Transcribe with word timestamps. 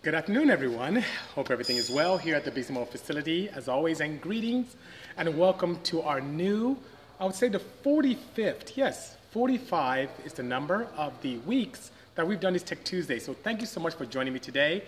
Good 0.00 0.14
afternoon, 0.14 0.48
everyone. 0.48 1.04
Hope 1.34 1.50
everything 1.50 1.76
is 1.76 1.90
well 1.90 2.18
here 2.18 2.36
at 2.36 2.44
the 2.44 2.52
BC 2.52 2.86
facility, 2.86 3.48
as 3.48 3.66
always, 3.66 4.00
and 4.00 4.20
greetings 4.20 4.76
and 5.16 5.36
welcome 5.36 5.80
to 5.82 6.02
our 6.02 6.20
new, 6.20 6.78
I 7.18 7.24
would 7.24 7.34
say 7.34 7.48
the 7.48 7.60
45th, 7.84 8.76
yes, 8.76 9.16
45 9.32 10.08
is 10.24 10.34
the 10.34 10.44
number 10.44 10.86
of 10.96 11.20
the 11.22 11.38
weeks 11.38 11.90
that 12.14 12.24
we've 12.24 12.38
done 12.38 12.52
this 12.52 12.62
Tech 12.62 12.84
Tuesday. 12.84 13.18
So 13.18 13.34
thank 13.34 13.60
you 13.60 13.66
so 13.66 13.80
much 13.80 13.94
for 13.94 14.06
joining 14.06 14.32
me 14.32 14.38
today. 14.38 14.84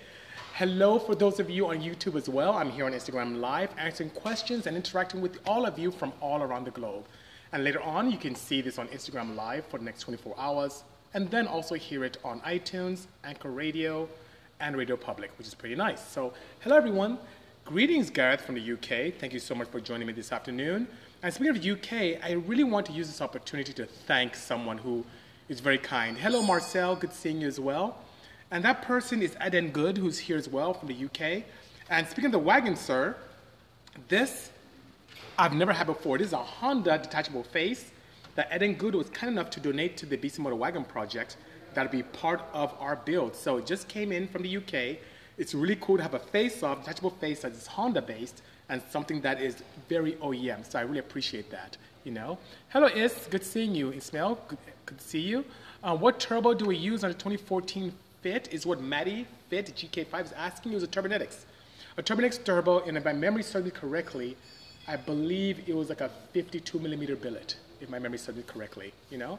Hello 0.54 1.00
for 1.00 1.16
those 1.16 1.40
of 1.40 1.50
you 1.50 1.66
on 1.66 1.80
YouTube 1.80 2.14
as 2.14 2.28
well. 2.28 2.52
I'm 2.52 2.70
here 2.70 2.86
on 2.86 2.92
Instagram 2.92 3.40
Live 3.40 3.70
answering 3.78 4.10
questions 4.10 4.68
and 4.68 4.76
interacting 4.76 5.20
with 5.20 5.40
all 5.44 5.66
of 5.66 5.76
you 5.76 5.90
from 5.90 6.12
all 6.20 6.40
around 6.40 6.66
the 6.66 6.70
globe. 6.70 7.04
And 7.52 7.64
later 7.64 7.82
on, 7.82 8.12
you 8.12 8.16
can 8.16 8.36
see 8.36 8.60
this 8.60 8.78
on 8.78 8.86
Instagram 8.88 9.34
Live 9.34 9.66
for 9.66 9.78
the 9.78 9.84
next 9.84 10.02
24 10.02 10.36
hours, 10.38 10.84
and 11.14 11.28
then 11.32 11.48
also 11.48 11.74
hear 11.74 12.04
it 12.04 12.16
on 12.24 12.40
iTunes, 12.42 13.06
Anchor 13.24 13.50
Radio, 13.50 14.08
and 14.60 14.76
Radio 14.76 14.96
Public, 14.96 15.30
which 15.38 15.46
is 15.46 15.54
pretty 15.54 15.74
nice. 15.74 16.06
So, 16.06 16.32
hello 16.60 16.76
everyone. 16.76 17.18
Greetings, 17.64 18.10
Gareth 18.10 18.42
from 18.42 18.54
the 18.54 18.72
UK. 18.72 19.14
Thank 19.18 19.32
you 19.32 19.38
so 19.38 19.54
much 19.54 19.68
for 19.68 19.80
joining 19.80 20.06
me 20.06 20.12
this 20.12 20.32
afternoon. 20.32 20.86
And 21.22 21.32
speaking 21.32 21.56
of 21.56 21.64
UK, 21.64 22.22
I 22.22 22.32
really 22.46 22.64
want 22.64 22.86
to 22.86 22.92
use 22.92 23.06
this 23.06 23.20
opportunity 23.20 23.72
to 23.74 23.86
thank 23.86 24.34
someone 24.34 24.78
who 24.78 25.04
is 25.48 25.60
very 25.60 25.78
kind. 25.78 26.16
Hello, 26.16 26.42
Marcel. 26.42 26.94
Good 26.94 27.12
seeing 27.12 27.40
you 27.40 27.48
as 27.48 27.58
well. 27.58 27.98
And 28.50 28.64
that 28.64 28.82
person 28.82 29.22
is 29.22 29.36
Eden 29.44 29.70
Good, 29.70 29.96
who's 29.96 30.18
here 30.18 30.36
as 30.36 30.48
well 30.48 30.74
from 30.74 30.88
the 30.88 31.04
UK. 31.04 31.44
And 31.88 32.06
speaking 32.06 32.26
of 32.26 32.32
the 32.32 32.38
wagon, 32.38 32.76
sir, 32.76 33.16
this 34.08 34.50
I've 35.38 35.54
never 35.54 35.72
had 35.72 35.86
before. 35.86 36.18
This 36.18 36.28
is 36.28 36.32
a 36.32 36.38
Honda 36.38 36.98
detachable 36.98 37.44
face 37.44 37.90
that 38.34 38.54
Eden 38.54 38.74
Good 38.74 38.94
was 38.94 39.08
kind 39.10 39.32
enough 39.32 39.50
to 39.50 39.60
donate 39.60 39.96
to 39.98 40.06
the 40.06 40.16
Bisimoto 40.16 40.56
Wagon 40.56 40.84
project 40.84 41.36
that'll 41.74 41.92
be 41.92 42.02
part 42.02 42.42
of 42.52 42.74
our 42.80 42.96
build. 42.96 43.34
So 43.34 43.56
it 43.58 43.66
just 43.66 43.88
came 43.88 44.12
in 44.12 44.28
from 44.28 44.42
the 44.42 44.56
UK. 44.56 44.98
It's 45.38 45.54
really 45.54 45.76
cool 45.80 45.96
to 45.96 46.02
have 46.02 46.14
a 46.14 46.18
face-off, 46.18 46.80
detachable 46.80 47.10
face 47.10 47.40
that 47.42 47.52
is 47.52 47.66
Honda-based 47.66 48.42
and 48.68 48.82
something 48.90 49.20
that 49.22 49.40
is 49.40 49.62
very 49.88 50.12
OEM. 50.14 50.70
So 50.70 50.78
I 50.78 50.82
really 50.82 50.98
appreciate 50.98 51.50
that, 51.50 51.76
you 52.04 52.12
know. 52.12 52.38
Hello, 52.68 52.86
Is. 52.86 53.26
Good 53.30 53.44
seeing 53.44 53.74
you. 53.74 53.90
Ismail, 53.90 54.38
good, 54.48 54.58
good 54.86 54.98
to 54.98 55.04
see 55.04 55.20
you. 55.20 55.44
Uh, 55.82 55.96
what 55.96 56.20
turbo 56.20 56.54
do 56.54 56.66
we 56.66 56.76
use 56.76 57.02
on 57.04 57.10
the 57.10 57.14
2014 57.14 57.92
Fit 58.22 58.52
is 58.52 58.66
what 58.66 58.82
Maddie 58.82 59.26
Fit 59.48 59.66
GK5 59.74 60.24
is 60.26 60.32
asking. 60.32 60.72
Was 60.72 60.82
a 60.82 60.86
Turbonetics. 60.86 61.44
A 61.96 62.02
Turbonetics 62.02 62.44
turbo, 62.44 62.80
and 62.80 62.96
if 62.96 63.04
my 63.04 63.12
memory 63.12 63.42
serves 63.42 63.64
me 63.64 63.70
correctly, 63.70 64.36
I 64.86 64.96
believe 64.96 65.68
it 65.68 65.74
was 65.74 65.88
like 65.88 66.00
a 66.00 66.10
52 66.32 66.78
millimeter 66.78 67.16
billet, 67.16 67.56
if 67.80 67.88
my 67.88 67.98
memory 67.98 68.18
serves 68.18 68.38
me 68.38 68.44
correctly, 68.46 68.92
you 69.10 69.18
know. 69.18 69.38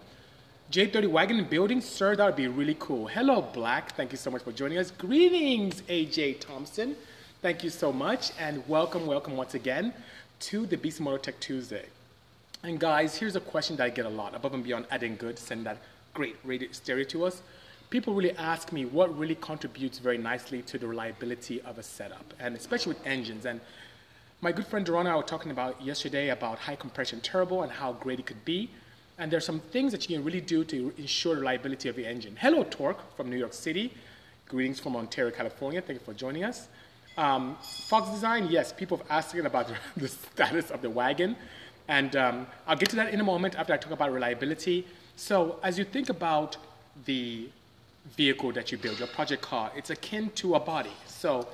J30 0.71 1.07
Wagon 1.09 1.43
building, 1.43 1.81
sir, 1.81 2.15
that 2.15 2.25
would 2.25 2.37
be 2.37 2.47
really 2.47 2.77
cool. 2.79 3.05
Hello, 3.05 3.41
Black. 3.41 3.93
Thank 3.97 4.13
you 4.13 4.17
so 4.17 4.31
much 4.31 4.41
for 4.41 4.53
joining 4.53 4.77
us. 4.77 4.89
Greetings, 4.89 5.81
AJ 5.89 6.39
Thompson. 6.39 6.95
Thank 7.41 7.61
you 7.65 7.69
so 7.69 7.91
much, 7.91 8.31
and 8.39 8.65
welcome, 8.69 9.05
welcome 9.05 9.35
once 9.35 9.53
again 9.53 9.93
to 10.39 10.65
the 10.65 10.77
Bisimoto 10.77 11.21
Tech 11.21 11.37
Tuesday. 11.41 11.87
And 12.63 12.79
guys, 12.79 13.17
here's 13.17 13.35
a 13.35 13.41
question 13.41 13.75
that 13.75 13.83
I 13.83 13.89
get 13.89 14.05
a 14.05 14.09
lot, 14.09 14.33
above 14.33 14.53
and 14.53 14.63
beyond 14.63 14.85
adding 14.91 15.17
good, 15.17 15.37
send 15.37 15.65
that 15.65 15.77
great 16.13 16.37
radio 16.45 16.71
stereo 16.71 17.03
to 17.03 17.25
us. 17.25 17.41
People 17.89 18.13
really 18.13 18.37
ask 18.37 18.71
me 18.71 18.85
what 18.85 19.13
really 19.19 19.35
contributes 19.35 19.99
very 19.99 20.17
nicely 20.17 20.61
to 20.61 20.77
the 20.77 20.87
reliability 20.87 21.59
of 21.63 21.79
a 21.79 21.83
setup, 21.83 22.33
and 22.39 22.55
especially 22.55 22.93
with 22.93 23.05
engines. 23.05 23.45
And 23.45 23.59
my 24.39 24.53
good 24.53 24.67
friend 24.67 24.87
Dorana, 24.87 25.09
I 25.09 25.15
was 25.15 25.25
talking 25.25 25.51
about 25.51 25.81
yesterday 25.81 26.29
about 26.29 26.59
high 26.59 26.77
compression 26.77 27.19
turbo 27.19 27.61
and 27.61 27.73
how 27.73 27.91
great 27.91 28.19
it 28.19 28.25
could 28.25 28.45
be. 28.45 28.69
And 29.21 29.31
there's 29.31 29.45
some 29.45 29.59
things 29.59 29.91
that 29.91 30.09
you 30.09 30.15
can 30.15 30.25
really 30.25 30.41
do 30.41 30.63
to 30.63 30.91
ensure 30.97 31.35
the 31.35 31.41
reliability 31.41 31.87
of 31.89 31.95
your 31.99 32.07
engine. 32.07 32.35
Hello, 32.41 32.65
Torque 32.67 33.15
from 33.15 33.29
New 33.29 33.37
York 33.37 33.53
City. 33.53 33.93
Greetings 34.49 34.79
from 34.79 34.95
Ontario, 34.95 35.29
California. 35.29 35.79
Thank 35.79 35.99
you 35.99 36.03
for 36.03 36.15
joining 36.15 36.43
us. 36.43 36.67
Um, 37.19 37.55
Fox 37.61 38.09
Design, 38.09 38.47
yes, 38.49 38.73
people 38.73 38.97
have 38.97 39.05
asked 39.11 39.35
about 39.35 39.71
the, 39.95 40.07
status 40.07 40.71
of 40.71 40.81
the 40.81 40.89
wagon. 40.89 41.35
And 41.87 42.15
um, 42.15 42.47
I'll 42.65 42.75
get 42.75 42.89
to 42.89 42.95
that 42.95 43.13
in 43.13 43.21
a 43.21 43.23
moment 43.23 43.53
after 43.53 43.73
I 43.73 43.77
talk 43.77 43.91
about 43.91 44.11
reliability. 44.11 44.87
So 45.15 45.59
as 45.61 45.77
you 45.77 45.83
think 45.83 46.09
about 46.09 46.57
the 47.05 47.47
vehicle 48.17 48.51
that 48.53 48.71
you 48.71 48.79
build, 48.79 48.97
your 48.97 49.07
project 49.09 49.43
car, 49.43 49.71
it's 49.75 49.91
akin 49.91 50.31
to 50.31 50.55
a 50.55 50.59
body. 50.59 50.93
So 51.05 51.47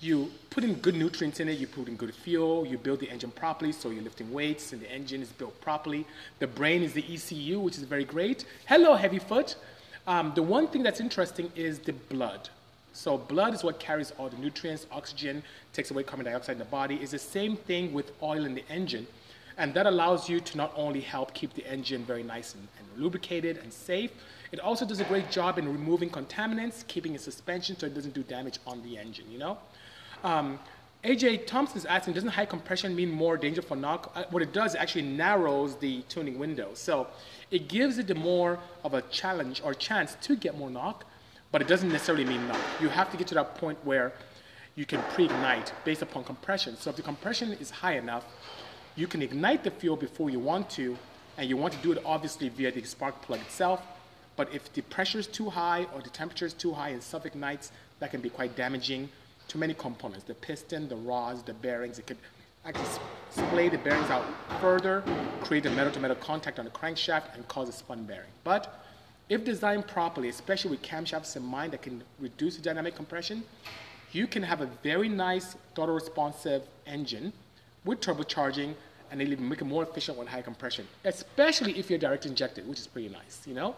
you 0.00 0.30
put 0.50 0.64
in 0.64 0.74
good 0.74 0.94
nutrients 0.94 1.40
in 1.40 1.48
it, 1.48 1.58
you 1.58 1.66
put 1.66 1.88
in 1.88 1.96
good 1.96 2.14
fuel, 2.14 2.64
you 2.66 2.78
build 2.78 3.00
the 3.00 3.10
engine 3.10 3.30
properly, 3.30 3.72
so 3.72 3.90
you're 3.90 4.02
lifting 4.02 4.32
weights 4.32 4.72
and 4.72 4.80
the 4.80 4.90
engine 4.90 5.22
is 5.22 5.30
built 5.30 5.60
properly. 5.60 6.06
The 6.38 6.46
brain 6.46 6.82
is 6.82 6.92
the 6.92 7.04
ECU, 7.12 7.58
which 7.58 7.76
is 7.76 7.82
very 7.82 8.04
great. 8.04 8.44
Hello, 8.66 8.96
Heavyfoot. 8.96 9.56
Um, 10.06 10.32
the 10.34 10.42
one 10.42 10.68
thing 10.68 10.82
that's 10.82 11.00
interesting 11.00 11.50
is 11.56 11.80
the 11.80 11.92
blood. 11.92 12.48
So 12.92 13.18
blood 13.18 13.54
is 13.54 13.62
what 13.62 13.78
carries 13.78 14.12
all 14.18 14.28
the 14.28 14.38
nutrients, 14.38 14.86
oxygen, 14.90 15.42
takes 15.72 15.90
away 15.90 16.02
carbon 16.02 16.26
dioxide 16.26 16.54
in 16.54 16.58
the 16.58 16.64
body. 16.64 16.96
It's 16.96 17.12
the 17.12 17.18
same 17.18 17.56
thing 17.56 17.92
with 17.92 18.12
oil 18.22 18.44
in 18.44 18.54
the 18.54 18.64
engine. 18.70 19.06
And 19.56 19.74
that 19.74 19.86
allows 19.86 20.28
you 20.28 20.40
to 20.40 20.56
not 20.56 20.72
only 20.76 21.00
help 21.00 21.34
keep 21.34 21.52
the 21.54 21.66
engine 21.66 22.04
very 22.04 22.22
nice 22.22 22.54
and, 22.54 22.66
and 22.78 23.02
lubricated 23.02 23.58
and 23.58 23.72
safe, 23.72 24.12
it 24.52 24.60
also 24.60 24.86
does 24.86 25.00
a 25.00 25.04
great 25.04 25.30
job 25.30 25.58
in 25.58 25.68
removing 25.68 26.08
contaminants, 26.08 26.86
keeping 26.86 27.14
its 27.14 27.24
suspension 27.24 27.76
so 27.76 27.86
it 27.86 27.94
doesn't 27.94 28.14
do 28.14 28.22
damage 28.22 28.60
on 28.66 28.82
the 28.82 28.96
engine, 28.96 29.26
you 29.30 29.38
know? 29.38 29.58
Um, 30.24 30.58
AJ 31.04 31.46
Thompson 31.46 31.78
is 31.78 31.84
asking, 31.84 32.14
doesn't 32.14 32.30
high 32.30 32.44
compression 32.44 32.94
mean 32.94 33.10
more 33.10 33.36
danger 33.36 33.62
for 33.62 33.76
knock? 33.76 34.12
Uh, 34.16 34.24
what 34.30 34.42
it 34.42 34.52
does, 34.52 34.74
it 34.74 34.80
actually 34.80 35.02
narrows 35.02 35.76
the 35.76 36.02
tuning 36.08 36.38
window. 36.38 36.70
So 36.74 37.06
it 37.50 37.68
gives 37.68 37.98
it 37.98 38.08
the 38.08 38.16
more 38.16 38.58
of 38.82 38.94
a 38.94 39.02
challenge 39.02 39.62
or 39.64 39.74
chance 39.74 40.16
to 40.22 40.34
get 40.34 40.58
more 40.58 40.70
knock, 40.70 41.04
but 41.52 41.62
it 41.62 41.68
doesn't 41.68 41.90
necessarily 41.90 42.24
mean 42.24 42.46
knock. 42.48 42.60
You 42.80 42.88
have 42.88 43.10
to 43.12 43.16
get 43.16 43.28
to 43.28 43.34
that 43.36 43.54
point 43.54 43.78
where 43.84 44.12
you 44.74 44.84
can 44.84 45.00
pre-ignite 45.14 45.72
based 45.84 46.02
upon 46.02 46.24
compression. 46.24 46.76
So 46.76 46.90
if 46.90 46.96
the 46.96 47.02
compression 47.02 47.52
is 47.52 47.70
high 47.70 47.96
enough, 47.96 48.24
you 48.96 49.06
can 49.06 49.22
ignite 49.22 49.62
the 49.62 49.70
fuel 49.70 49.96
before 49.96 50.30
you 50.30 50.40
want 50.40 50.68
to, 50.70 50.98
and 51.36 51.48
you 51.48 51.56
want 51.56 51.72
to 51.74 51.80
do 51.80 51.92
it 51.92 52.02
obviously 52.04 52.48
via 52.48 52.72
the 52.72 52.82
spark 52.82 53.22
plug 53.22 53.40
itself. 53.40 53.80
But 54.34 54.52
if 54.52 54.72
the 54.72 54.82
pressure 54.82 55.20
is 55.20 55.28
too 55.28 55.50
high 55.50 55.86
or 55.94 56.02
the 56.02 56.10
temperature 56.10 56.46
is 56.46 56.54
too 56.54 56.72
high 56.72 56.90
and 56.90 57.02
self-ignites, 57.02 57.70
that 58.00 58.10
can 58.10 58.20
be 58.20 58.30
quite 58.30 58.56
damaging 58.56 59.08
too 59.48 59.58
many 59.58 59.74
components, 59.74 60.24
the 60.24 60.34
piston, 60.34 60.88
the 60.88 60.96
rods, 60.96 61.42
the 61.42 61.54
bearings. 61.54 61.98
It 61.98 62.06
could 62.06 62.18
actually 62.64 62.86
splay 63.30 63.68
the 63.68 63.78
bearings 63.78 64.10
out 64.10 64.24
further, 64.60 65.02
create 65.42 65.64
a 65.66 65.70
metal-to-metal 65.70 66.16
contact 66.16 66.58
on 66.58 66.66
the 66.66 66.70
crankshaft, 66.70 67.34
and 67.34 67.48
cause 67.48 67.68
a 67.68 67.72
spun 67.72 68.04
bearing. 68.04 68.30
But 68.44 68.84
if 69.28 69.44
designed 69.44 69.86
properly, 69.86 70.28
especially 70.28 70.72
with 70.72 70.82
camshafts 70.82 71.36
in 71.36 71.42
mind 71.42 71.72
that 71.72 71.82
can 71.82 72.02
reduce 72.20 72.56
the 72.56 72.62
dynamic 72.62 72.94
compression, 72.94 73.42
you 74.12 74.26
can 74.26 74.42
have 74.42 74.60
a 74.60 74.66
very 74.82 75.08
nice 75.08 75.56
throttle 75.74 75.94
responsive 75.94 76.62
engine 76.86 77.32
with 77.84 78.00
turbocharging 78.00 78.74
and 79.10 79.22
it'll 79.22 79.40
make 79.40 79.60
it 79.60 79.64
more 79.64 79.82
efficient 79.82 80.18
with 80.18 80.28
high 80.28 80.42
compression, 80.42 80.86
especially 81.04 81.78
if 81.78 81.88
you're 81.88 81.98
direct 81.98 82.26
injected, 82.26 82.68
which 82.68 82.78
is 82.78 82.86
pretty 82.86 83.08
nice, 83.08 83.40
you 83.46 83.54
know? 83.54 83.74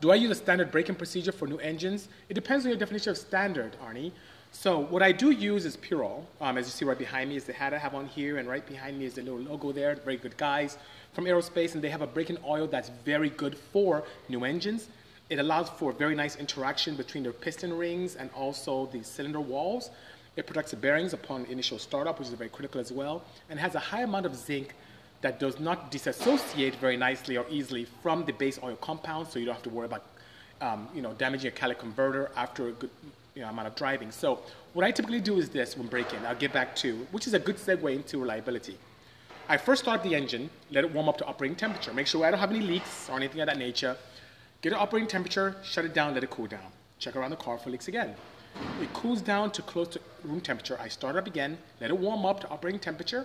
Do 0.00 0.10
I 0.10 0.16
use 0.16 0.30
a 0.30 0.34
standard 0.34 0.70
braking 0.70 0.94
procedure 0.94 1.32
for 1.32 1.46
new 1.46 1.58
engines? 1.58 2.08
It 2.28 2.34
depends 2.34 2.64
on 2.64 2.70
your 2.70 2.78
definition 2.78 3.10
of 3.10 3.18
standard, 3.18 3.76
Arnie. 3.84 4.12
So 4.50 4.80
what 4.80 5.02
I 5.02 5.12
do 5.12 5.30
use 5.30 5.64
is 5.64 5.76
Purol. 5.76 6.26
Um, 6.40 6.58
as 6.58 6.66
you 6.66 6.72
see 6.72 6.84
right 6.84 6.98
behind 6.98 7.30
me 7.30 7.36
is 7.36 7.44
the 7.44 7.52
hat 7.52 7.72
I 7.74 7.78
have 7.78 7.94
on 7.94 8.06
here, 8.06 8.38
and 8.38 8.48
right 8.48 8.66
behind 8.66 8.98
me 8.98 9.04
is 9.04 9.14
the 9.14 9.22
little 9.22 9.38
logo 9.38 9.72
there. 9.72 9.94
Very 9.96 10.16
good 10.16 10.36
guys 10.36 10.78
from 11.12 11.26
Aerospace, 11.26 11.74
and 11.74 11.82
they 11.82 11.90
have 11.90 12.02
a 12.02 12.06
braking 12.06 12.38
oil 12.46 12.66
that's 12.66 12.90
very 13.04 13.30
good 13.30 13.56
for 13.56 14.04
new 14.28 14.44
engines. 14.44 14.88
It 15.30 15.38
allows 15.38 15.68
for 15.68 15.92
very 15.92 16.14
nice 16.14 16.36
interaction 16.36 16.96
between 16.96 17.22
the 17.22 17.32
piston 17.32 17.76
rings 17.76 18.16
and 18.16 18.30
also 18.34 18.86
the 18.86 19.02
cylinder 19.02 19.40
walls. 19.40 19.90
It 20.36 20.46
protects 20.46 20.70
the 20.70 20.76
bearings 20.76 21.12
upon 21.12 21.44
initial 21.46 21.78
startup, 21.78 22.18
which 22.18 22.28
is 22.28 22.34
very 22.34 22.50
critical 22.50 22.80
as 22.80 22.90
well, 22.90 23.22
and 23.50 23.60
has 23.60 23.74
a 23.74 23.80
high 23.80 24.02
amount 24.02 24.24
of 24.24 24.34
zinc 24.34 24.74
that 25.20 25.38
does 25.38 25.60
not 25.60 25.90
disassociate 25.90 26.76
very 26.76 26.96
nicely 26.96 27.36
or 27.36 27.44
easily 27.50 27.86
from 28.02 28.24
the 28.24 28.32
base 28.32 28.58
oil 28.62 28.76
compound, 28.76 29.28
so 29.28 29.38
you 29.38 29.44
don't 29.44 29.54
have 29.54 29.64
to 29.64 29.70
worry 29.70 29.86
about 29.86 30.04
um, 30.60 30.88
you 30.94 31.02
know, 31.02 31.12
damaging 31.12 31.48
a 31.48 31.50
catalytic 31.50 31.80
converter 31.80 32.30
after 32.36 32.68
a 32.68 32.72
good 32.72 32.90
you 33.38 33.44
know, 33.44 33.50
amount 33.50 33.68
of 33.68 33.76
driving. 33.76 34.10
So 34.10 34.40
what 34.72 34.84
I 34.84 34.90
typically 34.90 35.20
do 35.20 35.38
is 35.38 35.48
this 35.48 35.76
when 35.76 35.86
braking. 35.86 36.18
I'll 36.26 36.34
get 36.34 36.52
back 36.52 36.74
to, 36.76 37.06
which 37.12 37.28
is 37.28 37.34
a 37.34 37.38
good 37.38 37.56
segue 37.56 37.94
into 37.94 38.18
reliability. 38.18 38.76
I 39.48 39.56
first 39.56 39.82
start 39.82 40.02
the 40.02 40.14
engine, 40.14 40.50
let 40.72 40.84
it 40.84 40.92
warm 40.92 41.08
up 41.08 41.18
to 41.18 41.24
operating 41.24 41.56
temperature. 41.56 41.94
Make 41.94 42.08
sure 42.08 42.26
I 42.26 42.32
don't 42.32 42.40
have 42.40 42.50
any 42.50 42.60
leaks 42.60 43.08
or 43.08 43.16
anything 43.16 43.40
of 43.40 43.46
that 43.46 43.56
nature. 43.56 43.96
Get 44.60 44.72
it 44.72 44.76
operating 44.76 45.08
temperature, 45.08 45.54
shut 45.62 45.84
it 45.84 45.94
down, 45.94 46.14
let 46.14 46.24
it 46.24 46.30
cool 46.30 46.48
down. 46.48 46.66
Check 46.98 47.14
around 47.14 47.30
the 47.30 47.36
car 47.36 47.58
for 47.58 47.70
leaks 47.70 47.86
again. 47.86 48.16
It 48.82 48.92
cools 48.92 49.22
down 49.22 49.52
to 49.52 49.62
close 49.62 49.88
to 49.88 50.00
room 50.24 50.40
temperature. 50.40 50.76
I 50.80 50.88
start 50.88 51.14
it 51.14 51.20
up 51.20 51.28
again, 51.28 51.58
let 51.80 51.90
it 51.90 51.96
warm 51.96 52.26
up 52.26 52.40
to 52.40 52.48
operating 52.48 52.80
temperature, 52.80 53.24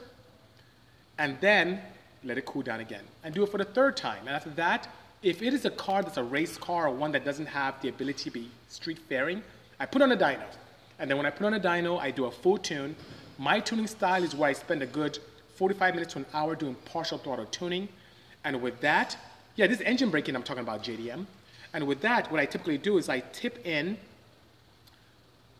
and 1.17 1.37
then 1.41 1.81
let 2.23 2.37
it 2.37 2.45
cool 2.45 2.61
down 2.61 2.81
again. 2.81 3.03
And 3.23 3.33
do 3.33 3.41
it 3.41 3.49
for 3.49 3.57
the 3.57 3.65
third 3.65 3.97
time. 3.97 4.19
And 4.27 4.29
after 4.29 4.51
that, 4.51 4.87
if 5.23 5.41
it 5.41 5.55
is 5.55 5.65
a 5.65 5.71
car 5.71 6.03
that's 6.03 6.17
a 6.17 6.23
race 6.23 6.55
car 6.55 6.87
or 6.87 6.93
one 6.93 7.11
that 7.13 7.25
doesn't 7.25 7.47
have 7.47 7.81
the 7.81 7.89
ability 7.89 8.25
to 8.25 8.31
be 8.31 8.51
street 8.69 8.99
faring, 9.09 9.41
I 9.83 9.85
put 9.85 10.01
on 10.01 10.13
a 10.13 10.15
dyno. 10.15 10.45
And 10.97 11.09
then 11.09 11.17
when 11.17 11.25
I 11.25 11.29
put 11.29 11.45
on 11.45 11.55
a 11.55 11.59
dyno, 11.59 11.99
I 11.99 12.09
do 12.09 12.23
a 12.23 12.31
full 12.31 12.57
tune. 12.57 12.95
My 13.37 13.59
tuning 13.59 13.85
style 13.87 14.23
is 14.23 14.33
where 14.33 14.49
I 14.49 14.53
spend 14.53 14.81
a 14.81 14.85
good 14.85 15.19
45 15.55 15.95
minutes 15.95 16.13
to 16.13 16.19
an 16.19 16.25
hour 16.33 16.55
doing 16.55 16.75
partial 16.85 17.17
throttle 17.17 17.45
tuning. 17.47 17.89
And 18.45 18.61
with 18.61 18.79
that, 18.79 19.17
yeah, 19.57 19.67
this 19.67 19.81
engine 19.81 20.09
braking 20.09 20.37
I'm 20.37 20.43
talking 20.43 20.63
about 20.63 20.83
JDM. 20.83 21.25
And 21.73 21.85
with 21.85 21.99
that, 21.99 22.31
what 22.31 22.39
I 22.39 22.45
typically 22.45 22.77
do 22.77 22.97
is 22.97 23.09
I 23.09 23.19
tip 23.19 23.67
in 23.67 23.97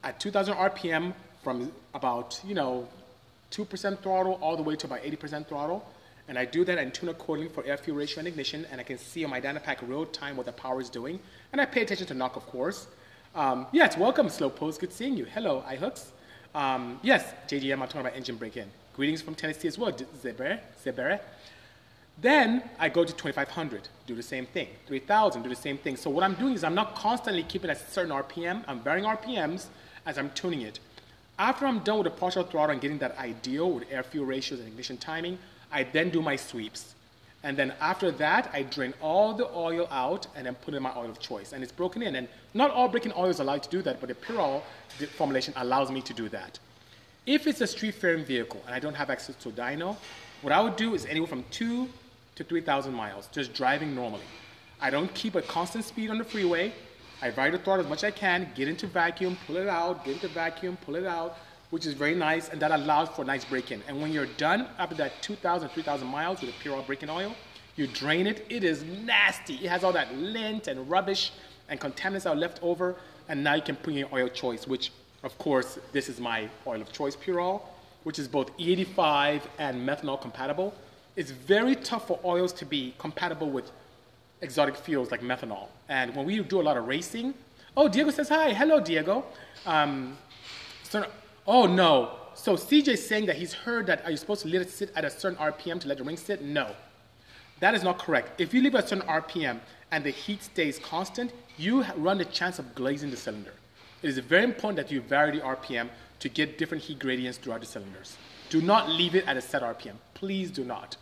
at 0.05 0.21
2,000 0.21 0.55
RPM 0.55 1.13
from 1.43 1.73
about, 1.93 2.39
you 2.47 2.55
know, 2.55 2.87
2% 3.51 3.99
throttle 3.99 4.39
all 4.41 4.55
the 4.55 4.63
way 4.63 4.77
to 4.77 4.87
about 4.87 5.03
80% 5.03 5.47
throttle. 5.47 5.85
And 6.29 6.39
I 6.39 6.45
do 6.45 6.63
that 6.63 6.77
and 6.77 6.93
tune 6.93 7.09
accordingly 7.09 7.51
for 7.51 7.65
air 7.65 7.75
fuel 7.75 7.97
ratio 7.97 8.19
and 8.19 8.29
ignition, 8.29 8.65
and 8.71 8.79
I 8.79 8.85
can 8.85 8.97
see 8.97 9.25
on 9.25 9.31
my 9.31 9.41
Dynapack 9.41 9.85
real 9.85 10.05
time 10.05 10.37
what 10.37 10.45
the 10.45 10.53
power 10.53 10.79
is 10.79 10.89
doing. 10.89 11.19
And 11.51 11.59
I 11.59 11.65
pay 11.65 11.81
attention 11.81 12.07
to 12.07 12.13
knock, 12.13 12.37
of 12.37 12.45
course. 12.45 12.87
Um, 13.35 13.65
yes, 13.71 13.97
welcome, 13.97 14.29
Slow 14.29 14.51
Post. 14.51 14.79
Good 14.79 14.93
seeing 14.93 15.17
you. 15.17 15.25
Hello, 15.25 15.63
iHooks. 15.67 16.09
Um, 16.53 16.99
yes, 17.01 17.33
JGM, 17.47 17.73
I'm 17.81 17.87
talking 17.87 18.01
about 18.01 18.15
engine 18.15 18.35
break-in. 18.35 18.69
Greetings 18.95 19.23
from 19.23 19.33
Tennessee 19.33 19.67
as 19.67 19.75
well, 19.75 19.91
Zebere. 19.91 20.59
Zebere. 20.85 21.19
Then 22.21 22.61
I 22.77 22.89
go 22.89 23.03
to 23.03 23.11
2500, 23.11 23.89
do 24.05 24.13
the 24.13 24.21
same 24.21 24.45
thing. 24.45 24.67
3000, 24.85 25.41
do 25.41 25.49
the 25.49 25.55
same 25.55 25.79
thing. 25.79 25.97
So 25.97 26.11
what 26.11 26.23
I'm 26.23 26.35
doing 26.35 26.53
is 26.53 26.63
I'm 26.63 26.75
not 26.75 26.93
constantly 26.93 27.41
keeping 27.41 27.71
a 27.71 27.75
certain 27.75 28.11
RPM. 28.11 28.63
I'm 28.67 28.81
varying 28.81 29.05
RPMs 29.05 29.65
as 30.05 30.19
I'm 30.19 30.29
tuning 30.31 30.61
it. 30.61 30.79
After 31.39 31.65
I'm 31.65 31.79
done 31.79 31.97
with 31.97 32.05
the 32.05 32.11
partial 32.11 32.43
throttle 32.43 32.73
and 32.73 32.81
getting 32.81 32.99
that 32.99 33.17
ideal 33.17 33.71
with 33.71 33.85
air 33.89 34.03
fuel 34.03 34.27
ratios 34.27 34.59
and 34.59 34.69
ignition 34.69 34.97
timing, 34.97 35.39
I 35.71 35.81
then 35.81 36.11
do 36.11 36.21
my 36.21 36.35
sweeps. 36.35 36.93
And 37.43 37.57
then 37.57 37.73
after 37.81 38.09
that, 38.11 38.49
I 38.53 38.63
drain 38.63 38.93
all 39.01 39.33
the 39.33 39.49
oil 39.53 39.87
out 39.91 40.27
and 40.35 40.45
then 40.45 40.55
put 40.55 40.73
in 40.73 40.81
my 40.81 40.95
oil 40.95 41.09
of 41.09 41.19
choice. 41.19 41.51
And 41.51 41.61
it's 41.61 41.73
broken 41.73 42.01
in. 42.01 42.15
And 42.15 42.27
not 42.53 42.71
all 42.71 42.87
break-in 42.87 43.11
oils 43.17 43.39
are 43.39 43.43
allowed 43.43 43.63
to 43.63 43.69
do 43.69 43.81
that, 43.81 43.99
but 43.99 44.07
the 44.07 44.15
Purell 44.15 44.61
formulation 45.17 45.53
allows 45.57 45.91
me 45.91 46.01
to 46.01 46.13
do 46.13 46.29
that. 46.29 46.59
If 47.25 47.45
it's 47.45 47.59
a 47.61 47.67
street 47.67 47.95
faring 47.95 48.23
vehicle 48.23 48.61
and 48.65 48.73
I 48.73 48.79
don't 48.79 48.95
have 48.95 49.09
access 49.09 49.35
to 49.35 49.49
a 49.49 49.51
dyno, 49.51 49.97
what 50.41 50.53
I 50.53 50.61
would 50.61 50.77
do 50.77 50.93
is 50.93 51.05
anywhere 51.05 51.27
from 51.27 51.43
two 51.51 51.89
to 52.35 52.43
3,000 52.43 52.93
miles, 52.93 53.27
just 53.31 53.53
driving 53.53 53.93
normally. 53.93 54.23
I 54.81 54.89
don't 54.89 55.13
keep 55.13 55.35
a 55.35 55.41
constant 55.41 55.85
speed 55.85 56.09
on 56.09 56.17
the 56.17 56.23
freeway. 56.23 56.73
I 57.21 57.29
ride 57.29 57.53
the 57.53 57.57
throttle 57.57 57.85
as 57.85 57.89
much 57.89 57.99
as 57.99 58.05
I 58.05 58.11
can, 58.11 58.49
get 58.55 58.67
into 58.67 58.87
vacuum, 58.87 59.37
pull 59.47 59.57
it 59.57 59.67
out, 59.67 60.03
get 60.03 60.15
into 60.15 60.27
vacuum, 60.27 60.77
pull 60.85 60.95
it 60.95 61.05
out, 61.05 61.37
which 61.73 61.87
is 61.87 61.95
very 61.95 62.13
nice, 62.13 62.49
and 62.49 62.61
that 62.61 62.69
allows 62.69 63.09
for 63.09 63.25
nice 63.25 63.43
break-in. 63.43 63.81
And 63.87 63.99
when 63.99 64.11
you're 64.11 64.27
done 64.37 64.67
after 64.77 64.93
that 64.97 65.23
2,000, 65.23 65.69
3,000 65.69 66.07
miles 66.07 66.39
with 66.39 66.51
a 66.51 66.53
Purell 66.53 66.85
break-in 66.85 67.09
oil, 67.09 67.35
you 67.75 67.87
drain 67.87 68.27
it. 68.27 68.45
It 68.47 68.63
is 68.63 68.83
nasty. 68.83 69.55
It 69.55 69.69
has 69.69 69.83
all 69.83 69.91
that 69.93 70.15
lint 70.15 70.67
and 70.67 70.87
rubbish 70.87 71.31
and 71.69 71.79
contaminants 71.79 72.25
that 72.25 72.29
are 72.29 72.35
left 72.35 72.59
over, 72.61 72.95
and 73.27 73.43
now 73.43 73.55
you 73.55 73.63
can 73.63 73.75
put 73.75 73.93
in 73.93 73.97
your 73.97 74.09
oil 74.13 74.27
choice, 74.27 74.67
which, 74.67 74.91
of 75.23 75.35
course, 75.39 75.79
this 75.93 76.09
is 76.09 76.19
my 76.19 76.47
oil 76.67 76.79
of 76.79 76.91
choice 76.91 77.15
Purell, 77.15 77.63
which 78.03 78.19
is 78.19 78.27
both 78.27 78.55
E85 78.59 79.41
and 79.57 79.89
methanol 79.89 80.21
compatible. 80.21 80.75
It's 81.15 81.31
very 81.31 81.75
tough 81.75 82.05
for 82.05 82.19
oils 82.23 82.53
to 82.53 82.67
be 82.67 82.93
compatible 82.99 83.49
with 83.49 83.71
exotic 84.41 84.75
fuels 84.75 85.09
like 85.09 85.21
methanol. 85.21 85.69
And 85.89 86.15
when 86.15 86.27
we 86.27 86.39
do 86.43 86.61
a 86.61 86.65
lot 86.69 86.77
of 86.77 86.87
racing, 86.87 87.33
oh, 87.75 87.87
Diego 87.87 88.11
says 88.11 88.29
hi. 88.29 88.53
Hello, 88.53 88.79
Diego. 88.79 89.25
Um, 89.65 90.19
so 90.83 91.03
Oh 91.45 91.65
no. 91.65 92.11
So 92.35 92.55
CJ's 92.55 93.05
saying 93.05 93.25
that 93.27 93.35
he's 93.35 93.53
heard 93.53 93.85
that 93.87 94.03
are 94.05 94.11
you 94.11 94.17
supposed 94.17 94.41
to 94.43 94.47
let 94.47 94.61
it 94.61 94.69
sit 94.69 94.91
at 94.95 95.05
a 95.05 95.09
certain 95.09 95.37
RPM 95.37 95.79
to 95.81 95.87
let 95.87 95.97
the 95.97 96.03
ring 96.03 96.17
sit? 96.17 96.41
No. 96.41 96.71
That 97.59 97.75
is 97.75 97.83
not 97.83 97.99
correct. 97.99 98.41
If 98.41 98.53
you 98.53 98.61
leave 98.61 98.75
at 98.75 98.85
a 98.85 98.87
certain 98.87 99.07
RPM 99.07 99.59
and 99.91 100.03
the 100.03 100.09
heat 100.09 100.43
stays 100.43 100.79
constant, 100.79 101.31
you 101.57 101.83
run 101.95 102.17
the 102.17 102.25
chance 102.25 102.59
of 102.59 102.73
glazing 102.75 103.11
the 103.11 103.17
cylinder. 103.17 103.53
It 104.01 104.09
is 104.09 104.17
very 104.17 104.43
important 104.43 104.77
that 104.77 104.91
you 104.91 105.01
vary 105.01 105.37
the 105.37 105.43
RPM 105.43 105.89
to 106.19 106.29
get 106.29 106.57
different 106.57 106.83
heat 106.83 106.99
gradients 106.99 107.37
throughout 107.37 107.61
the 107.61 107.65
cylinders. 107.65 108.17
Do 108.49 108.61
not 108.61 108.89
leave 108.89 109.15
it 109.15 109.27
at 109.27 109.37
a 109.37 109.41
set 109.41 109.61
RPM. 109.61 109.95
Please 110.13 110.51
do 110.51 110.63
not. 110.63 110.97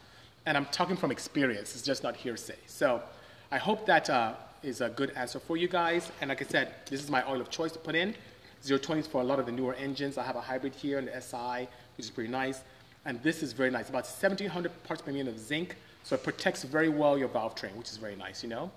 And 0.45 0.57
I'm 0.57 0.65
talking 0.65 0.97
from 0.97 1.11
experience, 1.11 1.73
it's 1.75 1.83
just 1.83 2.03
not 2.03 2.15
hearsay. 2.15 2.57
So 2.65 3.01
I 3.51 3.57
hope 3.57 3.85
that 3.85 4.09
uh, 4.09 4.33
is 4.63 4.81
a 4.81 4.89
good 4.89 5.11
answer 5.11 5.39
for 5.39 5.57
you 5.57 5.67
guys. 5.67 6.11
And 6.21 6.29
like 6.29 6.41
I 6.41 6.45
said, 6.45 6.73
this 6.87 7.03
is 7.03 7.09
my 7.09 7.27
oil 7.29 7.41
of 7.41 7.49
choice 7.49 7.71
to 7.73 7.79
put 7.79 7.95
in. 7.95 8.15
020s 8.63 9.07
for 9.07 9.21
a 9.21 9.23
lot 9.23 9.39
of 9.39 9.45
the 9.45 9.51
newer 9.51 9.73
engines. 9.75 10.17
I 10.17 10.23
have 10.23 10.35
a 10.35 10.41
hybrid 10.41 10.73
here 10.73 10.99
in 10.99 11.05
the 11.05 11.21
SI, 11.21 11.67
which 11.97 12.05
is 12.05 12.09
pretty 12.09 12.29
nice. 12.29 12.61
And 13.05 13.21
this 13.23 13.41
is 13.41 13.53
very 13.53 13.71
nice, 13.71 13.89
about 13.89 14.03
1,700 14.03 14.83
parts 14.83 15.01
per 15.01 15.07
million 15.11 15.27
of 15.27 15.39
zinc, 15.39 15.75
so 16.03 16.15
it 16.15 16.23
protects 16.23 16.63
very 16.63 16.89
well 16.89 17.17
your 17.17 17.27
valve 17.27 17.55
train, 17.55 17.75
which 17.75 17.89
is 17.89 17.97
very 17.97 18.15
nice, 18.15 18.43
you 18.43 18.49
know? 18.49 18.69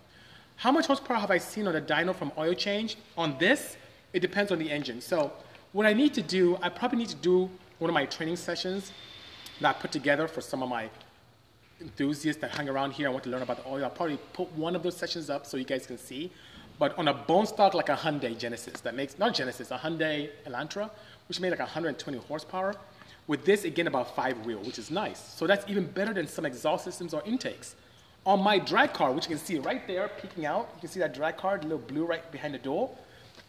How 0.56 0.72
much 0.72 0.86
horsepower 0.86 1.19
have 1.19 1.31
I 1.31 1.38
seen 1.38 1.66
on 1.66 1.75
the 1.75 1.81
dyno 1.81 2.14
from 2.14 2.32
oil 2.38 2.54
change? 2.54 2.96
On 3.19 3.36
this, 3.38 3.76
it 4.12 4.20
depends 4.20 4.50
on 4.52 4.58
the 4.58 4.70
engine. 4.70 5.00
So 5.00 5.32
what 5.72 5.84
I 5.84 5.92
need 5.92 6.14
to 6.14 6.22
do, 6.22 6.56
I 6.62 6.69
probably 6.69 6.98
need 6.98 7.08
to 7.08 7.16
do 7.16 7.50
one 7.78 7.90
of 7.90 7.94
my 7.94 8.06
training 8.06 8.36
sessions 8.36 8.92
that 9.60 9.76
I 9.76 9.78
put 9.78 9.92
together 9.92 10.28
for 10.28 10.40
some 10.40 10.62
of 10.62 10.69
my 10.69 10.88
enthusiasts 11.81 12.40
that 12.40 12.52
hang 12.52 12.69
around 12.69 12.92
here 12.92 13.06
and 13.06 13.12
want 13.12 13.25
to 13.25 13.31
learn 13.31 13.42
about 13.42 13.62
the 13.62 13.69
oil. 13.69 13.84
I'll 13.84 13.90
probably 13.90 14.19
put 14.32 14.50
one 14.52 14.76
of 14.76 14.82
those 14.82 14.96
sessions 14.96 15.28
up 15.28 15.44
so 15.44 15.56
you 15.56 15.64
guys 15.64 15.86
can 15.86 15.98
see. 15.98 16.31
But 16.79 16.99
on 16.99 17.09
a 17.09 17.15
bone 17.15 17.47
stock 17.47 17.75
like 17.75 17.88
a 17.88 17.97
Hyundai 17.97 18.37
Genesis, 18.37 18.81
that 18.81 18.94
makes, 18.94 19.19
not 19.19 19.35
Genesis, 19.35 19.71
a 19.71 19.79
Hyundai 19.79 20.31
Elantra, 20.47 20.91
which 21.29 21.41
made 21.41 21.50
like 21.50 21.61
120 21.61 22.19
horsepower, 22.19 22.75
with 23.26 23.44
this, 23.44 23.65
again, 23.65 23.87
about 23.87 24.15
five 24.15 24.44
wheel, 24.44 24.59
which 24.59 24.79
is 24.79 24.91
nice. 24.91 25.19
So 25.19 25.47
that's 25.47 25.69
even 25.69 25.87
better 25.87 26.12
than 26.12 26.26
some 26.26 26.44
exhaust 26.44 26.85
systems 26.85 27.15
or 27.15 27.23
intakes. 27.25 27.75
On 28.26 28.43
my 28.43 28.59
drag 28.59 28.93
car, 28.93 29.12
which 29.12 29.25
you 29.29 29.37
can 29.37 29.44
see 29.44 29.59
right 29.59 29.87
there 29.87 30.09
peeking 30.21 30.47
out, 30.47 30.71
you 30.75 30.81
can 30.81 30.88
see 30.91 31.00
that 31.00 31.15
drag 31.15 31.37
car, 31.37 31.59
the 31.59 31.65
little 31.65 31.79
blue 31.79 32.05
right 32.05 32.31
behind 32.32 32.55
the 32.55 32.59
door, 32.59 32.91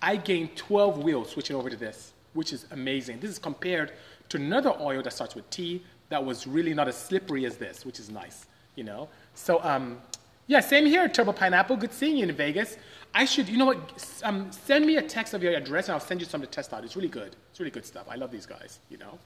I 0.01 0.17
gained 0.17 0.55
12 0.55 0.99
wheels 0.99 1.31
switching 1.31 1.55
over 1.55 1.69
to 1.69 1.75
this, 1.75 2.13
which 2.33 2.53
is 2.53 2.65
amazing. 2.71 3.19
This 3.19 3.31
is 3.31 3.39
compared 3.39 3.93
to 4.29 4.37
another 4.37 4.75
oil 4.79 5.01
that 5.03 5.13
starts 5.13 5.35
with 5.35 5.49
T 5.49 5.83
that 6.09 6.23
was 6.23 6.45
really 6.45 6.73
not 6.73 6.87
as 6.87 6.95
slippery 6.95 7.45
as 7.45 7.57
this, 7.57 7.85
which 7.85 7.99
is 7.99 8.09
nice, 8.09 8.45
you 8.75 8.83
know? 8.83 9.09
So, 9.33 9.63
um, 9.63 9.97
yeah, 10.47 10.59
same 10.59 10.85
here, 10.85 11.07
Turbo 11.07 11.31
Pineapple. 11.31 11.77
Good 11.77 11.93
seeing 11.93 12.17
you 12.17 12.23
in 12.27 12.31
Vegas. 12.35 12.77
I 13.17 13.23
should, 13.23 13.47
you 13.47 13.57
know 13.57 13.65
what, 13.65 13.79
um, 14.23 14.51
send 14.51 14.85
me 14.85 14.97
a 14.97 15.01
text 15.01 15.33
of 15.33 15.41
your 15.41 15.53
address 15.53 15.87
and 15.87 15.93
I'll 15.93 16.01
send 16.01 16.19
you 16.19 16.27
some 16.27 16.41
to 16.41 16.47
test 16.47 16.73
out. 16.73 16.83
It's 16.83 16.97
really 16.97 17.07
good. 17.07 17.33
It's 17.49 17.61
really 17.61 17.71
good 17.71 17.85
stuff. 17.85 18.07
I 18.09 18.15
love 18.15 18.29
these 18.29 18.45
guys, 18.45 18.79
you 18.89 18.97
know. 18.97 19.17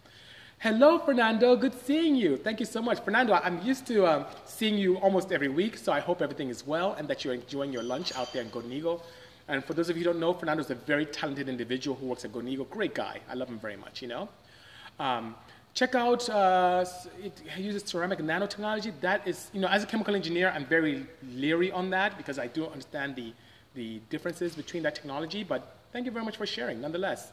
Hello, 0.59 1.00
Fernando. 1.00 1.56
Good 1.56 1.74
seeing 1.74 2.15
you. 2.15 2.38
Thank 2.38 2.59
you 2.59 2.68
so 2.68 2.83
much. 2.83 3.00
Fernando, 3.00 3.33
I'm 3.33 3.65
used 3.65 3.88
to 3.88 4.06
um, 4.06 4.25
seeing 4.45 4.77
you 4.77 4.97
almost 4.97 5.31
every 5.31 5.47
week, 5.47 5.75
so 5.75 5.91
I 5.91 6.01
hope 6.01 6.21
everything 6.21 6.50
is 6.50 6.68
well 6.68 6.94
and 7.00 7.07
that 7.07 7.25
you're 7.25 7.33
enjoying 7.33 7.74
your 7.74 7.81
lunch 7.81 8.15
out 8.15 8.31
there 8.31 8.44
in 8.44 8.71
Eagle. 8.71 9.03
And 9.47 9.65
for 9.65 9.74
those 9.74 9.89
of 9.89 9.97
you 9.97 10.03
who 10.03 10.12
don't 10.12 10.19
know, 10.19 10.33
Fernando 10.33 10.63
is 10.63 10.69
a 10.69 10.75
very 10.75 11.07
talented 11.07 11.50
individual 11.50 11.97
who 11.97 12.06
works 12.06 12.24
at 12.24 12.30
Eagle. 12.35 12.65
Great 12.65 12.94
guy. 12.94 13.21
I 13.27 13.33
love 13.33 13.47
him 13.47 13.57
very 13.57 13.77
much, 13.77 14.03
you 14.03 14.07
know. 14.07 14.30
Um, 15.00 15.35
check 15.74 15.95
out, 15.95 16.30
uh, 16.30 16.85
it 17.24 17.42
uses 17.57 17.81
ceramic 17.89 18.19
nanotechnology. 18.19 18.94
That 19.01 19.27
is, 19.27 19.50
you 19.51 19.62
know, 19.62 19.68
as 19.68 19.81
a 19.83 19.88
chemical 19.88 20.13
engineer, 20.13 20.51
I'm 20.53 20.65
very 20.65 21.07
leery 21.33 21.71
on 21.71 21.89
that 21.89 22.18
because 22.18 22.38
I 22.38 22.45
do 22.45 22.68
understand 22.68 23.15
the 23.15 23.33
the 23.75 24.00
differences 24.10 24.56
between 24.56 24.83
that 24.83 24.95
technology, 24.95 25.44
but 25.44 25.75
thank 25.94 26.06
you 26.06 26.12
very 26.12 26.25
much 26.25 26.38
for 26.38 26.45
sharing 26.45 26.81
nonetheless. 26.81 27.31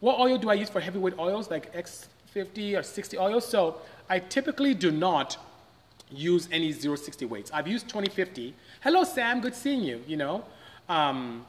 What 0.00 0.18
oil 0.18 0.38
do 0.38 0.50
I 0.50 0.54
use 0.54 0.68
for 0.68 0.80
heavyweight 0.80 1.18
oils 1.18 1.50
like 1.50 1.72
X50 1.74 2.78
or 2.78 2.82
60 2.82 3.18
oils? 3.18 3.46
So 3.46 3.76
I 4.08 4.18
typically 4.18 4.74
do 4.74 4.90
not 4.90 5.36
use 6.10 6.48
any 6.52 6.72
060 6.72 7.24
weights. 7.26 7.50
I've 7.52 7.68
used 7.68 7.88
2050. 7.88 8.54
Hello, 8.82 9.04
Sam. 9.04 9.40
Good 9.40 9.54
seeing 9.54 9.82
you, 9.82 10.02
you 10.06 10.16
know. 10.16 10.44
Um, 10.88 11.46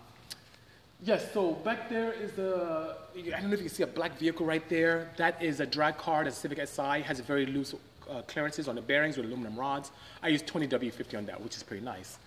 yes, 1.03 1.33
so 1.33 1.51
back 1.51 1.89
there 1.89 2.13
is 2.13 2.37
a, 2.37 2.95
I 3.15 3.41
don't 3.41 3.49
know 3.49 3.53
if 3.53 3.59
you 3.59 3.65
can 3.65 3.69
see 3.69 3.83
a 3.83 3.87
black 3.87 4.17
vehicle 4.17 4.45
right 4.45 4.67
there. 4.69 5.09
That 5.17 5.41
is 5.41 5.59
a 5.59 5.65
drag 5.65 5.97
car, 5.97 6.23
the 6.23 6.31
Civic 6.31 6.65
Si, 6.67 7.01
has 7.01 7.19
very 7.19 7.45
loose 7.45 7.73
uh, 8.09 8.21
clearances 8.23 8.67
on 8.67 8.75
the 8.75 8.81
bearings 8.81 9.17
with 9.17 9.25
aluminum 9.25 9.57
rods. 9.57 9.91
I 10.21 10.27
use 10.27 10.43
20W50 10.43 11.17
on 11.17 11.25
that, 11.25 11.41
which 11.41 11.55
is 11.55 11.63
pretty 11.63 11.83
nice. 11.83 12.17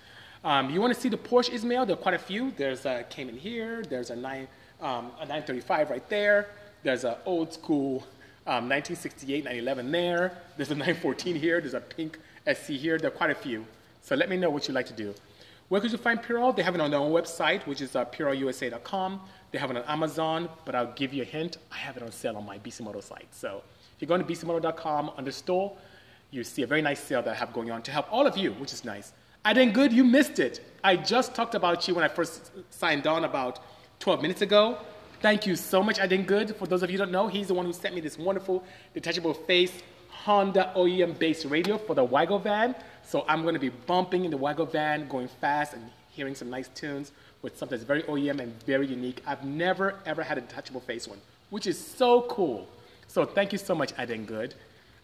Um, 0.46 0.70
you 0.70 0.80
want 0.80 0.94
to 0.94 1.00
see 1.00 1.08
the 1.08 1.16
Porsche 1.16 1.52
Ismail? 1.52 1.86
There 1.86 1.94
are 1.94 1.98
quite 1.98 2.14
a 2.14 2.18
few. 2.20 2.52
There's 2.52 2.86
a 2.86 3.04
Cayman 3.10 3.36
here. 3.36 3.82
There's 3.82 4.10
a, 4.10 4.16
nine, 4.16 4.46
um, 4.80 5.10
a 5.18 5.26
935 5.26 5.90
right 5.90 6.08
there. 6.08 6.50
There's 6.84 7.02
an 7.02 7.16
old 7.26 7.52
school 7.52 8.06
um, 8.46 8.68
1968 8.68 9.42
911 9.42 9.90
there. 9.90 10.38
There's 10.56 10.70
a 10.70 10.74
914 10.76 11.34
here. 11.34 11.60
There's 11.60 11.74
a 11.74 11.80
pink 11.80 12.20
SC 12.46 12.68
here. 12.68 12.96
There 12.96 13.08
are 13.08 13.10
quite 13.12 13.30
a 13.30 13.34
few. 13.34 13.66
So 14.02 14.14
let 14.14 14.28
me 14.28 14.36
know 14.36 14.48
what 14.48 14.68
you'd 14.68 14.74
like 14.74 14.86
to 14.86 14.92
do. 14.92 15.16
Where 15.68 15.80
could 15.80 15.90
you 15.90 15.98
find 15.98 16.22
Purell? 16.22 16.54
They 16.54 16.62
have 16.62 16.76
it 16.76 16.80
on 16.80 16.92
their 16.92 17.00
own 17.00 17.10
website, 17.10 17.66
which 17.66 17.80
is 17.80 17.96
uh, 17.96 18.04
PurellUSA.com. 18.04 19.20
They 19.50 19.58
have 19.58 19.72
it 19.72 19.76
on 19.78 19.82
Amazon, 19.88 20.48
but 20.64 20.76
I'll 20.76 20.92
give 20.92 21.12
you 21.12 21.22
a 21.22 21.26
hint. 21.26 21.56
I 21.72 21.76
have 21.78 21.96
it 21.96 22.04
on 22.04 22.12
sale 22.12 22.36
on 22.36 22.46
my 22.46 22.60
Bisimoto 22.60 23.02
site. 23.02 23.34
So 23.34 23.64
if 23.96 24.00
you 24.00 24.06
go 24.06 24.16
to 24.16 24.22
bisimoto.com 24.22 25.10
under 25.16 25.32
store, 25.32 25.76
you 26.30 26.44
see 26.44 26.62
a 26.62 26.68
very 26.68 26.82
nice 26.82 27.00
sale 27.00 27.20
that 27.22 27.32
I 27.32 27.34
have 27.34 27.52
going 27.52 27.72
on 27.72 27.82
to 27.82 27.90
help 27.90 28.06
all 28.12 28.28
of 28.28 28.36
you, 28.36 28.52
which 28.52 28.72
is 28.72 28.84
nice. 28.84 29.12
I 29.46 29.52
did 29.52 29.74
good, 29.74 29.92
you 29.92 30.02
missed 30.02 30.40
it. 30.40 30.60
I 30.82 30.96
just 30.96 31.32
talked 31.32 31.54
about 31.54 31.86
you 31.86 31.94
when 31.94 32.02
I 32.02 32.08
first 32.08 32.50
signed 32.70 33.06
on 33.06 33.24
about 33.24 33.60
12 34.00 34.20
minutes 34.20 34.42
ago. 34.42 34.76
Thank 35.22 35.46
you 35.46 35.54
so 35.54 35.84
much, 35.84 36.00
I 36.00 36.08
did 36.08 36.26
good. 36.26 36.56
For 36.56 36.66
those 36.66 36.82
of 36.82 36.90
you 36.90 36.98
don't 36.98 37.12
know, 37.12 37.28
he's 37.28 37.46
the 37.46 37.54
one 37.54 37.64
who 37.64 37.72
sent 37.72 37.94
me 37.94 38.00
this 38.00 38.18
wonderful 38.18 38.64
detachable 38.92 39.34
face 39.34 39.72
Honda 40.08 40.72
OEM 40.74 41.16
based 41.20 41.44
radio 41.44 41.78
for 41.78 41.94
the 41.94 42.04
Wagovan. 42.04 42.74
So 43.04 43.24
I'm 43.28 43.42
going 43.42 43.54
to 43.54 43.60
be 43.60 43.68
bumping 43.68 44.24
in 44.24 44.32
the 44.32 44.36
Wagovan, 44.36 45.08
going 45.08 45.28
fast 45.28 45.74
and 45.74 45.92
hearing 46.10 46.34
some 46.34 46.50
nice 46.50 46.66
tunes 46.74 47.12
with 47.42 47.56
something 47.56 47.78
that's 47.78 47.86
very 47.86 48.02
OEM 48.02 48.40
and 48.40 48.52
very 48.64 48.88
unique. 48.88 49.22
I've 49.28 49.44
never 49.44 50.00
ever 50.06 50.24
had 50.24 50.38
a 50.38 50.40
detachable 50.40 50.80
face 50.80 51.06
one, 51.06 51.20
which 51.50 51.68
is 51.68 51.78
so 51.78 52.22
cool. 52.22 52.66
So 53.06 53.24
thank 53.24 53.52
you 53.52 53.58
so 53.58 53.76
much, 53.76 53.92
I 53.96 54.06
did 54.06 54.26
good. 54.26 54.56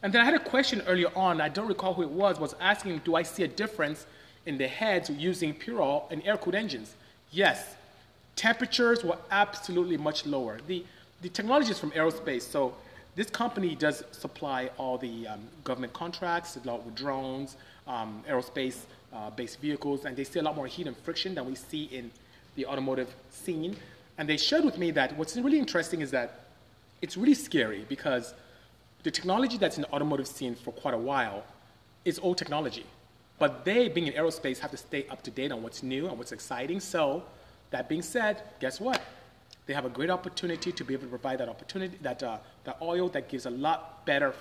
And 0.03 0.13
then 0.13 0.21
I 0.21 0.25
had 0.25 0.35
a 0.35 0.41
question 0.41 0.83
earlier 0.89 1.17
on, 1.17 1.41
I 1.41 1.49
don't 1.49 1.69
recall 1.69 1.95
who 1.95 2.03
it 2.03 2.11
was, 2.11 2.41
was 2.41 2.57
asking, 2.61 3.03
do 3.05 3.15
I 3.15 3.23
see 3.23 3.45
a 3.45 3.49
difference 3.49 4.05
in 4.47 4.59
the 4.59 4.69
heads 4.69 5.11
using 5.11 5.55
Purell 5.55 6.11
and 6.11 6.23
air-cooled 6.25 6.55
engines. 6.55 6.95
Yes, 7.31 7.77
temperatures 8.37 9.05
were 9.05 9.19
absolutely 9.31 9.97
much 9.97 10.27
lower. 10.27 10.59
The, 10.67 10.85
the 11.21 11.29
technology 11.29 11.71
is 11.71 11.79
from 11.79 11.91
aerospace, 11.93 12.43
so 12.43 12.75
this 13.15 13.29
company 13.29 13.75
does 13.75 14.05
supply 14.13 14.71
all 14.79 14.99
the 14.99 15.29
um, 15.29 15.41
government 15.65 15.93
contracts, 15.93 16.57
a 16.57 16.67
lot 16.67 16.85
with 16.85 16.95
drones, 16.95 17.57
um, 17.87 18.23
aerospace 18.29 18.79
uh, 19.13 19.31
based 19.31 19.61
vehicles, 19.61 20.05
and 20.05 20.17
they 20.17 20.25
see 20.25 20.39
a 20.39 20.43
lot 20.43 20.57
more 20.57 20.67
heat 20.67 20.87
and 20.87 20.97
friction 20.97 21.35
than 21.35 21.47
we 21.47 21.55
see 21.55 21.85
in 21.85 22.11
the 22.57 22.65
automotive 22.67 23.15
scene. 23.31 23.77
And 24.17 24.29
they 24.29 24.37
shared 24.37 24.65
with 24.65 24.79
me 24.79 24.91
that 24.93 25.17
what's 25.17 25.37
really 25.37 25.59
interesting 25.59 26.01
is 26.01 26.11
that 26.13 26.41
it's 27.03 27.17
really 27.17 27.35
scary 27.35 27.85
because 27.89 28.35
the 29.03 29.11
technology 29.11 29.59
that's 29.59 29.77
in 29.77 29.83
the 29.83 29.93
automotive 29.93 30.27
scene 30.27 30.55
for 30.55 30.73
quite 30.73 30.95
a 30.95 30.99
while 30.99 31.45
is 32.05 32.19
old 32.19 32.39
technology. 32.39 32.87
But 33.43 33.65
they, 33.65 33.89
being 33.89 34.07
in 34.07 34.13
aerospace, 34.13 34.61
have 34.61 34.71
to 34.71 34.77
stay 34.77 35.05
up 35.11 35.21
to 35.23 35.31
date 35.33 35.51
on 35.51 35.65
what's 35.65 35.83
new 35.83 36.07
and 36.07 36.17
what's 36.17 36.31
exciting. 36.31 36.79
So, 36.79 37.25
that 37.73 37.89
being 37.89 38.01
said, 38.01 38.41
guess 38.61 38.81
what? 38.81 39.03
They 39.67 39.75
have 39.75 39.85
a 39.85 39.89
great 39.89 40.11
opportunity 40.11 40.71
to 40.71 40.85
be 40.85 40.95
able 40.95 41.07
to 41.07 41.09
provide 41.09 41.39
that 41.41 41.49
opportunity, 41.49 41.99
that, 42.03 42.23
uh, 42.23 42.39
that 42.63 42.77
oil 42.81 43.09
that 43.09 43.29
gives 43.29 43.47
a 43.47 43.51
lot 43.51 44.07
better 44.07 44.33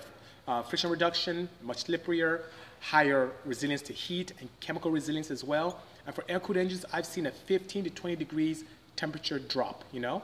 uh, 0.46 0.62
friction 0.62 0.88
reduction, 0.88 1.48
much 1.62 1.86
slipperier, 1.86 2.42
higher 2.78 3.32
resilience 3.44 3.82
to 3.82 3.92
heat 3.92 4.34
and 4.38 4.48
chemical 4.60 4.92
resilience 4.92 5.32
as 5.32 5.42
well. 5.42 5.80
And 6.06 6.14
for 6.14 6.22
air-cooled 6.28 6.58
engines, 6.58 6.84
I've 6.92 7.04
seen 7.04 7.26
a 7.26 7.32
15 7.32 7.82
to 7.82 7.90
20 7.90 8.14
degrees 8.14 8.62
temperature 8.94 9.40
drop, 9.40 9.82
you 9.90 9.98
know? 9.98 10.22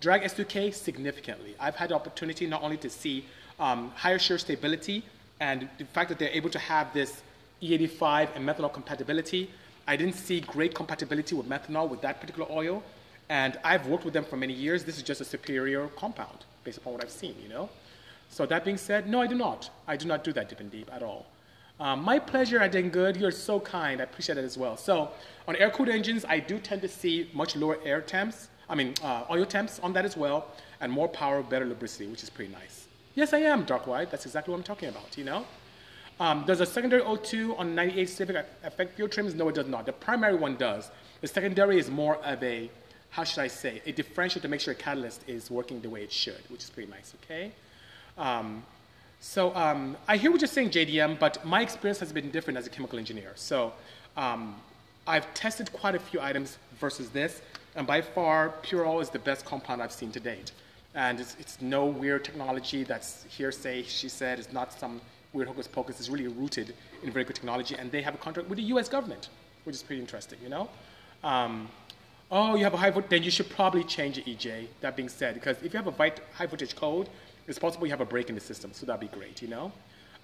Drag 0.00 0.20
S2K 0.20 0.74
significantly. 0.74 1.54
I've 1.58 1.76
had 1.76 1.88
the 1.88 1.94
opportunity 1.94 2.46
not 2.46 2.62
only 2.62 2.76
to 2.76 2.90
see 2.90 3.24
um, 3.58 3.90
higher 3.96 4.18
shear 4.18 4.36
stability 4.36 5.02
and 5.40 5.66
the 5.78 5.86
fact 5.86 6.10
that 6.10 6.18
they're 6.18 6.28
able 6.28 6.50
to 6.50 6.58
have 6.58 6.92
this 6.92 7.22
E85 7.62 8.36
and 8.36 8.48
methanol 8.48 8.72
compatibility. 8.72 9.50
I 9.86 9.96
didn't 9.96 10.14
see 10.14 10.40
great 10.40 10.74
compatibility 10.74 11.34
with 11.34 11.48
methanol 11.48 11.88
with 11.88 12.00
that 12.02 12.20
particular 12.20 12.48
oil. 12.50 12.82
And 13.28 13.58
I've 13.64 13.86
worked 13.86 14.04
with 14.04 14.14
them 14.14 14.24
for 14.24 14.36
many 14.36 14.54
years. 14.54 14.84
This 14.84 14.96
is 14.96 15.02
just 15.02 15.20
a 15.20 15.24
superior 15.24 15.88
compound 15.88 16.44
based 16.64 16.78
upon 16.78 16.94
what 16.94 17.02
I've 17.04 17.10
seen, 17.10 17.34
you 17.42 17.48
know? 17.48 17.68
So 18.30 18.46
that 18.46 18.64
being 18.64 18.76
said, 18.76 19.08
no, 19.08 19.20
I 19.20 19.26
do 19.26 19.34
not. 19.34 19.70
I 19.86 19.96
do 19.96 20.06
not 20.06 20.24
do 20.24 20.32
that 20.32 20.48
deep 20.48 20.60
and 20.60 20.70
deep 20.70 20.90
at 20.92 21.02
all. 21.02 21.26
Um, 21.80 22.02
my 22.02 22.18
pleasure, 22.18 22.60
I 22.60 22.68
did 22.68 22.90
good. 22.92 23.16
You're 23.16 23.30
so 23.30 23.60
kind. 23.60 24.00
I 24.00 24.04
appreciate 24.04 24.36
it 24.38 24.44
as 24.44 24.58
well. 24.58 24.76
So 24.76 25.10
on 25.46 25.56
air-cooled 25.56 25.88
engines, 25.88 26.24
I 26.28 26.40
do 26.40 26.58
tend 26.58 26.82
to 26.82 26.88
see 26.88 27.30
much 27.32 27.54
lower 27.56 27.78
air 27.84 28.00
temps. 28.00 28.48
I 28.68 28.74
mean, 28.74 28.94
uh, 29.02 29.24
oil 29.30 29.46
temps 29.46 29.78
on 29.82 29.92
that 29.92 30.04
as 30.04 30.16
well, 30.16 30.48
and 30.80 30.90
more 30.92 31.08
power, 31.08 31.42
better 31.42 31.64
lubricity, 31.64 32.10
which 32.10 32.22
is 32.22 32.30
pretty 32.30 32.52
nice. 32.52 32.86
Yes, 33.14 33.32
I 33.32 33.38
am 33.38 33.64
dark 33.64 33.86
white. 33.86 34.10
That's 34.10 34.26
exactly 34.26 34.52
what 34.52 34.58
I'm 34.58 34.64
talking 34.64 34.88
about. 34.88 35.16
You 35.16 35.24
know. 35.24 35.46
Um, 36.20 36.44
does 36.44 36.60
a 36.60 36.66
secondary 36.66 37.02
O2 37.02 37.58
on 37.58 37.74
98 37.74 38.08
Civic 38.08 38.46
affect 38.64 38.96
fuel 38.96 39.08
trims? 39.08 39.34
No, 39.34 39.48
it 39.48 39.54
does 39.54 39.68
not. 39.68 39.86
The 39.86 39.92
primary 39.92 40.34
one 40.34 40.56
does. 40.56 40.90
The 41.20 41.28
secondary 41.28 41.78
is 41.78 41.90
more 41.90 42.16
of 42.16 42.42
a, 42.42 42.70
how 43.10 43.24
should 43.24 43.40
I 43.40 43.46
say, 43.48 43.82
a 43.86 43.92
differential 43.92 44.40
to 44.42 44.48
make 44.48 44.60
sure 44.60 44.72
a 44.72 44.76
catalyst 44.76 45.22
is 45.28 45.50
working 45.50 45.80
the 45.80 45.88
way 45.88 46.02
it 46.02 46.12
should, 46.12 46.42
which 46.48 46.64
is 46.64 46.70
pretty 46.70 46.90
nice. 46.90 47.14
Okay. 47.24 47.52
Um, 48.16 48.64
so 49.20 49.54
um, 49.54 49.96
I 50.06 50.16
hear 50.16 50.30
what 50.30 50.40
you're 50.40 50.48
saying, 50.48 50.70
JDM, 50.70 51.18
but 51.18 51.44
my 51.44 51.62
experience 51.62 52.00
has 52.00 52.12
been 52.12 52.30
different 52.30 52.58
as 52.58 52.66
a 52.66 52.70
chemical 52.70 52.98
engineer. 52.98 53.32
So 53.34 53.72
um, 54.16 54.56
I've 55.06 55.32
tested 55.34 55.72
quite 55.72 55.94
a 55.94 55.98
few 55.98 56.20
items 56.20 56.58
versus 56.78 57.10
this, 57.10 57.42
and 57.74 57.86
by 57.86 58.00
far, 58.00 58.50
Purol 58.62 59.00
is 59.00 59.10
the 59.10 59.18
best 59.18 59.44
compound 59.44 59.82
I've 59.82 59.92
seen 59.92 60.12
to 60.12 60.20
date. 60.20 60.52
And 60.94 61.20
it's, 61.20 61.36
it's 61.38 61.60
no 61.60 61.86
weird 61.86 62.24
technology 62.24 62.82
that's 62.82 63.24
hearsay, 63.28 63.84
she 63.84 64.08
said. 64.08 64.38
It's 64.38 64.52
not 64.52 64.72
some 64.72 65.00
weird 65.32 65.48
hocus 65.48 65.66
pocus. 65.66 66.00
is 66.00 66.10
really 66.10 66.28
rooted 66.28 66.74
in 67.02 67.10
very 67.10 67.24
good 67.24 67.36
technology, 67.36 67.74
and 67.76 67.90
they 67.92 68.02
have 68.02 68.14
a 68.14 68.18
contract 68.18 68.48
with 68.48 68.58
the 68.58 68.64
U.S. 68.64 68.88
government, 68.88 69.28
which 69.64 69.74
is 69.74 69.82
pretty 69.82 70.00
interesting, 70.00 70.38
you 70.42 70.48
know? 70.48 70.68
Um, 71.22 71.68
oh, 72.30 72.54
you 72.54 72.64
have 72.64 72.74
a 72.74 72.76
high 72.76 72.90
voltage, 72.90 73.10
then 73.10 73.22
you 73.22 73.30
should 73.30 73.50
probably 73.50 73.84
change 73.84 74.18
it, 74.18 74.26
EJ, 74.26 74.66
that 74.80 74.96
being 74.96 75.08
said, 75.08 75.34
because 75.34 75.56
if 75.62 75.72
you 75.72 75.78
have 75.78 75.86
a 75.86 76.12
high 76.32 76.46
voltage 76.46 76.74
code, 76.74 77.08
it's 77.46 77.58
possible 77.58 77.86
you 77.86 77.92
have 77.92 78.00
a 78.00 78.06
break 78.06 78.28
in 78.28 78.34
the 78.34 78.40
system, 78.40 78.72
so 78.72 78.86
that'd 78.86 79.00
be 79.00 79.16
great, 79.16 79.40
you 79.42 79.48
know? 79.48 79.72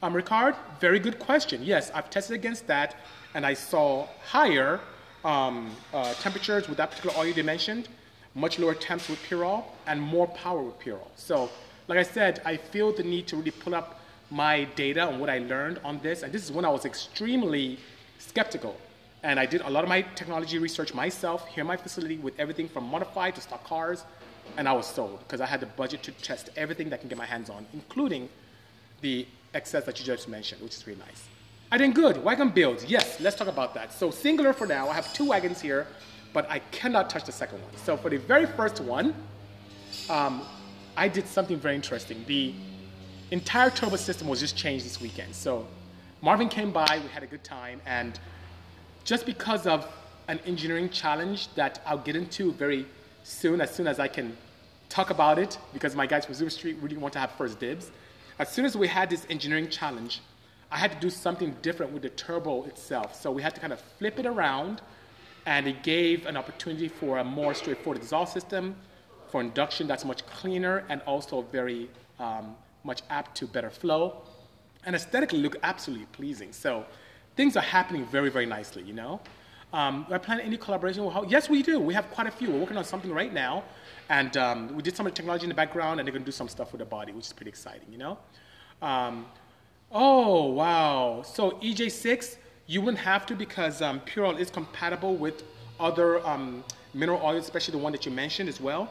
Um, 0.02 0.12
Ricard, 0.12 0.54
very 0.80 0.98
good 0.98 1.18
question. 1.18 1.62
Yes, 1.62 1.90
I've 1.94 2.10
tested 2.10 2.34
against 2.34 2.66
that, 2.66 2.96
and 3.34 3.46
I 3.46 3.54
saw 3.54 4.06
higher 4.22 4.80
um, 5.24 5.74
uh, 5.92 6.12
temperatures 6.14 6.68
with 6.68 6.76
that 6.78 6.90
particular 6.90 7.16
oil 7.16 7.26
you 7.26 7.44
mentioned, 7.44 7.88
much 8.34 8.58
lower 8.58 8.74
temps 8.74 9.08
with 9.08 9.22
Purol, 9.22 9.64
and 9.86 10.00
more 10.00 10.26
power 10.28 10.62
with 10.62 10.78
Purol. 10.78 11.10
So, 11.16 11.48
like 11.88 11.98
I 11.98 12.02
said, 12.02 12.42
I 12.44 12.56
feel 12.56 12.92
the 12.92 13.02
need 13.02 13.26
to 13.28 13.36
really 13.36 13.50
pull 13.50 13.74
up 13.74 14.00
my 14.34 14.64
data 14.74 15.08
and 15.08 15.20
what 15.20 15.30
I 15.30 15.38
learned 15.38 15.80
on 15.84 16.00
this, 16.02 16.24
and 16.24 16.32
this 16.32 16.42
is 16.42 16.50
when 16.50 16.64
I 16.64 16.68
was 16.68 16.84
extremely 16.84 17.78
skeptical. 18.18 18.76
And 19.22 19.38
I 19.38 19.46
did 19.46 19.60
a 19.60 19.70
lot 19.70 19.84
of 19.84 19.88
my 19.88 20.02
technology 20.02 20.58
research 20.58 20.92
myself 20.92 21.46
here 21.48 21.62
in 21.62 21.68
my 21.68 21.76
facility 21.76 22.18
with 22.18 22.38
everything 22.38 22.68
from 22.68 22.84
modified 22.84 23.36
to 23.36 23.40
stock 23.40 23.64
cars 23.64 24.04
and 24.56 24.68
I 24.68 24.72
was 24.72 24.86
sold 24.86 25.20
because 25.20 25.40
I 25.40 25.46
had 25.46 25.60
the 25.60 25.66
budget 25.66 26.02
to 26.02 26.12
test 26.12 26.50
everything 26.56 26.90
that 26.90 26.96
I 26.96 26.98
can 26.98 27.08
get 27.08 27.18
my 27.18 27.26
hands 27.26 27.48
on, 27.48 27.66
including 27.72 28.28
the 29.00 29.26
excess 29.54 29.84
that 29.84 29.98
you 29.98 30.04
just 30.04 30.28
mentioned, 30.28 30.60
which 30.62 30.74
is 30.74 30.86
really 30.86 30.98
nice. 30.98 31.28
I 31.72 31.78
did 31.78 31.94
good. 31.94 32.22
Wagon 32.22 32.50
builds. 32.50 32.84
Yes, 32.84 33.20
let's 33.20 33.36
talk 33.36 33.48
about 33.48 33.72
that. 33.74 33.92
So 33.92 34.10
singular 34.10 34.52
for 34.52 34.66
now. 34.66 34.88
I 34.88 34.94
have 34.94 35.12
two 35.14 35.26
wagons 35.26 35.60
here, 35.60 35.86
but 36.32 36.48
I 36.50 36.58
cannot 36.70 37.08
touch 37.08 37.24
the 37.24 37.32
second 37.32 37.62
one. 37.62 37.76
So 37.76 37.96
for 37.96 38.10
the 38.10 38.18
very 38.18 38.46
first 38.46 38.80
one, 38.80 39.14
um, 40.10 40.42
I 40.96 41.08
did 41.08 41.26
something 41.26 41.58
very 41.58 41.74
interesting. 41.74 42.24
The 42.26 42.54
entire 43.30 43.70
turbo 43.70 43.96
system 43.96 44.28
was 44.28 44.40
just 44.40 44.56
changed 44.56 44.84
this 44.84 45.00
weekend. 45.00 45.34
So 45.34 45.66
Marvin 46.20 46.48
came 46.48 46.70
by, 46.70 47.00
we 47.02 47.08
had 47.08 47.22
a 47.22 47.26
good 47.26 47.44
time, 47.44 47.80
and 47.86 48.18
just 49.04 49.26
because 49.26 49.66
of 49.66 49.86
an 50.28 50.40
engineering 50.46 50.88
challenge 50.88 51.52
that 51.54 51.80
I'll 51.86 51.98
get 51.98 52.16
into 52.16 52.52
very 52.52 52.86
soon, 53.22 53.60
as 53.60 53.70
soon 53.74 53.86
as 53.86 53.98
I 53.98 54.08
can 54.08 54.36
talk 54.88 55.10
about 55.10 55.38
it, 55.38 55.58
because 55.72 55.94
my 55.94 56.06
guys 56.06 56.24
from 56.24 56.34
Zoo 56.34 56.48
Street 56.48 56.76
really 56.80 56.96
want 56.96 57.12
to 57.14 57.18
have 57.18 57.30
first 57.32 57.58
dibs. 57.58 57.90
As 58.38 58.48
soon 58.48 58.64
as 58.64 58.76
we 58.76 58.88
had 58.88 59.10
this 59.10 59.26
engineering 59.28 59.68
challenge, 59.68 60.20
I 60.70 60.78
had 60.78 60.92
to 60.92 60.98
do 60.98 61.10
something 61.10 61.56
different 61.62 61.92
with 61.92 62.02
the 62.02 62.10
turbo 62.10 62.64
itself. 62.64 63.20
So 63.20 63.30
we 63.30 63.42
had 63.42 63.54
to 63.54 63.60
kind 63.60 63.72
of 63.72 63.80
flip 63.98 64.18
it 64.18 64.26
around, 64.26 64.80
and 65.46 65.66
it 65.66 65.82
gave 65.82 66.26
an 66.26 66.36
opportunity 66.36 66.88
for 66.88 67.18
a 67.18 67.24
more 67.24 67.54
straightforward 67.54 67.98
exhaust 67.98 68.32
system, 68.32 68.76
for 69.30 69.40
induction 69.40 69.86
that's 69.86 70.04
much 70.04 70.24
cleaner 70.26 70.84
and 70.88 71.02
also 71.02 71.42
very 71.42 71.90
um, 72.18 72.54
much 72.84 73.02
apt 73.10 73.36
to 73.38 73.46
better 73.46 73.70
flow, 73.70 74.22
and 74.86 74.94
aesthetically 74.94 75.40
look 75.40 75.56
absolutely 75.62 76.06
pleasing. 76.06 76.52
So 76.52 76.84
things 77.36 77.56
are 77.56 77.62
happening 77.62 78.06
very, 78.06 78.30
very 78.30 78.46
nicely, 78.46 78.82
you 78.82 78.92
know? 78.92 79.20
Um, 79.72 80.06
I 80.08 80.18
plan 80.18 80.38
any 80.40 80.56
collaboration 80.56 81.10
Yes, 81.26 81.48
we 81.48 81.62
do. 81.62 81.80
We 81.80 81.94
have 81.94 82.08
quite 82.10 82.28
a 82.28 82.30
few. 82.30 82.48
We're 82.48 82.60
working 82.60 82.76
on 82.76 82.84
something 82.84 83.10
right 83.10 83.32
now. 83.32 83.64
And 84.08 84.36
um, 84.36 84.76
we 84.76 84.82
did 84.82 84.94
some 84.94 85.06
of 85.06 85.12
the 85.12 85.16
technology 85.16 85.44
in 85.44 85.48
the 85.48 85.54
background, 85.54 85.98
and 85.98 86.06
they're 86.06 86.12
going 86.12 86.22
to 86.22 86.26
do 86.26 86.32
some 86.32 86.48
stuff 86.48 86.70
with 86.70 86.78
the 86.78 86.84
body, 86.84 87.12
which 87.12 87.26
is 87.26 87.32
pretty 87.32 87.48
exciting, 87.48 87.90
you 87.90 87.98
know? 87.98 88.18
Um, 88.80 89.26
oh, 89.90 90.44
wow. 90.44 91.22
So 91.24 91.52
EJ6, 91.52 92.36
you 92.66 92.82
wouldn't 92.82 93.02
have 93.02 93.26
to 93.26 93.34
because 93.34 93.82
um, 93.82 94.00
Purol 94.00 94.36
is 94.36 94.48
compatible 94.50 95.16
with 95.16 95.42
other 95.80 96.24
um, 96.24 96.62
mineral 96.92 97.20
oils, 97.24 97.44
especially 97.44 97.72
the 97.72 97.78
one 97.78 97.92
that 97.92 98.06
you 98.06 98.12
mentioned 98.12 98.48
as 98.48 98.60
well. 98.60 98.88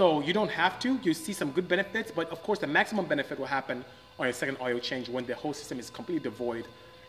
So 0.00 0.20
you 0.20 0.32
don't 0.32 0.50
have 0.50 0.78
to. 0.78 0.98
You 1.02 1.12
see 1.12 1.34
some 1.34 1.50
good 1.50 1.68
benefits, 1.68 2.10
but 2.10 2.30
of 2.30 2.42
course 2.42 2.58
the 2.58 2.66
maximum 2.66 3.04
benefit 3.04 3.38
will 3.38 3.44
happen 3.44 3.84
on 4.18 4.24
your 4.24 4.32
second 4.32 4.56
oil 4.58 4.78
change 4.78 5.10
when 5.10 5.26
the 5.26 5.34
whole 5.34 5.52
system 5.52 5.78
is 5.78 5.90
completely 5.90 6.22
devoid 6.22 6.64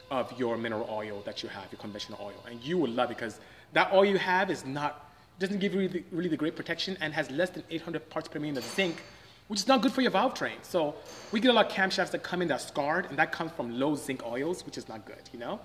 of 0.09 0.37
your 0.37 0.57
mineral 0.57 0.85
oil 0.91 1.21
that 1.23 1.41
you 1.41 1.47
have, 1.47 1.71
your 1.71 1.79
conventional 1.79 2.19
oil. 2.21 2.43
And 2.49 2.61
you 2.61 2.77
will 2.77 2.89
love 2.89 3.09
it 3.09 3.15
because 3.15 3.39
that 3.71 3.93
oil 3.93 4.03
you 4.03 4.17
have 4.17 4.51
is 4.51 4.65
not, 4.65 5.09
doesn't 5.39 5.59
give 5.59 5.73
you 5.73 5.79
really, 5.79 6.03
really 6.11 6.27
the 6.27 6.35
great 6.35 6.57
protection 6.57 6.97
and 6.99 7.13
has 7.13 7.31
less 7.31 7.51
than 7.51 7.63
800 7.69 8.09
parts 8.09 8.27
per 8.27 8.39
million 8.39 8.57
of 8.57 8.65
zinc, 8.65 9.01
which 9.47 9.61
is 9.61 9.69
not 9.69 9.81
good 9.81 9.93
for 9.93 10.01
your 10.01 10.11
valve 10.11 10.33
train. 10.33 10.57
So 10.61 10.95
we 11.31 11.39
get 11.39 11.49
a 11.51 11.53
lot 11.53 11.67
of 11.67 11.71
camshafts 11.71 12.11
that 12.11 12.23
come 12.23 12.41
in 12.41 12.49
that 12.49 12.55
are 12.55 12.67
scarred, 12.67 13.05
and 13.05 13.17
that 13.17 13.31
comes 13.31 13.53
from 13.53 13.79
low 13.79 13.95
zinc 13.95 14.21
oils, 14.25 14.65
which 14.65 14.77
is 14.77 14.89
not 14.89 15.05
good, 15.05 15.29
you 15.31 15.39
know? 15.39 15.61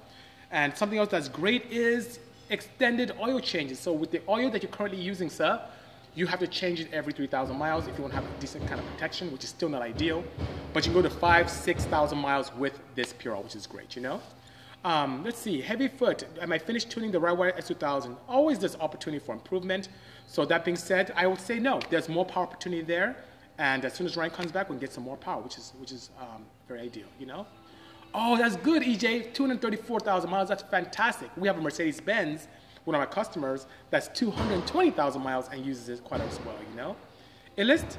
And 0.52 0.76
something 0.76 0.96
else 0.96 1.08
that's 1.08 1.28
great 1.28 1.72
is 1.72 2.20
extended 2.50 3.10
oil 3.20 3.40
changes. 3.40 3.80
So 3.80 3.92
with 3.92 4.12
the 4.12 4.22
oil 4.28 4.48
that 4.50 4.62
you're 4.62 4.70
currently 4.70 5.00
using, 5.00 5.28
sir, 5.28 5.60
you 6.16 6.26
have 6.26 6.40
to 6.40 6.46
change 6.46 6.80
it 6.80 6.88
every 6.92 7.12
3,000 7.12 7.54
miles 7.56 7.86
if 7.86 7.96
you 7.96 8.02
want 8.02 8.14
to 8.14 8.20
have 8.20 8.28
a 8.28 8.40
decent 8.40 8.66
kind 8.66 8.80
of 8.80 8.86
protection, 8.92 9.30
which 9.30 9.44
is 9.44 9.50
still 9.50 9.68
not 9.68 9.82
ideal. 9.82 10.24
But 10.72 10.86
you 10.86 10.92
can 10.92 11.02
go 11.02 11.06
to 11.06 11.14
five, 11.14 11.48
6,000 11.50 12.18
miles 12.18 12.52
with 12.54 12.80
this 12.94 13.12
Purol, 13.12 13.42
which 13.42 13.54
is 13.54 13.66
great, 13.66 13.94
you 13.94 14.02
know? 14.02 14.20
Um, 14.82 15.22
let's 15.24 15.38
see, 15.38 15.60
heavy 15.60 15.88
foot. 15.88 16.24
Am 16.40 16.52
I 16.52 16.58
finished 16.58 16.90
tuning 16.90 17.10
the 17.10 17.20
Rightwire 17.20 17.54
S2000? 17.58 18.16
Always 18.28 18.58
there's 18.58 18.76
opportunity 18.76 19.22
for 19.22 19.34
improvement. 19.34 19.90
So 20.26 20.46
that 20.46 20.64
being 20.64 20.76
said, 20.76 21.12
I 21.14 21.26
would 21.26 21.40
say 21.40 21.58
no. 21.58 21.80
There's 21.90 22.08
more 22.08 22.24
power 22.24 22.44
opportunity 22.44 22.82
there. 22.82 23.16
And 23.58 23.84
as 23.84 23.92
soon 23.92 24.06
as 24.06 24.16
Ryan 24.16 24.30
comes 24.30 24.52
back, 24.52 24.70
we 24.70 24.74
can 24.74 24.80
get 24.80 24.92
some 24.92 25.04
more 25.04 25.16
power, 25.18 25.42
which 25.42 25.58
is, 25.58 25.72
which 25.78 25.92
is 25.92 26.10
um, 26.18 26.46
very 26.66 26.80
ideal, 26.80 27.08
you 27.18 27.26
know? 27.26 27.46
Oh, 28.14 28.38
that's 28.38 28.56
good, 28.56 28.82
EJ. 28.82 29.34
234,000 29.34 30.30
miles. 30.30 30.48
That's 30.48 30.62
fantastic. 30.62 31.30
We 31.36 31.46
have 31.46 31.58
a 31.58 31.60
Mercedes 31.60 32.00
Benz, 32.00 32.48
one 32.86 32.94
of 32.94 33.00
our 33.00 33.06
customers, 33.06 33.66
that's 33.90 34.08
220,000 34.08 35.20
miles 35.20 35.48
and 35.52 35.66
uses 35.66 35.88
it 35.88 36.04
quite 36.04 36.20
as 36.20 36.38
well, 36.46 36.56
you 36.70 36.76
know? 36.76 36.96
Illist, 37.58 37.96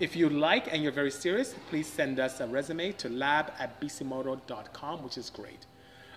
if 0.00 0.16
you 0.16 0.28
like 0.28 0.72
and 0.72 0.82
you're 0.82 0.92
very 0.92 1.10
serious, 1.10 1.54
please 1.68 1.86
send 1.86 2.18
us 2.18 2.40
a 2.40 2.46
resume 2.46 2.92
to 2.92 3.08
lab 3.08 3.52
at 3.58 3.80
bisimoto.com, 3.80 5.02
which 5.02 5.18
is 5.18 5.28
great. 5.28 5.66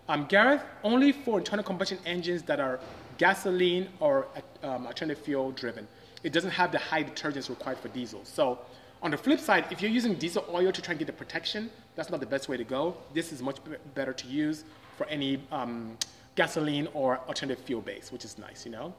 Um, 0.08 0.26
Gareth, 0.28 0.64
only 0.84 1.12
for 1.12 1.40
internal 1.40 1.64
combustion 1.64 1.98
engines 2.06 2.44
that 2.44 2.60
are 2.60 2.80
gasoline 3.18 3.90
or 4.00 4.28
um, 4.64 4.88
alternative 4.88 5.24
fuel 5.24 5.52
driven. 5.52 5.88
It 6.24 6.32
doesn't 6.32 6.52
have 6.52 6.72
the 6.72 6.80
high 6.80 7.04
detergents 7.04 7.50
required 7.50 7.80
for 7.80 7.90
diesel. 7.90 8.22
So 8.24 8.60
on 9.02 9.12
the 9.12 9.18
flip 9.18 9.40
side, 9.40 9.66
if 9.72 9.82
you're 9.82 9.92
using 9.92 10.16
diesel 10.16 10.46
oil 10.52 10.72
to 10.72 10.82
try 10.82 10.92
and 10.94 11.00
get 11.00 11.08
the 11.08 11.14
protection, 11.14 11.70
that's 11.96 12.10
not 12.10 12.20
the 12.20 12.26
best 12.26 12.48
way 12.48 12.56
to 12.56 12.64
go. 12.64 12.96
This 13.14 13.34
is 13.34 13.42
much 13.42 13.58
better 13.94 14.14
to 14.14 14.28
use 14.28 14.64
for 14.98 15.06
any 15.08 15.42
um, 15.52 15.98
gasoline 16.36 16.88
or 16.94 17.20
alternative 17.28 17.64
fuel 17.64 17.82
base, 17.82 18.12
which 18.12 18.26
is 18.26 18.38
nice, 18.38 18.66
you 18.66 18.72
know? 18.72 18.94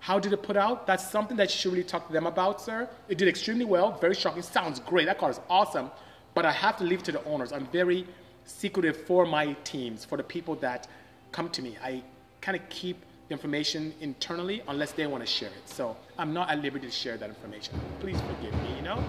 How 0.00 0.18
did 0.18 0.32
it 0.32 0.42
put 0.42 0.56
out? 0.56 0.86
That's 0.86 1.08
something 1.10 1.36
that 1.36 1.50
you 1.50 1.58
should 1.58 1.72
really 1.72 1.84
talk 1.84 2.06
to 2.06 2.12
them 2.12 2.26
about, 2.26 2.60
sir. 2.60 2.88
It 3.08 3.18
did 3.18 3.28
extremely 3.28 3.64
well, 3.64 3.98
very 3.98 4.14
shocking, 4.14 4.42
sounds 4.42 4.80
great. 4.80 5.06
That 5.06 5.18
car 5.18 5.30
is 5.30 5.40
awesome, 5.50 5.90
but 6.34 6.44
I 6.44 6.52
have 6.52 6.76
to 6.78 6.84
leave 6.84 7.00
it 7.00 7.04
to 7.06 7.12
the 7.12 7.24
owners. 7.24 7.52
I'm 7.52 7.66
very 7.66 8.06
secretive 8.44 8.96
for 8.96 9.26
my 9.26 9.52
teams, 9.64 10.04
for 10.04 10.16
the 10.16 10.22
people 10.22 10.54
that 10.56 10.86
come 11.32 11.50
to 11.50 11.62
me. 11.62 11.76
I 11.82 12.02
kind 12.40 12.56
of 12.56 12.66
keep 12.70 13.04
the 13.28 13.34
information 13.34 13.92
internally 14.00 14.62
unless 14.68 14.92
they 14.92 15.06
want 15.06 15.22
to 15.22 15.26
share 15.26 15.50
it. 15.50 15.68
So 15.68 15.96
I'm 16.16 16.32
not 16.32 16.48
at 16.48 16.62
liberty 16.62 16.86
to 16.86 16.92
share 16.92 17.16
that 17.18 17.28
information. 17.28 17.78
Please 18.00 18.18
forgive 18.20 18.54
me, 18.62 18.76
you 18.76 18.82
know? 18.82 19.02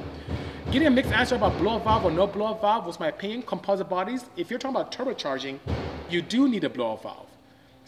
Getting 0.72 0.88
a 0.88 0.92
mixed 0.92 1.12
answer 1.14 1.36
about 1.36 1.58
blow 1.58 1.80
valve 1.80 2.04
or 2.04 2.12
no 2.12 2.28
blow 2.28 2.56
valve 2.56 2.86
was 2.86 3.00
my 3.00 3.08
opinion. 3.08 3.44
Composite 3.44 3.88
bodies, 3.88 4.26
if 4.36 4.50
you're 4.50 4.60
talking 4.60 4.76
about 4.76 4.92
turbocharging, 4.92 5.60
you 6.10 6.22
do 6.22 6.50
need 6.50 6.64
a 6.64 6.70
blow 6.70 6.96
valve. 6.98 7.29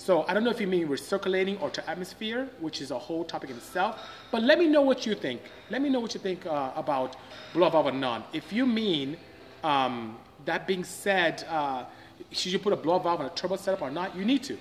So 0.02 0.26
I 0.28 0.34
don't 0.34 0.44
know 0.44 0.50
if 0.50 0.60
you 0.60 0.66
mean 0.66 0.88
recirculating 0.88 1.62
or 1.62 1.70
to 1.70 1.88
atmosphere, 1.88 2.50
which 2.60 2.82
is 2.82 2.90
a 2.90 2.98
whole 2.98 3.24
topic 3.24 3.52
in 3.52 3.58
itself. 3.58 4.00
But 4.32 4.42
let 4.42 4.58
me 4.58 4.66
know 4.66 4.82
what 4.82 5.06
you 5.06 5.14
think. 5.14 5.42
Let 5.70 5.80
me 5.84 5.90
know 5.90 6.00
what 6.00 6.16
you 6.16 6.20
think 6.20 6.44
uh, 6.48 6.72
about 6.76 7.18
blow 7.54 7.70
valve 7.70 7.86
or 7.86 7.92
none. 7.92 8.24
If 8.34 8.52
you 8.52 8.66
mean, 8.66 9.16
um, 9.64 10.18
that 10.46 10.66
being 10.66 10.84
said, 10.84 11.46
uh, 11.48 11.86
should 12.32 12.52
you 12.52 12.58
put 12.58 12.74
a 12.74 12.76
blow 12.76 12.98
valve 12.98 13.20
on 13.20 13.28
a 13.28 13.30
turbo 13.30 13.58
setup 13.58 13.84
or 13.84 13.92
not? 13.92 14.16
You 14.16 14.26
need 14.26 14.42
to. 14.46 14.58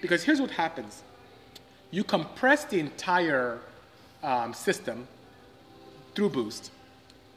Because 0.00 0.24
here's 0.24 0.40
what 0.40 0.52
happens. 0.52 1.02
You 1.90 2.02
compress 2.02 2.64
the 2.64 2.80
entire 2.80 3.58
um, 4.22 4.54
system 4.54 5.06
through 6.14 6.30
boost. 6.30 6.70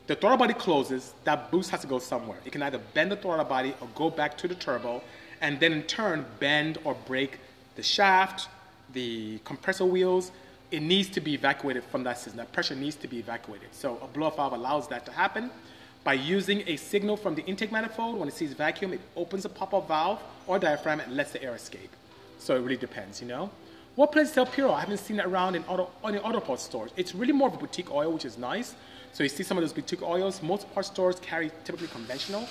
The 0.08 0.16
throttle 0.16 0.38
body 0.38 0.54
closes, 0.54 1.14
that 1.26 1.52
boost 1.52 1.70
has 1.72 1.82
to 1.82 1.88
go 1.88 2.00
somewhere. 2.00 2.38
It 2.46 2.54
can 2.54 2.64
either 2.64 2.80
bend 2.94 3.12
the 3.12 3.18
throttle 3.18 3.44
body 3.44 3.76
or 3.82 3.90
go 3.94 4.10
back 4.10 4.38
to 4.38 4.48
the 4.48 4.56
turbo, 4.56 5.02
and 5.42 5.60
then 5.60 5.74
in 5.74 5.84
turn 5.84 6.26
bend 6.40 6.78
or 6.84 6.96
break 7.06 7.40
the 7.76 7.84
shaft, 7.84 8.48
the 8.94 9.40
compressor 9.40 9.86
wheels. 9.86 10.32
It 10.72 10.82
needs 10.82 11.10
to 11.10 11.20
be 11.20 11.34
evacuated 11.34 11.84
from 11.84 12.04
that 12.04 12.18
system. 12.18 12.38
That 12.38 12.54
pressure 12.54 12.76
needs 12.76 12.96
to 12.98 13.08
be 13.08 13.20
evacuated. 13.20 13.70
So 13.74 13.98
a 14.02 14.08
blow-off 14.08 14.38
valve 14.38 14.54
allows 14.54 14.88
that 14.88 15.06
to 15.06 15.12
happen. 15.12 15.52
By 16.04 16.14
using 16.14 16.64
a 16.66 16.78
signal 16.78 17.18
from 17.18 17.36
the 17.36 17.46
intake 17.46 17.72
manifold, 17.72 18.18
when 18.18 18.28
it 18.28 18.34
sees 18.34 18.54
vacuum, 18.54 18.94
it 18.94 19.02
opens 19.16 19.46
a 19.46 19.50
pop-up 19.50 19.88
valve 19.88 20.20
or 20.48 20.58
diaphragm 20.60 21.00
and 21.00 21.16
lets 21.16 21.32
the 21.32 21.44
air 21.44 21.54
escape. 21.56 21.92
So 22.40 22.56
it 22.56 22.62
really 22.62 22.78
depends, 22.78 23.22
you 23.22 23.28
know? 23.28 23.52
What 23.96 24.14
place 24.14 24.32
sell 24.32 24.46
Puro? 24.46 24.72
I 24.72 24.80
haven't 24.80 24.98
seen 24.98 25.20
it 25.20 25.26
around 25.26 25.56
in 25.56 25.64
auto, 25.66 25.90
in 26.08 26.18
auto 26.20 26.40
parts 26.40 26.64
stores. 26.64 26.92
It's 26.96 27.14
really 27.14 27.34
more 27.34 27.50
of 27.50 27.54
a 27.54 27.58
boutique 27.58 27.92
oil, 27.92 28.12
which 28.14 28.26
is 28.26 28.38
nice. 28.38 28.74
So 29.12 29.24
you 29.24 29.30
see 29.30 29.44
some 29.44 29.58
of 29.58 29.64
those 29.64 29.74
boutique 29.74 30.02
oils. 30.02 30.42
Most 30.42 30.74
parts 30.74 30.88
stores 30.88 31.20
carry 31.20 31.52
typically 31.66 31.90
conventional, 31.90 32.48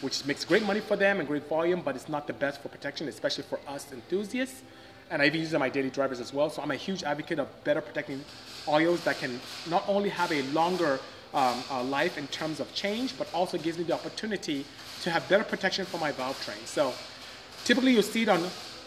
which 0.00 0.24
makes 0.26 0.44
great 0.44 0.64
money 0.64 0.80
for 0.80 0.96
them 0.96 1.18
and 1.18 1.28
great 1.28 1.48
volume, 1.48 1.80
but 1.82 1.96
it's 1.96 2.08
not 2.08 2.26
the 2.26 2.32
best 2.32 2.60
for 2.62 2.68
protection, 2.68 3.08
especially 3.08 3.44
for 3.44 3.58
us 3.66 3.90
enthusiasts. 3.92 4.62
And 5.10 5.20
I 5.22 5.26
even 5.26 5.40
use 5.40 5.52
it 5.52 5.56
on 5.56 5.60
my 5.60 5.68
daily 5.68 5.90
drivers 5.90 6.20
as 6.20 6.32
well. 6.32 6.50
So 6.50 6.62
I'm 6.62 6.70
a 6.70 6.76
huge 6.76 7.02
advocate 7.02 7.38
of 7.38 7.48
better 7.64 7.80
protecting 7.80 8.24
oils 8.66 9.02
that 9.04 9.18
can 9.18 9.40
not 9.68 9.84
only 9.88 10.08
have 10.08 10.32
a 10.32 10.42
longer 10.52 10.98
um, 11.34 11.62
uh, 11.70 11.82
life 11.82 12.16
in 12.16 12.26
terms 12.28 12.60
of 12.60 12.72
change, 12.74 13.16
but 13.18 13.32
also 13.34 13.58
gives 13.58 13.76
me 13.76 13.84
the 13.84 13.92
opportunity 13.92 14.64
to 15.02 15.10
have 15.10 15.28
better 15.28 15.44
protection 15.44 15.84
for 15.84 15.98
my 15.98 16.12
valve 16.12 16.42
train. 16.44 16.64
So 16.64 16.92
typically 17.64 17.92
you'll 17.92 18.02
see 18.02 18.22
it 18.22 18.28
on, 18.28 18.42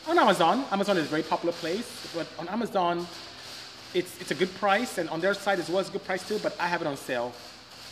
on 0.07 0.17
Amazon. 0.17 0.65
Amazon 0.71 0.97
is 0.97 1.05
a 1.05 1.09
very 1.09 1.23
popular 1.23 1.53
place, 1.53 2.07
but 2.15 2.27
on 2.39 2.47
Amazon, 2.47 3.05
it's, 3.93 4.19
it's 4.19 4.31
a 4.31 4.35
good 4.35 4.53
price, 4.55 4.97
and 4.97 5.09
on 5.09 5.21
their 5.21 5.33
side 5.33 5.59
as 5.59 5.69
well, 5.69 5.79
it's 5.79 5.89
a 5.89 5.93
good 5.93 6.05
price 6.05 6.27
too, 6.27 6.39
but 6.39 6.55
I 6.59 6.67
have 6.67 6.81
it 6.81 6.87
on 6.87 6.97
sale 6.97 7.31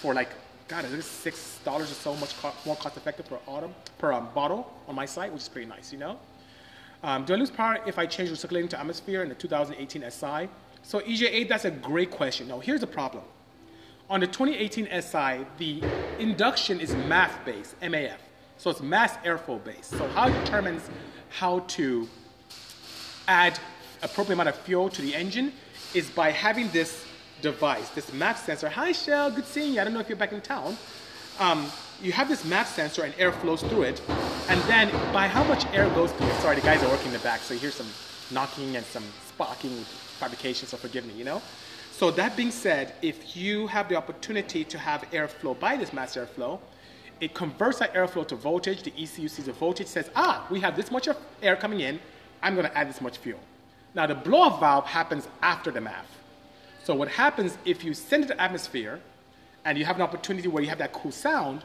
for 0.01 0.13
like, 0.13 0.29
God, 0.67 0.85
is 0.85 1.05
six 1.05 1.59
dollars 1.63 1.91
or 1.91 1.95
so 1.95 2.15
much 2.15 2.35
co 2.37 2.51
more 2.65 2.75
cost 2.75 2.97
effective 2.97 3.27
per 3.27 3.37
autumn, 3.47 3.73
per 3.99 4.11
um, 4.11 4.29
bottle 4.33 4.73
on 4.87 4.95
my 4.95 5.05
site, 5.05 5.31
which 5.31 5.43
is 5.43 5.49
pretty 5.49 5.67
nice, 5.67 5.93
you 5.93 5.99
know? 5.99 6.17
Um, 7.03 7.23
do 7.23 7.33
I 7.33 7.37
lose 7.37 7.51
power 7.51 7.79
if 7.85 7.99
I 7.99 8.07
change 8.07 8.31
recirculating 8.31 8.69
to 8.69 8.79
atmosphere 8.79 9.21
in 9.21 9.29
the 9.29 9.35
2018 9.35 10.09
SI? 10.09 10.49
So 10.81 10.99
EJ8, 11.01 11.47
that's 11.47 11.65
a 11.65 11.71
great 11.71 12.09
question. 12.09 12.47
Now, 12.47 12.59
here's 12.59 12.81
the 12.81 12.87
problem. 12.87 13.23
On 14.09 14.19
the 14.19 14.27
2018 14.27 14.87
SI, 15.01 15.45
the 15.57 15.83
induction 16.19 16.79
is 16.79 16.95
MAF 16.95 17.43
based, 17.45 17.79
MAF. 17.81 18.17
So 18.57 18.69
it's 18.69 18.81
mass 18.81 19.17
airflow 19.17 19.63
based. 19.63 19.91
So 19.91 20.07
how 20.09 20.27
it 20.27 20.45
determines 20.45 20.89
how 21.29 21.59
to 21.59 22.07
add 23.27 23.59
appropriate 24.01 24.35
amount 24.35 24.49
of 24.49 24.55
fuel 24.55 24.89
to 24.89 25.01
the 25.01 25.13
engine 25.13 25.53
is 25.93 26.09
by 26.09 26.31
having 26.31 26.69
this 26.69 27.04
device, 27.45 27.89
this 27.89 28.09
MAF 28.09 28.37
sensor. 28.37 28.67
Hi, 28.69 28.91
Shell, 28.91 29.29
good 29.29 29.45
seeing 29.45 29.75
you. 29.75 29.81
I 29.81 29.83
don't 29.83 29.93
know 29.93 29.99
if 29.99 30.09
you're 30.09 30.17
back 30.17 30.33
in 30.33 30.41
town. 30.41 30.75
Um, 31.39 31.67
you 32.01 32.11
have 32.11 32.27
this 32.27 32.43
MAF 32.43 32.65
sensor 32.65 33.03
and 33.03 33.13
air 33.19 33.31
flows 33.31 33.61
through 33.61 33.83
it. 33.83 34.01
And 34.49 34.59
then 34.63 34.89
by 35.13 35.27
how 35.27 35.43
much 35.43 35.63
air 35.67 35.87
goes 35.89 36.11
through 36.13 36.25
it, 36.25 36.41
sorry, 36.41 36.55
the 36.55 36.63
guys 36.63 36.81
are 36.81 36.89
working 36.89 37.07
in 37.07 37.13
the 37.13 37.19
back, 37.19 37.41
so 37.41 37.53
you 37.53 37.59
hear 37.59 37.69
some 37.69 37.85
knocking 38.31 38.75
and 38.75 38.85
some 38.87 39.03
sparking 39.27 39.75
fabrication, 40.19 40.67
so 40.67 40.75
forgive 40.75 41.05
me, 41.05 41.13
you 41.13 41.23
know? 41.23 41.39
So 41.91 42.09
that 42.11 42.35
being 42.35 42.49
said, 42.49 42.95
if 43.03 43.37
you 43.37 43.67
have 43.67 43.89
the 43.89 43.95
opportunity 43.95 44.63
to 44.63 44.77
have 44.79 45.01
airflow 45.11 45.57
by 45.59 45.77
this 45.77 45.93
mass 45.93 46.15
airflow, 46.15 46.59
it 47.21 47.35
converts 47.35 47.77
that 47.77 47.93
airflow 47.93 48.27
to 48.27 48.35
voltage. 48.35 48.81
The 48.81 48.91
ECU 48.91 49.27
sees 49.27 49.45
the 49.45 49.53
voltage, 49.53 49.87
says, 49.87 50.09
ah, 50.15 50.47
we 50.49 50.59
have 50.61 50.75
this 50.75 50.89
much 50.89 51.07
of 51.07 51.15
air 51.43 51.55
coming 51.55 51.81
in. 51.81 51.99
I'm 52.41 52.55
going 52.55 52.65
to 52.65 52.75
add 52.75 52.89
this 52.89 53.01
much 53.01 53.19
fuel. 53.19 53.39
Now, 53.93 54.07
the 54.07 54.15
blow-off 54.15 54.59
valve 54.59 54.85
happens 54.87 55.27
after 55.43 55.69
the 55.69 55.79
MAF. 55.79 56.05
So 56.85 56.93
what 56.93 57.07
happens 57.07 57.57
if 57.65 57.83
you 57.83 57.95
send 57.95 58.25
it 58.25 58.27
to 58.27 58.39
atmosphere 58.39 58.99
and 59.65 59.75
you 59.75 59.85
have 59.85 59.95
an 59.95 60.03
opportunity 60.03 60.47
where 60.47 60.61
you 60.61 60.69
have 60.69 60.77
that 60.77 60.93
cool 60.93 61.11
sound, 61.11 61.63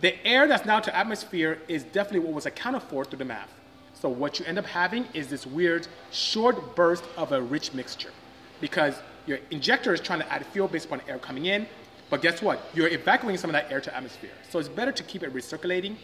the 0.00 0.24
air 0.24 0.46
that's 0.46 0.64
now 0.64 0.78
to 0.78 0.96
atmosphere 0.96 1.60
is 1.66 1.82
definitely 1.82 2.20
what 2.20 2.32
was 2.32 2.46
accounted 2.46 2.84
for 2.84 3.04
through 3.04 3.18
the 3.18 3.24
MAF. 3.24 3.48
So 3.94 4.08
what 4.08 4.38
you 4.38 4.46
end 4.46 4.60
up 4.60 4.66
having 4.66 5.08
is 5.14 5.26
this 5.26 5.46
weird 5.46 5.88
short 6.12 6.76
burst 6.76 7.02
of 7.16 7.32
a 7.32 7.42
rich 7.42 7.74
mixture 7.74 8.12
because 8.60 8.94
your 9.26 9.40
injector 9.50 9.92
is 9.92 10.00
trying 10.00 10.20
to 10.20 10.32
add 10.32 10.46
fuel 10.46 10.68
based 10.68 10.86
upon 10.86 11.00
air 11.08 11.18
coming 11.18 11.46
in, 11.46 11.66
but 12.08 12.22
guess 12.22 12.40
what? 12.40 12.70
You're 12.72 12.88
evacuating 12.88 13.38
some 13.38 13.50
of 13.50 13.54
that 13.54 13.70
air 13.70 13.80
to 13.80 13.96
atmosphere. 13.96 14.30
So 14.48 14.60
it's 14.60 14.68
better 14.68 14.92
to 14.92 15.02
keep 15.02 15.24
it 15.24 15.34
recirculating 15.34 15.96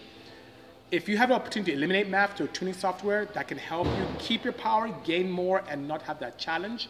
if 0.91 1.09
you 1.09 1.17
have 1.19 1.29
the 1.29 1.35
opportunity 1.35 1.73
to 1.73 1.77
eliminate 1.77 2.09
math 2.09 2.41
a 2.41 2.47
tuning 2.49 2.75
software 2.75 3.27
that 3.27 3.47
can 3.47 3.59
help 3.59 3.87
you 3.87 4.07
keep 4.19 4.43
your 4.43 4.55
power, 4.55 4.89
gain 5.05 5.31
more, 5.31 5.63
and 5.69 5.87
not 5.87 6.03
have 6.03 6.19
that 6.21 6.39
challenge, 6.39 6.89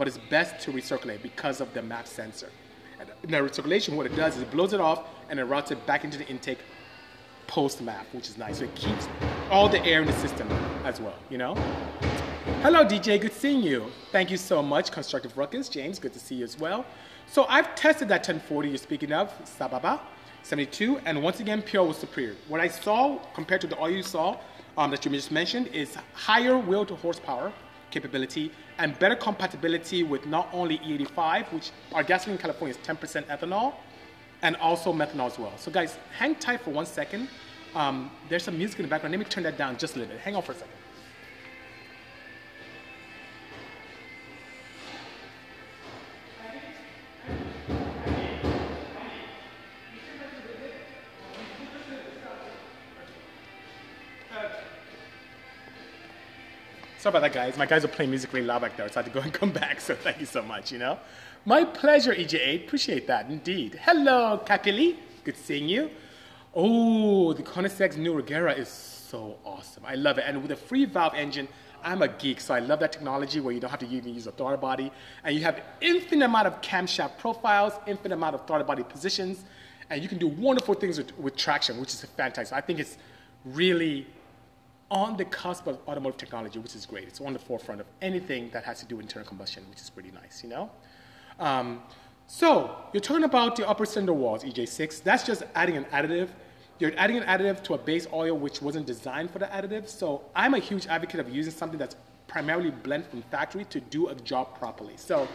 but 0.00 0.08
it's 0.08 0.16
best 0.30 0.58
to 0.58 0.72
recirculate 0.72 1.20
because 1.20 1.60
of 1.60 1.74
the 1.74 1.82
MAP 1.82 2.06
sensor. 2.06 2.48
And 2.98 3.10
the 3.30 3.36
recirculation, 3.36 3.96
what 3.96 4.06
it 4.06 4.16
does 4.16 4.34
is 4.34 4.40
it 4.44 4.50
blows 4.50 4.72
it 4.72 4.80
off 4.80 5.06
and 5.28 5.38
it 5.38 5.44
routes 5.44 5.72
it 5.72 5.84
back 5.84 6.04
into 6.04 6.16
the 6.16 6.26
intake 6.26 6.60
post-MAP, 7.48 8.06
which 8.12 8.30
is 8.30 8.38
nice. 8.38 8.60
So 8.60 8.64
it 8.64 8.74
keeps 8.74 9.06
all 9.50 9.68
the 9.68 9.84
air 9.84 10.00
in 10.00 10.06
the 10.06 10.14
system 10.14 10.50
as 10.86 11.02
well, 11.02 11.16
you 11.28 11.36
know? 11.36 11.54
Hello, 12.62 12.82
DJ, 12.82 13.20
good 13.20 13.34
seeing 13.34 13.62
you. 13.62 13.92
Thank 14.10 14.30
you 14.30 14.38
so 14.38 14.62
much, 14.62 14.90
Constructive 14.90 15.36
Ruckus. 15.36 15.68
James, 15.68 15.98
good 15.98 16.14
to 16.14 16.18
see 16.18 16.36
you 16.36 16.44
as 16.44 16.58
well. 16.58 16.86
So 17.26 17.44
I've 17.50 17.74
tested 17.74 18.08
that 18.08 18.20
1040 18.20 18.70
you're 18.70 18.78
speaking 18.78 19.12
of, 19.12 19.30
Sababa. 19.44 20.00
72, 20.44 20.98
and 21.04 21.22
once 21.22 21.40
again, 21.40 21.60
Pure 21.60 21.84
was 21.84 21.98
superior. 21.98 22.36
What 22.48 22.62
I 22.62 22.68
saw 22.68 23.18
compared 23.34 23.60
to 23.60 23.66
the 23.66 23.78
oil 23.78 23.90
you 23.90 24.02
saw 24.02 24.38
um, 24.78 24.92
that 24.92 25.04
you 25.04 25.10
just 25.10 25.30
mentioned 25.30 25.66
is 25.66 25.94
higher 26.14 26.56
wheel 26.56 26.86
to 26.86 26.96
horsepower 26.96 27.52
capability 27.90 28.50
and 28.78 28.98
better 28.98 29.16
compatibility 29.16 30.02
with 30.02 30.26
not 30.26 30.48
only 30.52 30.78
E85, 30.78 31.52
which 31.52 31.70
our 31.92 32.02
gasoline 32.02 32.36
in 32.36 32.42
California 32.42 32.76
is 32.76 32.86
10% 32.86 33.26
ethanol, 33.26 33.74
and 34.42 34.56
also 34.56 34.92
methanol 34.92 35.26
as 35.26 35.38
well. 35.38 35.52
So 35.58 35.70
guys, 35.70 35.98
hang 36.16 36.34
tight 36.34 36.60
for 36.60 36.70
one 36.70 36.86
second. 36.86 37.28
Um, 37.74 38.10
there's 38.28 38.42
some 38.42 38.56
music 38.56 38.78
in 38.80 38.84
the 38.84 38.88
background. 38.88 39.12
Let 39.12 39.18
me 39.18 39.26
turn 39.26 39.44
that 39.44 39.58
down 39.58 39.76
just 39.76 39.96
a 39.96 39.98
little 39.98 40.14
bit. 40.14 40.20
Hang 40.22 40.34
on 40.34 40.42
for 40.42 40.52
a 40.52 40.54
second. 40.54 40.79
Sorry 57.00 57.16
about 57.16 57.22
that, 57.22 57.32
guys. 57.32 57.56
My 57.56 57.64
guys 57.64 57.82
are 57.82 57.88
playing 57.88 58.10
music 58.10 58.30
really 58.34 58.44
loud 58.44 58.60
back 58.60 58.76
there, 58.76 58.86
so 58.90 59.00
I 59.00 59.02
had 59.02 59.10
to 59.10 59.18
go 59.18 59.24
and 59.24 59.32
come 59.32 59.50
back. 59.52 59.80
So 59.80 59.94
thank 59.94 60.20
you 60.20 60.26
so 60.26 60.42
much, 60.42 60.70
you 60.70 60.76
know. 60.76 60.98
My 61.46 61.64
pleasure, 61.64 62.14
EJ8. 62.14 62.66
Appreciate 62.66 63.06
that, 63.06 63.30
indeed. 63.30 63.80
Hello, 63.82 64.42
Kapili. 64.44 64.96
Good 65.24 65.38
seeing 65.38 65.66
you. 65.66 65.88
Oh, 66.54 67.32
the 67.32 67.42
Koenigsegg 67.42 67.96
new 67.96 68.12
Regera 68.12 68.54
is 68.58 68.68
so 68.68 69.38
awesome. 69.46 69.82
I 69.86 69.94
love 69.94 70.18
it. 70.18 70.24
And 70.26 70.42
with 70.42 70.50
a 70.50 70.56
free 70.56 70.84
valve 70.84 71.14
engine, 71.14 71.48
I'm 71.82 72.02
a 72.02 72.08
geek, 72.08 72.38
so 72.38 72.52
I 72.52 72.58
love 72.58 72.80
that 72.80 72.92
technology 72.92 73.40
where 73.40 73.54
you 73.54 73.60
don't 73.60 73.70
have 73.70 73.80
to 73.80 73.88
even 73.88 74.12
use 74.12 74.26
a 74.26 74.32
throttle 74.32 74.58
body. 74.58 74.92
And 75.24 75.34
you 75.34 75.42
have 75.42 75.62
infinite 75.80 76.26
amount 76.26 76.48
of 76.48 76.60
camshaft 76.60 77.16
profiles, 77.16 77.72
infinite 77.86 78.14
amount 78.14 78.34
of 78.34 78.46
throttle 78.46 78.66
body 78.66 78.82
positions, 78.82 79.42
and 79.88 80.02
you 80.02 80.08
can 80.10 80.18
do 80.18 80.28
wonderful 80.28 80.74
things 80.74 80.98
with, 80.98 81.18
with 81.18 81.34
traction, 81.34 81.80
which 81.80 81.94
is 81.94 82.04
fantastic. 82.04 82.54
I 82.54 82.60
think 82.60 82.78
it's 82.78 82.98
really 83.46 84.06
on 84.90 85.16
the 85.16 85.24
cusp 85.24 85.66
of 85.66 85.78
automotive 85.86 86.18
technology, 86.18 86.58
which 86.58 86.74
is 86.74 86.84
great. 86.84 87.04
It's 87.04 87.20
on 87.20 87.32
the 87.32 87.38
forefront 87.38 87.80
of 87.80 87.86
anything 88.02 88.50
that 88.50 88.64
has 88.64 88.80
to 88.80 88.86
do 88.86 88.96
with 88.96 89.04
internal 89.04 89.28
combustion, 89.28 89.64
which 89.70 89.80
is 89.80 89.90
pretty 89.90 90.10
nice, 90.10 90.42
you 90.42 90.50
know? 90.50 90.70
Um, 91.38 91.82
so 92.26 92.76
you're 92.92 93.00
talking 93.00 93.24
about 93.24 93.56
the 93.56 93.68
upper 93.68 93.86
cylinder 93.86 94.12
walls, 94.12 94.44
EJ6. 94.44 95.02
That's 95.02 95.24
just 95.24 95.42
adding 95.54 95.76
an 95.76 95.84
additive. 95.86 96.28
You're 96.78 96.92
adding 96.96 97.18
an 97.18 97.24
additive 97.24 97.62
to 97.64 97.74
a 97.74 97.78
base 97.78 98.06
oil 98.12 98.36
which 98.36 98.62
wasn't 98.62 98.86
designed 98.86 99.30
for 99.30 99.38
the 99.38 99.46
additive. 99.46 99.88
So 99.88 100.22
I'm 100.34 100.54
a 100.54 100.58
huge 100.58 100.86
advocate 100.86 101.20
of 101.20 101.28
using 101.28 101.52
something 101.52 101.78
that's 101.78 101.96
primarily 102.26 102.70
blend 102.70 103.06
from 103.06 103.22
factory 103.22 103.64
to 103.66 103.80
do 103.80 104.08
a 104.08 104.14
job 104.14 104.58
properly. 104.58 104.94
So 104.96 105.28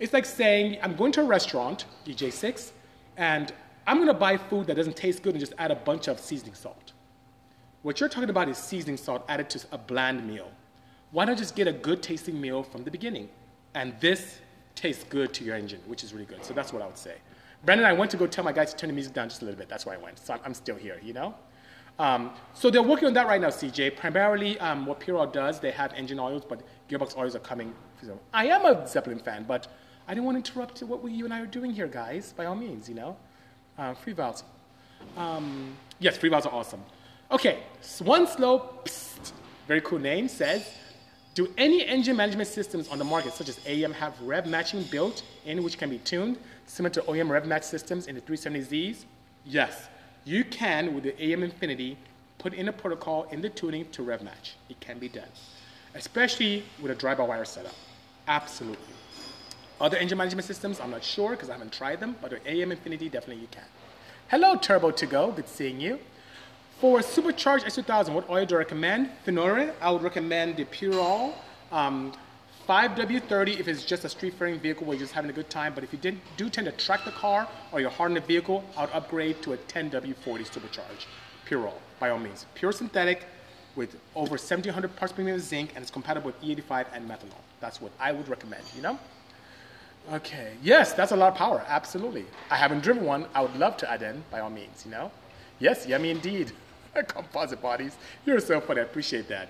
it's 0.00 0.12
like 0.12 0.24
saying 0.24 0.78
I'm 0.82 0.96
going 0.96 1.12
to 1.12 1.20
a 1.20 1.24
restaurant, 1.24 1.84
EJ6, 2.06 2.72
and 3.16 3.52
I'm 3.86 4.04
to 4.06 4.14
buy 4.14 4.36
food 4.36 4.66
that 4.66 4.76
doesn't 4.76 4.96
taste 4.96 5.22
good 5.22 5.34
and 5.34 5.40
just 5.40 5.52
add 5.58 5.70
a 5.70 5.76
bunch 5.76 6.08
of 6.08 6.18
seasoning 6.18 6.54
salt. 6.54 6.92
What 7.82 7.98
you're 7.98 8.08
talking 8.08 8.30
about 8.30 8.48
is 8.48 8.58
seasoning 8.58 8.96
salt 8.96 9.24
added 9.28 9.50
to 9.50 9.60
a 9.72 9.78
bland 9.78 10.26
meal. 10.26 10.50
Why 11.10 11.24
not 11.24 11.36
just 11.36 11.56
get 11.56 11.66
a 11.66 11.72
good 11.72 12.00
tasting 12.00 12.40
meal 12.40 12.62
from 12.62 12.84
the 12.84 12.90
beginning? 12.90 13.28
And 13.74 13.94
this 14.00 14.38
tastes 14.76 15.04
good 15.04 15.34
to 15.34 15.44
your 15.44 15.56
engine, 15.56 15.80
which 15.86 16.04
is 16.04 16.12
really 16.14 16.24
good. 16.24 16.44
So 16.44 16.54
that's 16.54 16.72
what 16.72 16.80
I 16.80 16.86
would 16.86 16.96
say. 16.96 17.16
Brandon, 17.64 17.86
I 17.86 17.92
went 17.92 18.10
to 18.12 18.16
go 18.16 18.26
tell 18.26 18.44
my 18.44 18.52
guys 18.52 18.72
to 18.72 18.76
turn 18.76 18.88
the 18.88 18.94
music 18.94 19.14
down 19.14 19.28
just 19.28 19.42
a 19.42 19.44
little 19.44 19.58
bit. 19.58 19.68
That's 19.68 19.84
why 19.84 19.94
I 19.94 19.96
went. 19.96 20.18
So 20.18 20.38
I'm 20.44 20.54
still 20.54 20.76
here, 20.76 21.00
you 21.02 21.12
know? 21.12 21.34
Um, 21.98 22.30
so 22.54 22.70
they're 22.70 22.82
working 22.82 23.08
on 23.08 23.14
that 23.14 23.26
right 23.26 23.40
now, 23.40 23.48
CJ. 23.48 23.96
Primarily, 23.96 24.58
um, 24.60 24.86
what 24.86 25.00
Purell 25.00 25.30
does, 25.32 25.58
they 25.58 25.72
have 25.72 25.92
engine 25.92 26.18
oils, 26.20 26.44
but 26.48 26.62
gearbox 26.88 27.16
oils 27.16 27.34
are 27.34 27.40
coming. 27.40 27.74
I 28.32 28.46
am 28.46 28.64
a 28.64 28.86
Zeppelin 28.86 29.18
fan, 29.18 29.44
but 29.46 29.66
I 30.08 30.14
didn't 30.14 30.26
want 30.26 30.44
to 30.44 30.50
interrupt 30.52 30.82
what 30.82 31.04
you 31.10 31.24
and 31.24 31.34
I 31.34 31.40
are 31.40 31.46
doing 31.46 31.72
here, 31.72 31.88
guys. 31.88 32.32
By 32.32 32.46
all 32.46 32.54
means, 32.54 32.88
you 32.88 32.94
know. 32.94 33.16
Uh, 33.76 33.94
free 33.94 34.12
valves. 34.12 34.44
Um, 35.16 35.76
yes, 35.98 36.16
free 36.16 36.30
valves 36.30 36.46
are 36.46 36.52
awesome. 36.52 36.82
Okay, 37.32 37.60
one 38.00 38.26
slow, 38.26 38.68
psst, 38.84 39.32
very 39.66 39.80
cool 39.80 39.98
name 39.98 40.28
says, 40.28 40.68
do 41.34 41.50
any 41.56 41.82
engine 41.82 42.14
management 42.14 42.46
systems 42.46 42.90
on 42.90 42.98
the 42.98 43.04
market, 43.04 43.32
such 43.32 43.48
as 43.48 43.58
AEM, 43.60 43.94
have 43.94 44.20
rev 44.20 44.46
matching 44.46 44.82
built 44.82 45.22
in, 45.46 45.64
which 45.64 45.78
can 45.78 45.88
be 45.88 45.96
tuned, 46.00 46.36
similar 46.66 46.92
to 46.92 47.00
OEM 47.02 47.30
rev 47.30 47.46
match 47.46 47.62
systems 47.62 48.06
in 48.06 48.14
the 48.14 48.20
370Zs? 48.20 49.06
Yes, 49.46 49.88
you 50.26 50.44
can, 50.44 50.94
with 50.94 51.04
the 51.04 51.12
AEM 51.12 51.42
Infinity, 51.42 51.96
put 52.36 52.52
in 52.52 52.68
a 52.68 52.72
protocol 52.72 53.26
in 53.30 53.40
the 53.40 53.48
tuning 53.48 53.90
to 53.92 54.02
rev 54.02 54.20
match. 54.20 54.56
It 54.68 54.78
can 54.80 54.98
be 54.98 55.08
done, 55.08 55.24
especially 55.94 56.64
with 56.82 56.92
a 56.92 56.94
drive-by-wire 56.94 57.46
setup. 57.46 57.74
Absolutely. 58.28 58.94
Other 59.80 59.96
engine 59.96 60.18
management 60.18 60.44
systems, 60.46 60.80
I'm 60.80 60.90
not 60.90 61.02
sure 61.02 61.30
because 61.30 61.48
I 61.48 61.54
haven't 61.54 61.72
tried 61.72 61.98
them, 61.98 62.14
but 62.20 62.32
with 62.32 62.44
AEM 62.44 62.72
Infinity, 62.72 63.08
definitely 63.08 63.40
you 63.40 63.48
can. 63.50 63.64
Hello, 64.28 64.56
Turbo 64.56 64.90
to 64.90 65.06
go. 65.06 65.32
Good 65.32 65.48
seeing 65.48 65.80
you. 65.80 65.98
For 66.82 67.00
supercharged 67.00 67.64
S2000, 67.64 68.12
what 68.12 68.28
oil 68.28 68.44
do 68.44 68.56
I 68.56 68.58
recommend? 68.58 69.08
Finore, 69.24 69.72
I 69.80 69.88
would 69.92 70.02
recommend 70.02 70.56
the 70.56 70.64
Purell 70.64 71.32
um, 71.70 72.12
5W30 72.68 73.60
if 73.60 73.68
it's 73.68 73.84
just 73.84 74.04
a 74.04 74.08
street 74.08 74.34
faring 74.34 74.58
vehicle 74.58 74.84
where 74.84 74.96
you're 74.96 75.04
just 75.04 75.12
having 75.12 75.30
a 75.30 75.32
good 75.32 75.48
time. 75.48 75.74
But 75.76 75.84
if 75.84 75.92
you 75.92 76.00
did, 76.00 76.18
do 76.36 76.50
tend 76.50 76.64
to 76.64 76.72
track 76.72 77.04
the 77.04 77.12
car 77.12 77.46
or 77.70 77.80
you're 77.80 77.88
hard 77.88 78.10
on 78.10 78.14
the 78.14 78.20
vehicle, 78.20 78.64
I 78.76 78.80
would 78.80 78.94
upgrade 78.94 79.40
to 79.42 79.52
a 79.52 79.58
10W40 79.58 80.52
supercharged 80.52 81.06
Purell, 81.48 81.74
by 82.00 82.10
all 82.10 82.18
means. 82.18 82.46
Pure 82.56 82.72
synthetic 82.72 83.26
with 83.76 83.94
over 84.16 84.30
1700 84.30 84.96
parts 84.96 85.12
per 85.12 85.22
million 85.22 85.36
of 85.36 85.46
zinc 85.46 85.70
and 85.76 85.82
it's 85.82 85.90
compatible 85.92 86.32
with 86.32 86.42
E85 86.42 86.86
and 86.92 87.08
methanol. 87.08 87.38
That's 87.60 87.80
what 87.80 87.92
I 88.00 88.10
would 88.10 88.28
recommend, 88.28 88.64
you 88.74 88.82
know? 88.82 88.98
Okay, 90.12 90.54
yes, 90.64 90.94
that's 90.94 91.12
a 91.12 91.16
lot 91.16 91.28
of 91.30 91.38
power, 91.38 91.64
absolutely. 91.68 92.24
I 92.50 92.56
haven't 92.56 92.82
driven 92.82 93.04
one. 93.04 93.26
I 93.36 93.42
would 93.42 93.54
love 93.54 93.76
to 93.76 93.88
add 93.88 94.02
in, 94.02 94.24
by 94.32 94.40
all 94.40 94.50
means, 94.50 94.84
you 94.84 94.90
know? 94.90 95.12
Yes, 95.60 95.86
yummy 95.86 96.10
indeed. 96.10 96.50
composite 97.08 97.62
bodies. 97.62 97.96
You're 98.26 98.40
so 98.40 98.60
funny. 98.60 98.80
I 98.80 98.84
appreciate 98.84 99.28
that. 99.28 99.48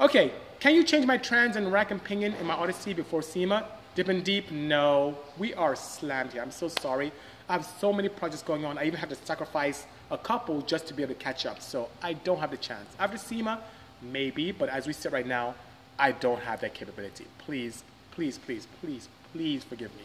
Okay, 0.00 0.32
can 0.60 0.74
you 0.74 0.84
change 0.84 1.06
my 1.06 1.16
trans 1.16 1.56
and 1.56 1.72
rack 1.72 1.90
and 1.90 2.02
pinion 2.02 2.34
in 2.34 2.46
my 2.46 2.54
Odyssey 2.54 2.94
before 2.94 3.22
SEMA? 3.22 3.66
Dipping 3.94 4.22
deep? 4.22 4.50
No. 4.50 5.18
We 5.38 5.54
are 5.54 5.74
slammed 5.74 6.32
here. 6.32 6.42
I'm 6.42 6.50
so 6.50 6.68
sorry. 6.68 7.12
I 7.48 7.54
have 7.54 7.68
so 7.80 7.92
many 7.92 8.08
projects 8.08 8.42
going 8.42 8.64
on. 8.64 8.78
I 8.78 8.84
even 8.84 8.98
have 9.00 9.08
to 9.08 9.16
sacrifice 9.16 9.86
a 10.10 10.18
couple 10.18 10.60
just 10.62 10.86
to 10.86 10.94
be 10.94 11.02
able 11.02 11.14
to 11.14 11.20
catch 11.20 11.46
up. 11.46 11.60
So 11.60 11.88
I 12.02 12.12
don't 12.12 12.38
have 12.38 12.50
the 12.50 12.56
chance. 12.58 12.88
After 12.98 13.18
SEMA, 13.18 13.60
maybe, 14.02 14.52
but 14.52 14.68
as 14.68 14.86
we 14.86 14.92
sit 14.92 15.12
right 15.12 15.26
now, 15.26 15.54
I 15.98 16.12
don't 16.12 16.40
have 16.40 16.60
that 16.60 16.74
capability. 16.74 17.26
Please, 17.38 17.82
please, 18.12 18.38
please, 18.38 18.68
please, 18.80 19.08
please 19.32 19.64
forgive 19.64 19.90
me. 19.96 20.02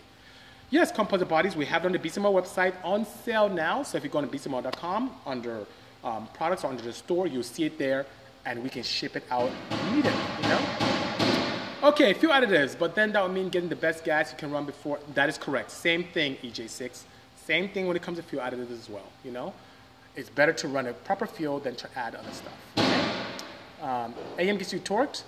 Yes, 0.72 0.92
composite 0.92 1.30
bodies, 1.30 1.56
we 1.56 1.66
have 1.66 1.84
it 1.84 1.86
on 1.86 1.92
the 1.92 2.00
Bisimoto 2.00 2.34
website 2.34 2.74
on 2.84 3.06
sale 3.06 3.48
now. 3.48 3.84
So 3.84 3.98
if 3.98 4.04
you 4.04 4.10
go 4.10 4.18
on 4.18 4.28
bisimoto.com 4.28 5.12
under 5.26 5.68
um, 6.04 6.28
products 6.34 6.64
under 6.64 6.82
the 6.82 6.94
store, 6.94 7.28
you'll 7.28 7.44
see 7.44 7.66
it 7.66 7.78
there, 7.78 8.06
and 8.46 8.62
we 8.62 8.70
can 8.70 8.84
ship 8.84 9.16
it 9.16 9.24
out 9.32 9.52
immediately, 9.72 10.22
you 10.42 10.50
know? 10.50 10.94
Okay, 11.84 12.12
a 12.12 12.14
few 12.14 12.30
additives, 12.30 12.78
but 12.78 12.96
then 12.96 13.12
that 13.12 13.24
would 13.24 13.34
mean 13.34 13.50
getting 13.50 13.70
the 13.70 13.76
best 13.76 14.04
gas 14.04 14.32
you 14.32 14.38
can 14.38 14.52
run 14.52 14.66
before. 14.66 15.00
That 15.14 15.28
is 15.28 15.38
correct. 15.38 15.70
Same 15.72 16.04
thing, 16.04 16.38
EJ6. 16.38 17.04
Same 17.46 17.68
thing 17.70 17.88
when 17.88 17.96
it 17.96 18.02
comes 18.02 18.18
to 18.18 18.24
fuel 18.24 18.42
additives 18.42 18.72
as 18.72 18.90
well, 18.90 19.10
you 19.24 19.32
know? 19.32 19.54
It's 20.16 20.30
better 20.30 20.54
to 20.54 20.68
run 20.68 20.88
a 20.88 20.94
proper 20.94 21.26
fuel 21.26 21.60
than 21.60 21.76
to 21.76 21.90
add 21.98 22.16
other 22.16 22.32
stuff. 22.32 22.54
Okay? 22.78 23.12
Um, 23.82 24.14
AM 24.40 24.58
gets 24.58 24.72
you 24.72 24.80
torqued. 24.80 25.24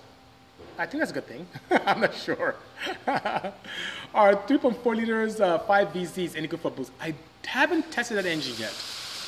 I 0.78 0.86
think 0.86 1.02
that's 1.02 1.12
a 1.12 1.14
good 1.14 1.28
thing. 1.28 1.48
I'm 1.86 2.02
not 2.02 2.14
sure. 2.14 2.56
Our 3.08 4.36
3.4 4.36 4.96
liters, 4.96 5.42
uh, 5.42 5.60
5 5.60 5.88
VZs, 5.90 6.36
any 6.36 6.48
good 6.48 6.60
for 6.60 6.72
boost? 6.72 6.92
I 7.02 7.16
haven't 7.46 7.92
tested 7.92 8.18
that 8.18 8.26
engine 8.26 8.56
yet. 8.58 8.74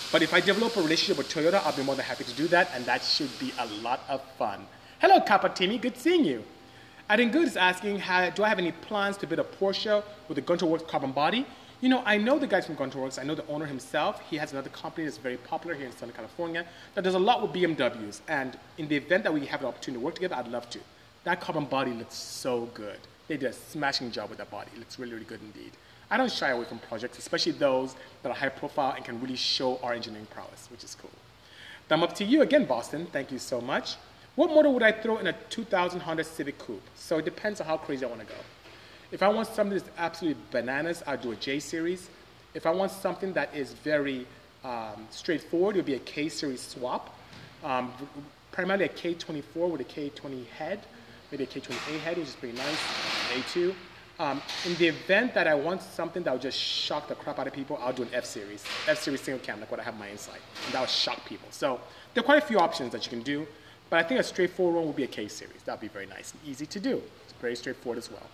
But 0.09 0.21
if 0.21 0.33
I 0.33 0.39
develop 0.39 0.75
a 0.77 0.81
relationship 0.81 1.17
with 1.17 1.27
Toyota, 1.27 1.61
I'll 1.65 1.75
be 1.75 1.83
more 1.83 1.95
than 1.95 2.05
happy 2.05 2.23
to 2.23 2.33
do 2.33 2.47
that, 2.47 2.69
and 2.73 2.85
that 2.85 3.03
should 3.03 3.29
be 3.39 3.51
a 3.59 3.65
lot 3.81 3.99
of 4.07 4.21
fun. 4.37 4.65
Hello, 4.99 5.19
Kapatini, 5.19 5.81
good 5.81 5.97
seeing 5.97 6.23
you. 6.23 6.43
Aden 7.09 7.29
Good 7.31 7.47
is 7.47 7.57
asking, 7.57 7.97
do 8.35 8.43
I 8.43 8.49
have 8.49 8.57
any 8.57 8.71
plans 8.71 9.17
to 9.17 9.27
build 9.27 9.39
a 9.39 9.43
Porsche 9.43 10.01
with 10.29 10.37
a 10.37 10.41
Gunther 10.41 10.65
Werks 10.65 10.85
carbon 10.89 11.11
body? 11.11 11.45
You 11.81 11.89
know, 11.89 12.03
I 12.05 12.17
know 12.17 12.39
the 12.39 12.47
guys 12.47 12.65
from 12.65 12.75
Gunther 12.75 12.99
Werks. 12.99 13.19
I 13.19 13.23
know 13.23 13.35
the 13.35 13.45
owner 13.47 13.65
himself. 13.65 14.21
He 14.29 14.37
has 14.37 14.53
another 14.53 14.69
company 14.69 15.05
that's 15.05 15.17
very 15.17 15.37
popular 15.37 15.75
here 15.75 15.85
in 15.85 15.91
Southern 15.91 16.15
California 16.15 16.65
that 16.95 17.03
does 17.03 17.13
a 17.13 17.19
lot 17.19 17.41
with 17.41 17.51
BMWs. 17.51 18.21
And 18.29 18.57
in 18.77 18.87
the 18.87 18.95
event 18.95 19.23
that 19.25 19.33
we 19.33 19.45
have 19.45 19.59
an 19.61 19.67
opportunity 19.67 19.99
to 19.99 20.05
work 20.05 20.15
together, 20.15 20.35
I'd 20.35 20.47
love 20.47 20.69
to. 20.71 20.79
That 21.25 21.41
carbon 21.41 21.65
body 21.65 21.91
looks 21.91 22.15
so 22.15 22.69
good. 22.73 22.97
They 23.27 23.37
did 23.37 23.49
a 23.49 23.53
smashing 23.53 24.11
job 24.11 24.29
with 24.29 24.39
that 24.39 24.49
body. 24.49 24.71
It 24.73 24.79
looks 24.79 24.97
really, 24.97 25.13
really 25.13 25.25
good 25.25 25.41
indeed. 25.41 25.73
I 26.09 26.17
don't 26.17 26.31
shy 26.31 26.49
away 26.49 26.65
from 26.65 26.79
projects, 26.79 27.17
especially 27.17 27.51
those 27.53 27.95
that 28.23 28.29
are 28.29 28.35
high 28.35 28.49
profile 28.49 28.93
and 28.95 29.03
can 29.03 29.19
really 29.19 29.35
show 29.35 29.77
our 29.83 29.93
engineering 29.93 30.27
prowess, 30.29 30.69
which 30.71 30.83
is 30.83 30.95
cool. 30.95 31.11
Thumb 31.89 32.03
up 32.03 32.13
to 32.15 32.23
you 32.23 32.41
again, 32.41 32.65
Boston. 32.65 33.07
Thank 33.11 33.31
you 33.31 33.39
so 33.39 33.59
much. 33.59 33.95
What 34.35 34.51
motor 34.51 34.69
would 34.69 34.83
I 34.83 34.91
throw 34.91 35.17
in 35.17 35.27
a 35.27 35.33
2000 35.33 35.99
Honda 36.01 36.23
Civic 36.23 36.57
Coupe? 36.59 36.83
So 36.95 37.17
it 37.17 37.25
depends 37.25 37.59
on 37.59 37.67
how 37.67 37.77
crazy 37.77 38.05
I 38.05 38.09
want 38.09 38.21
to 38.21 38.27
go. 38.27 38.39
If 39.11 39.23
I 39.23 39.29
want 39.29 39.47
something 39.47 39.77
that's 39.77 39.89
absolutely 39.97 40.41
bananas, 40.51 41.01
I'll 41.07 41.17
do 41.17 41.31
a 41.31 41.35
J 41.35 41.59
series. 41.59 42.09
If 42.53 42.65
I 42.65 42.71
want 42.71 42.91
something 42.91 43.33
that 43.33 43.55
is 43.55 43.73
very 43.73 44.27
um, 44.63 45.07
straightforward, 45.09 45.75
it 45.75 45.79
would 45.79 45.85
be 45.85 45.95
a 45.95 45.99
K 45.99 46.29
series 46.29 46.61
swap. 46.61 47.17
Um, 47.63 47.91
primarily 48.51 48.85
a 48.85 48.89
K24 48.89 49.69
with 49.69 49.81
a 49.81 49.85
K20 49.85 50.45
head, 50.47 50.79
maybe 51.31 51.43
a 51.43 51.47
K20A 51.47 51.99
head, 51.99 52.17
which 52.17 52.27
is 52.27 52.35
pretty 52.35 52.57
nice, 52.57 52.79
A2. 53.33 53.73
Um, 54.19 54.41
in 54.65 54.73
the 54.75 54.87
event 54.87 55.35
that 55.35 55.45
I 55.45 55.53
want 55.53 55.83
something 55.83 56.23
that 56.23 56.31
will 56.31 56.39
just 56.39 56.59
shock 56.59 57.07
the 57.07 57.13
crap 57.13 57.37
out 57.37 57.45
of 57.45 57.53
people, 57.53 57.77
I'll 57.79 57.93
do 57.93 58.01
an 58.01 58.09
F 58.13 58.25
series, 58.25 58.63
F 58.87 58.99
series 58.99 59.21
single 59.21 59.43
cam, 59.45 59.59
like 59.59 59.69
what 59.69 59.79
I 59.79 59.83
have 59.83 59.97
my 59.99 60.07
inside, 60.07 60.39
and 60.65 60.73
that 60.73 60.79
will 60.79 60.87
shock 60.87 61.23
people. 61.25 61.47
So 61.51 61.79
there 62.13 62.23
are 62.23 62.25
quite 62.25 62.41
a 62.41 62.45
few 62.45 62.57
options 62.57 62.91
that 62.93 63.05
you 63.05 63.11
can 63.11 63.21
do, 63.21 63.45
but 63.91 63.99
I 63.99 64.03
think 64.03 64.19
a 64.19 64.23
straightforward 64.23 64.75
one 64.75 64.87
would 64.87 64.95
be 64.95 65.03
a 65.03 65.07
K 65.07 65.27
series. 65.27 65.61
That 65.65 65.73
would 65.73 65.81
be 65.81 65.87
very 65.87 66.07
nice 66.07 66.31
and 66.31 66.41
easy 66.47 66.65
to 66.65 66.79
do. 66.79 67.01
It's 67.25 67.33
very 67.39 67.55
straightforward 67.55 67.99
as 67.99 68.09
well. 68.09 68.27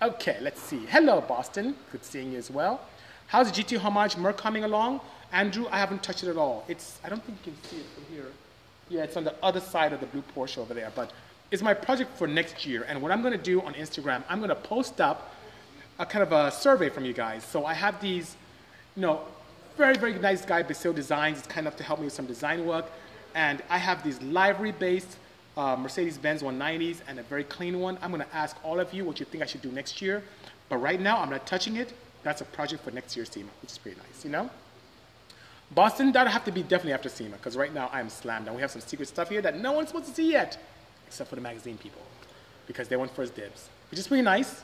Okay, 0.00 0.36
let's 0.40 0.62
see. 0.62 0.86
Hello, 0.86 1.20
Boston. 1.20 1.74
Good 1.90 2.04
seeing 2.04 2.32
you 2.32 2.38
as 2.38 2.50
well. 2.50 2.82
How's 3.26 3.50
the 3.50 3.62
GT 3.62 3.78
Homage 3.78 4.16
Merc 4.16 4.36
coming 4.36 4.62
along? 4.62 5.00
Andrew, 5.32 5.66
I 5.72 5.78
haven't 5.78 6.04
touched 6.04 6.22
it 6.22 6.28
at 6.28 6.36
all. 6.36 6.64
It's, 6.68 7.00
I 7.02 7.08
don't 7.08 7.24
think 7.24 7.38
you 7.44 7.52
can 7.52 7.62
see 7.64 7.78
it 7.78 7.86
from 7.94 8.14
here. 8.14 8.26
Yeah, 8.88 9.02
it's 9.02 9.16
on 9.16 9.24
the 9.24 9.34
other 9.42 9.58
side 9.58 9.92
of 9.92 9.98
the 9.98 10.06
blue 10.06 10.22
Porsche 10.36 10.58
over 10.58 10.72
there, 10.72 10.92
but 10.94 11.12
is 11.50 11.62
my 11.62 11.74
project 11.74 12.16
for 12.16 12.26
next 12.26 12.66
year. 12.66 12.84
And 12.88 13.00
what 13.00 13.12
I'm 13.12 13.22
going 13.22 13.32
to 13.32 13.42
do 13.42 13.60
on 13.62 13.74
Instagram, 13.74 14.22
I'm 14.28 14.38
going 14.38 14.48
to 14.48 14.54
post 14.54 15.00
up 15.00 15.32
a 15.98 16.06
kind 16.06 16.22
of 16.22 16.32
a 16.32 16.50
survey 16.50 16.88
from 16.88 17.04
you 17.04 17.12
guys. 17.12 17.44
So 17.44 17.64
I 17.64 17.74
have 17.74 18.00
these, 18.00 18.36
you 18.96 19.02
know, 19.02 19.20
very, 19.76 19.96
very 19.96 20.14
nice 20.18 20.44
guy, 20.44 20.62
Basil 20.62 20.92
Designs, 20.92 21.40
is 21.40 21.46
kind 21.46 21.66
enough 21.66 21.76
to 21.76 21.84
help 21.84 22.00
me 22.00 22.06
with 22.06 22.14
some 22.14 22.26
design 22.26 22.66
work. 22.66 22.86
And 23.34 23.62
I 23.68 23.78
have 23.78 24.02
these 24.02 24.20
library-based 24.22 25.18
uh, 25.56 25.76
Mercedes-Benz 25.76 26.42
190s 26.42 27.00
and 27.06 27.18
a 27.18 27.22
very 27.22 27.44
clean 27.44 27.80
one. 27.80 27.98
I'm 28.02 28.10
going 28.10 28.22
to 28.22 28.34
ask 28.34 28.56
all 28.64 28.80
of 28.80 28.92
you 28.92 29.04
what 29.04 29.20
you 29.20 29.26
think 29.26 29.42
I 29.42 29.46
should 29.46 29.62
do 29.62 29.70
next 29.70 30.02
year. 30.02 30.22
But 30.68 30.78
right 30.78 31.00
now, 31.00 31.18
I'm 31.18 31.30
not 31.30 31.46
touching 31.46 31.76
it. 31.76 31.92
That's 32.22 32.40
a 32.40 32.44
project 32.44 32.82
for 32.82 32.90
next 32.90 33.16
year's 33.16 33.30
SEMA, 33.30 33.48
which 33.62 33.70
is 33.70 33.78
pretty 33.78 33.98
nice, 33.98 34.24
you 34.24 34.30
know? 34.30 34.50
Boston, 35.70 36.12
that'll 36.12 36.32
have 36.32 36.44
to 36.44 36.52
be 36.52 36.62
definitely 36.62 36.92
after 36.92 37.08
SEMA, 37.08 37.36
because 37.36 37.56
right 37.56 37.72
now 37.72 37.88
I'm 37.92 38.08
slammed. 38.08 38.46
And 38.46 38.56
we 38.56 38.62
have 38.62 38.70
some 38.70 38.80
secret 38.80 39.08
stuff 39.08 39.28
here 39.28 39.42
that 39.42 39.58
no 39.58 39.72
one's 39.72 39.88
supposed 39.88 40.06
to 40.06 40.14
see 40.14 40.32
yet 40.32 40.58
except 41.06 41.30
for 41.30 41.36
the 41.36 41.42
magazine 41.42 41.78
people, 41.78 42.02
because 42.66 42.88
they 42.88 42.96
want 42.96 43.10
first 43.14 43.34
dibs, 43.34 43.68
which 43.90 43.98
is 44.00 44.08
pretty 44.08 44.22
nice, 44.22 44.62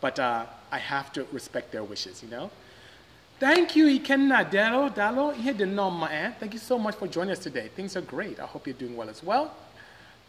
but 0.00 0.18
uh, 0.18 0.46
I 0.70 0.78
have 0.78 1.12
to 1.14 1.26
respect 1.32 1.72
their 1.72 1.84
wishes, 1.84 2.22
you 2.22 2.28
know? 2.28 2.50
Thank 3.40 3.76
you, 3.76 3.86
Ikenna 3.86 4.50
Dalo. 4.50 4.92
Dalo, 4.92 6.10
eh? 6.10 6.32
Thank 6.40 6.54
you 6.54 6.58
so 6.58 6.76
much 6.76 6.96
for 6.96 7.06
joining 7.06 7.30
us 7.30 7.38
today. 7.38 7.68
Things 7.76 7.96
are 7.96 8.00
great. 8.00 8.40
I 8.40 8.46
hope 8.46 8.66
you're 8.66 8.74
doing 8.74 8.96
well 8.96 9.08
as 9.08 9.22
well. 9.22 9.54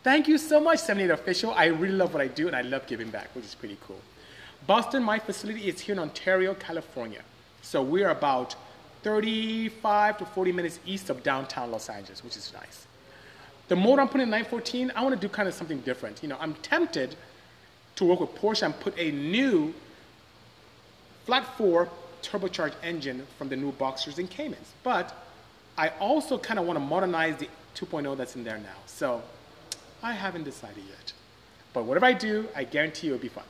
Thank 0.04 0.28
you 0.28 0.38
so 0.38 0.60
much, 0.60 0.80
78 0.80 1.10
Official. 1.10 1.52
I 1.52 1.66
really 1.66 1.96
love 1.96 2.14
what 2.14 2.22
I 2.22 2.28
do 2.28 2.48
and 2.48 2.56
I 2.56 2.62
love 2.62 2.86
giving 2.86 3.10
back, 3.10 3.30
which 3.36 3.46
is 3.46 3.56
pretty 3.56 3.78
cool. 3.86 4.00
Boston, 4.68 5.02
my 5.04 5.18
facility 5.18 5.68
is 5.68 5.80
here 5.82 5.94
in 5.94 6.00
Ontario, 6.00 6.54
California. 6.54 7.22
So 7.64 7.82
we're 7.82 8.10
about 8.10 8.56
35 9.04 10.20
to 10.20 10.26
40 10.26 10.52
minutes 10.52 10.80
east 10.86 11.10
of 11.10 11.24
downtown 11.24 11.72
Los 11.72 11.90
Angeles, 11.90 12.24
which 12.24 12.38
is 12.38 12.54
nice. 12.54 12.86
The 13.70 13.76
motor 13.76 14.02
I'm 14.02 14.08
putting 14.08 14.24
in 14.24 14.32
914, 14.32 14.92
I 14.96 15.04
want 15.04 15.14
to 15.14 15.22
do 15.22 15.32
kind 15.32 15.48
of 15.48 15.54
something 15.54 15.80
different. 15.82 16.22
You 16.22 16.30
know, 16.30 16.38
I'm 16.40 16.56
tempted 16.56 17.16
to 17.96 18.06
work 18.06 18.20
with 18.20 18.34
Porsche 18.36 18.64
and 18.64 18.78
put 18.80 18.98
a 18.98 19.12
new 19.12 19.74
flat 21.26 21.46
four 21.56 21.88
turbocharged 22.24 22.74
engine 22.84 23.26
from 23.38 23.48
the 23.48 23.56
new 23.56 23.72
Boxsters 23.74 24.18
and 24.18 24.30
Caymans. 24.30 24.74
But 24.84 25.16
I 25.78 25.90
also 26.00 26.38
kind 26.38 26.60
of 26.60 26.66
want 26.66 26.78
to 26.78 26.84
modernize 26.84 27.38
the 27.38 27.48
2.0 27.76 28.18
that's 28.18 28.36
in 28.36 28.44
there 28.44 28.58
now. 28.58 28.76
So 28.88 29.22
I 30.02 30.14
haven't 30.14 30.44
decided 30.44 30.84
yet. 30.90 31.14
But 31.72 31.86
whatever 31.86 32.08
I 32.08 32.14
do, 32.14 32.48
I 32.56 32.64
guarantee 32.64 33.08
you 33.08 33.14
it'll 33.14 33.22
be 33.22 33.30
fun. 33.30 33.44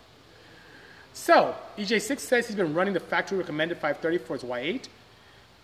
So, 1.14 1.56
EJ6 1.78 2.20
says 2.20 2.48
he's 2.48 2.56
been 2.56 2.74
running 2.74 2.94
the 2.94 3.00
factory 3.00 3.38
recommended 3.38 3.76
530 3.76 4.18
for 4.20 4.34
his 4.34 4.44
Y8. 4.44 4.88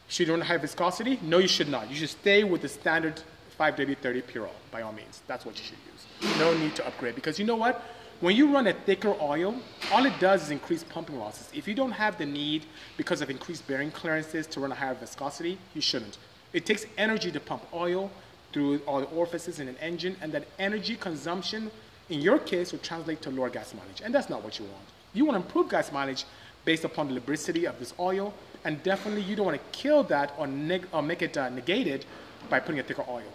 Should 0.07 0.27
you 0.27 0.33
run 0.33 0.41
high 0.41 0.57
viscosity? 0.57 1.19
No, 1.21 1.39
you 1.39 1.47
should 1.47 1.69
not. 1.69 1.89
You 1.89 1.95
should 1.95 2.09
stay 2.09 2.43
with 2.43 2.61
the 2.61 2.69
standard 2.69 3.21
5W30 3.57 4.27
Pure 4.27 4.49
by 4.71 4.81
all 4.81 4.93
means. 4.93 5.21
That's 5.27 5.45
what 5.45 5.57
you 5.57 5.63
should 5.63 5.77
use. 5.91 6.37
No 6.39 6.53
need 6.57 6.75
to 6.75 6.87
upgrade 6.87 7.15
because 7.15 7.39
you 7.39 7.45
know 7.45 7.55
what? 7.55 7.81
When 8.21 8.35
you 8.35 8.53
run 8.53 8.67
a 8.67 8.73
thicker 8.73 9.13
oil, 9.21 9.55
all 9.91 10.05
it 10.05 10.17
does 10.19 10.43
is 10.43 10.51
increase 10.51 10.83
pumping 10.85 11.19
losses. 11.19 11.49
If 11.53 11.67
you 11.67 11.73
don't 11.73 11.91
have 11.91 12.17
the 12.17 12.25
need 12.25 12.65
because 12.95 13.21
of 13.21 13.29
increased 13.29 13.67
bearing 13.67 13.91
clearances 13.91 14.47
to 14.47 14.61
run 14.61 14.71
a 14.71 14.75
higher 14.75 14.93
viscosity, 14.93 15.57
you 15.73 15.81
shouldn't. 15.81 16.17
It 16.53 16.65
takes 16.65 16.85
energy 16.97 17.29
to 17.31 17.39
pump 17.41 17.63
oil 17.73 18.09
through 18.53 18.79
all 18.87 19.01
the 19.01 19.07
orifices 19.07 19.59
in 19.59 19.67
an 19.67 19.75
engine, 19.81 20.15
and 20.21 20.31
that 20.31 20.47
energy 20.59 20.95
consumption, 20.95 21.69
in 22.09 22.21
your 22.21 22.39
case, 22.39 22.71
will 22.71 22.79
translate 22.79 23.21
to 23.23 23.29
lower 23.29 23.49
gas 23.49 23.73
mileage. 23.73 24.01
And 24.01 24.15
that's 24.15 24.29
not 24.29 24.41
what 24.41 24.59
you 24.59 24.65
want. 24.65 24.85
You 25.13 25.25
want 25.25 25.37
to 25.37 25.45
improve 25.45 25.69
gas 25.69 25.91
mileage 25.91 26.23
based 26.63 26.85
upon 26.85 27.09
the 27.09 27.13
lubricity 27.15 27.65
of 27.65 27.77
this 27.79 27.93
oil, 27.99 28.33
and 28.63 28.81
definitely 28.81 29.23
you 29.23 29.35
don't 29.35 29.45
want 29.45 29.59
to 29.59 29.77
kill 29.77 30.03
that 30.03 30.33
or, 30.37 30.47
or 30.93 31.01
make 31.01 31.21
it 31.21 31.37
uh, 31.37 31.49
negated 31.49 32.05
by 32.49 32.61
putting 32.61 32.79
a 32.79 32.83
thicker 32.83 33.03
oil. 33.09 33.33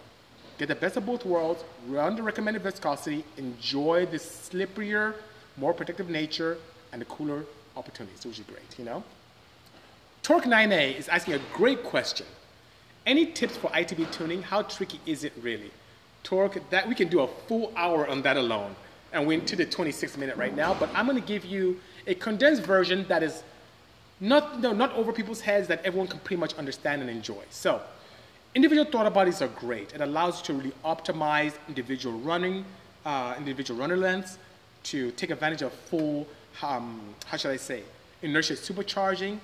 Get 0.61 0.67
the 0.67 0.75
best 0.75 0.95
of 0.95 1.07
both 1.07 1.25
worlds, 1.25 1.63
run 1.87 2.15
the 2.15 2.21
recommended 2.21 2.61
viscosity, 2.61 3.25
enjoy 3.35 4.05
the 4.05 4.17
slipperier, 4.17 5.15
more 5.57 5.73
protective 5.73 6.07
nature, 6.07 6.59
and 6.91 7.01
the 7.01 7.05
cooler 7.05 7.45
opportunities, 7.75 8.23
which 8.23 8.37
is 8.37 8.45
great, 8.45 8.77
you 8.77 8.85
know? 8.85 9.03
Torque 10.21 10.43
9A 10.43 10.99
is 10.99 11.09
asking 11.09 11.33
a 11.33 11.39
great 11.51 11.83
question. 11.83 12.27
Any 13.07 13.25
tips 13.25 13.57
for 13.57 13.71
ITB 13.71 14.11
tuning? 14.11 14.43
How 14.43 14.61
tricky 14.61 14.99
is 15.07 15.23
it 15.23 15.33
really? 15.41 15.71
Torque, 16.21 16.69
that 16.69 16.87
we 16.87 16.93
can 16.93 17.07
do 17.07 17.21
a 17.21 17.27
full 17.47 17.73
hour 17.75 18.07
on 18.07 18.21
that 18.21 18.37
alone. 18.37 18.75
And 19.13 19.25
we're 19.25 19.39
into 19.39 19.55
the 19.55 19.65
26 19.65 20.15
minute 20.15 20.37
right 20.37 20.55
now, 20.55 20.75
but 20.75 20.91
I'm 20.93 21.07
gonna 21.07 21.21
give 21.21 21.43
you 21.43 21.79
a 22.05 22.13
condensed 22.13 22.61
version 22.61 23.07
that 23.07 23.23
is 23.23 23.41
not, 24.19 24.59
no, 24.59 24.73
not 24.73 24.93
over 24.93 25.11
people's 25.11 25.41
heads 25.41 25.67
that 25.69 25.83
everyone 25.83 26.07
can 26.07 26.19
pretty 26.19 26.39
much 26.39 26.53
understand 26.53 27.01
and 27.01 27.09
enjoy. 27.09 27.41
So, 27.49 27.81
individual 28.55 28.85
throttle 28.85 29.11
bodies 29.11 29.41
are 29.41 29.47
great. 29.47 29.93
It 29.93 30.01
allows 30.01 30.39
you 30.39 30.45
to 30.45 30.53
really 30.53 30.73
optimize 30.83 31.53
individual 31.67 32.17
running, 32.19 32.65
uh, 33.05 33.35
individual 33.37 33.79
runner 33.79 33.97
lengths, 33.97 34.37
to 34.83 35.11
take 35.11 35.29
advantage 35.29 35.61
of 35.61 35.71
full, 35.71 36.27
um, 36.61 37.01
how 37.25 37.37
should 37.37 37.51
I 37.51 37.57
say, 37.57 37.83
inertia 38.21 38.53
supercharging 38.53 39.39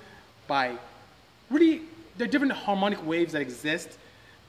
by 0.47 0.77
really 1.49 1.81
there 2.17 2.27
are 2.27 2.31
different 2.31 2.53
harmonic 2.53 3.05
waves 3.05 3.33
that 3.33 3.41
exist 3.41 3.97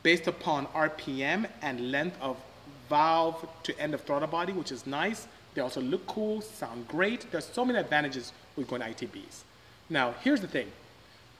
based 0.02 0.26
upon 0.26 0.66
RPM 0.68 1.48
and 1.60 1.92
length 1.92 2.16
of 2.20 2.36
valve 2.88 3.46
to 3.64 3.78
end 3.78 3.92
of 3.92 4.00
throttle 4.02 4.28
body, 4.28 4.52
which 4.52 4.72
is 4.72 4.86
nice. 4.86 5.26
They 5.54 5.60
also 5.60 5.80
look 5.80 6.06
cool, 6.06 6.40
sound 6.40 6.88
great. 6.88 7.30
There's 7.30 7.44
so 7.44 7.64
many 7.64 7.78
advantages 7.78 8.32
with 8.56 8.68
going 8.68 8.80
ITBs. 8.80 9.42
Now, 9.90 10.14
here's 10.22 10.40
the 10.40 10.48
thing. 10.48 10.68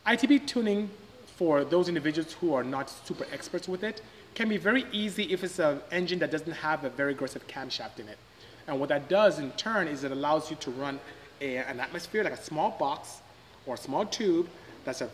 ITB 0.06 0.46
tuning 0.46 0.90
for 1.38 1.62
those 1.62 1.86
individuals 1.88 2.32
who 2.32 2.52
are 2.52 2.64
not 2.64 2.90
super 2.90 3.24
experts 3.32 3.68
with 3.68 3.84
it 3.84 4.02
can 4.34 4.48
be 4.48 4.56
very 4.56 4.84
easy 4.90 5.22
if 5.32 5.44
it's 5.44 5.60
an 5.60 5.80
engine 5.92 6.18
that 6.18 6.32
doesn't 6.32 6.52
have 6.52 6.84
a 6.84 6.90
very 6.90 7.12
aggressive 7.12 7.46
camshaft 7.46 8.00
in 8.00 8.08
it. 8.08 8.18
And 8.66 8.80
what 8.80 8.88
that 8.88 9.08
does 9.08 9.38
in 9.38 9.52
turn 9.52 9.86
is 9.86 10.02
it 10.02 10.10
allows 10.10 10.50
you 10.50 10.56
to 10.56 10.70
run 10.72 10.98
a, 11.40 11.58
an 11.58 11.78
atmosphere 11.78 12.24
like 12.24 12.32
a 12.32 12.42
small 12.42 12.72
box 12.72 13.20
or 13.66 13.74
a 13.74 13.78
small 13.78 14.04
tube 14.04 14.48
that's 14.84 15.00
a 15.00 15.08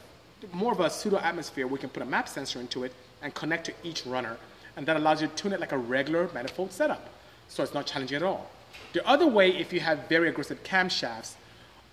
more 0.53 0.73
of 0.73 0.81
a 0.81 0.89
pseudo 0.89 1.19
atmosphere. 1.19 1.67
We 1.67 1.79
can 1.79 1.91
put 1.91 2.03
a 2.03 2.07
map 2.07 2.27
sensor 2.27 2.59
into 2.59 2.85
it 2.85 2.93
and 3.23 3.35
connect 3.35 3.67
to 3.67 3.75
each 3.83 4.07
runner. 4.07 4.39
And 4.77 4.87
that 4.87 4.97
allows 4.97 5.21
you 5.21 5.29
to 5.29 5.35
tune 5.35 5.53
it 5.53 5.61
like 5.61 5.73
a 5.73 5.79
regular 5.79 6.31
manifold 6.33 6.73
setup. 6.73 7.11
So 7.49 7.63
it's 7.63 7.75
not 7.75 7.87
challenging 7.87 8.17
at 8.17 8.23
all. 8.23 8.51
The 8.95 9.07
other 9.07 9.27
way, 9.27 9.55
if 9.55 9.75
you 9.75 9.81
have 9.81 10.09
very 10.09 10.31
aggressive 10.31 10.63
camshafts, 10.65 11.35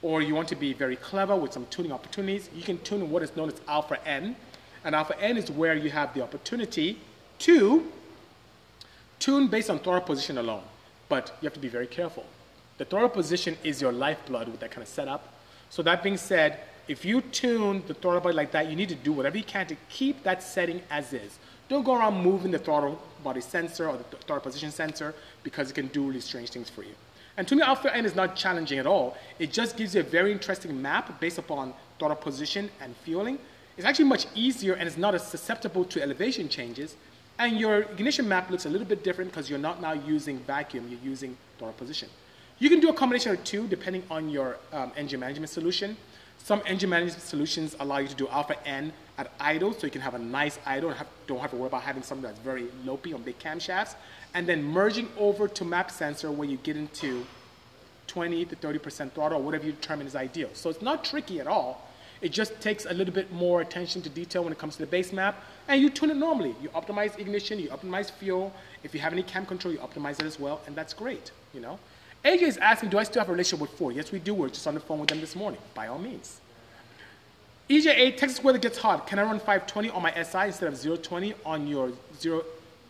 or 0.01 0.21
you 0.21 0.33
want 0.33 0.47
to 0.49 0.55
be 0.55 0.73
very 0.73 0.95
clever 0.95 1.35
with 1.35 1.53
some 1.53 1.65
tuning 1.69 1.91
opportunities, 1.91 2.49
you 2.55 2.63
can 2.63 2.77
tune 2.79 3.09
what 3.09 3.21
is 3.23 3.35
known 3.35 3.49
as 3.49 3.61
alpha 3.67 4.05
N. 4.07 4.35
And 4.83 4.95
alpha 4.95 5.19
N 5.21 5.37
is 5.37 5.51
where 5.51 5.75
you 5.75 5.89
have 5.91 6.13
the 6.13 6.23
opportunity 6.23 6.99
to 7.39 7.91
tune 9.19 9.47
based 9.47 9.69
on 9.69 9.79
throttle 9.79 10.01
position 10.01 10.37
alone. 10.37 10.63
But 11.07 11.37
you 11.41 11.45
have 11.45 11.53
to 11.53 11.59
be 11.59 11.67
very 11.67 11.87
careful. 11.87 12.25
The 12.77 12.85
throttle 12.85 13.09
position 13.09 13.57
is 13.63 13.81
your 13.81 13.91
lifeblood 13.91 14.47
with 14.47 14.59
that 14.61 14.71
kind 14.71 14.81
of 14.81 14.87
setup. 14.87 15.33
So 15.69 15.83
that 15.83 16.01
being 16.01 16.17
said, 16.17 16.59
if 16.87 17.05
you 17.05 17.21
tune 17.21 17.83
the 17.87 17.93
throttle 17.93 18.21
body 18.21 18.35
like 18.35 18.51
that, 18.51 18.69
you 18.69 18.75
need 18.75 18.89
to 18.89 18.95
do 18.95 19.13
whatever 19.13 19.37
you 19.37 19.43
can 19.43 19.67
to 19.67 19.75
keep 19.89 20.23
that 20.23 20.41
setting 20.41 20.81
as 20.89 21.13
is. 21.13 21.37
Don't 21.69 21.83
go 21.83 21.95
around 21.95 22.21
moving 22.21 22.51
the 22.51 22.59
throttle 22.59 23.01
body 23.23 23.39
sensor 23.39 23.87
or 23.87 23.97
the 23.97 24.03
throttle 24.03 24.41
position 24.41 24.71
sensor 24.71 25.13
because 25.43 25.69
it 25.69 25.73
can 25.73 25.87
do 25.87 26.05
really 26.07 26.19
strange 26.19 26.49
things 26.49 26.69
for 26.69 26.83
you. 26.83 26.95
And 27.41 27.47
tuning 27.47 27.65
alpha 27.65 27.91
N 27.97 28.05
is 28.05 28.13
not 28.13 28.35
challenging 28.35 28.77
at 28.77 28.85
all. 28.85 29.17
It 29.39 29.51
just 29.51 29.75
gives 29.75 29.95
you 29.95 30.01
a 30.01 30.03
very 30.03 30.31
interesting 30.31 30.79
map 30.79 31.19
based 31.19 31.39
upon 31.39 31.73
throttle 31.97 32.15
position 32.15 32.69
and 32.79 32.95
fueling. 32.97 33.39
It's 33.77 33.87
actually 33.87 34.05
much 34.05 34.27
easier 34.35 34.73
and 34.75 34.87
it's 34.87 34.95
not 34.95 35.15
as 35.15 35.25
susceptible 35.25 35.83
to 35.85 36.03
elevation 36.03 36.49
changes. 36.49 36.95
And 37.39 37.59
your 37.59 37.79
ignition 37.79 38.27
map 38.27 38.51
looks 38.51 38.67
a 38.67 38.69
little 38.69 38.85
bit 38.85 39.03
different 39.03 39.31
because 39.31 39.49
you're 39.49 39.57
not 39.57 39.81
now 39.81 39.93
using 39.93 40.37
vacuum, 40.41 40.87
you're 40.87 40.99
using 40.99 41.35
throttle 41.57 41.73
position. 41.73 42.09
You 42.59 42.69
can 42.69 42.79
do 42.79 42.89
a 42.89 42.93
combination 42.93 43.31
of 43.31 43.43
two 43.43 43.67
depending 43.67 44.03
on 44.11 44.29
your 44.29 44.57
um, 44.71 44.91
engine 44.95 45.19
management 45.19 45.49
solution. 45.49 45.97
Some 46.37 46.61
engine 46.67 46.91
management 46.91 47.23
solutions 47.23 47.75
allow 47.79 47.97
you 47.97 48.07
to 48.07 48.15
do 48.15 48.27
alpha 48.27 48.55
N 48.67 48.93
at 49.17 49.31
idle, 49.39 49.73
so 49.73 49.85
you 49.85 49.91
can 49.91 50.01
have 50.01 50.15
a 50.15 50.19
nice 50.19 50.59
idle 50.65 50.89
and 50.89 50.97
have, 50.97 51.07
don't 51.27 51.39
have 51.39 51.51
to 51.51 51.57
worry 51.57 51.67
about 51.67 51.83
having 51.83 52.03
something 52.03 52.23
that's 52.23 52.39
very 52.39 52.65
lopey 52.85 53.13
on 53.13 53.21
big 53.21 53.37
camshafts. 53.39 53.95
And 54.33 54.47
then 54.47 54.63
merging 54.63 55.09
over 55.17 55.47
to 55.47 55.65
map 55.65 55.91
sensor 55.91 56.31
when 56.31 56.49
you 56.49 56.57
get 56.57 56.77
into 56.77 57.25
20 58.07 58.45
to 58.45 58.55
30% 58.55 59.11
throttle, 59.11 59.39
or 59.39 59.43
whatever 59.43 59.65
you 59.65 59.71
determine 59.71 60.07
is 60.07 60.15
ideal. 60.15 60.49
So 60.53 60.69
it's 60.69 60.81
not 60.81 61.03
tricky 61.03 61.39
at 61.39 61.47
all. 61.47 61.87
It 62.21 62.31
just 62.31 62.59
takes 62.61 62.85
a 62.85 62.93
little 62.93 63.13
bit 63.13 63.31
more 63.31 63.61
attention 63.61 64.01
to 64.03 64.09
detail 64.09 64.43
when 64.43 64.53
it 64.53 64.59
comes 64.59 64.75
to 64.75 64.81
the 64.81 64.87
base 64.87 65.11
map, 65.11 65.43
and 65.67 65.81
you 65.81 65.89
tune 65.89 66.11
it 66.11 66.17
normally. 66.17 66.55
You 66.61 66.69
optimize 66.69 67.17
ignition, 67.17 67.57
you 67.57 67.69
optimize 67.69 68.11
fuel. 68.11 68.53
If 68.83 68.93
you 68.93 68.99
have 68.99 69.11
any 69.11 69.23
cam 69.23 69.45
control, 69.45 69.73
you 69.73 69.79
optimize 69.79 70.19
it 70.19 70.25
as 70.25 70.39
well, 70.39 70.61
and 70.67 70.75
that's 70.75 70.93
great, 70.93 71.31
you 71.53 71.61
know? 71.61 71.79
AJ 72.23 72.41
is 72.43 72.57
asking, 72.57 72.89
do 72.89 72.99
I 72.99 73.03
still 73.03 73.21
have 73.21 73.29
a 73.29 73.31
relationship 73.31 73.61
with 73.61 73.77
Ford? 73.77 73.95
Yes, 73.95 74.11
we 74.11 74.19
do. 74.19 74.35
We're 74.35 74.49
just 74.49 74.67
on 74.67 74.75
the 74.75 74.79
phone 74.79 74.99
with 74.99 75.09
them 75.09 75.19
this 75.19 75.35
morning, 75.35 75.59
by 75.73 75.87
all 75.87 75.97
means. 75.97 76.39
EJ8, 77.71 78.17
Texas 78.17 78.43
weather 78.43 78.57
gets 78.57 78.77
hot. 78.77 79.07
Can 79.07 79.17
I 79.17 79.23
run 79.23 79.39
520 79.39 79.91
on 79.91 80.01
my 80.01 80.11
SI 80.11 80.47
instead 80.47 80.73
of 80.73 81.01
020 81.01 81.33
on 81.45 81.67
your 81.67 81.93
zero 82.19 82.43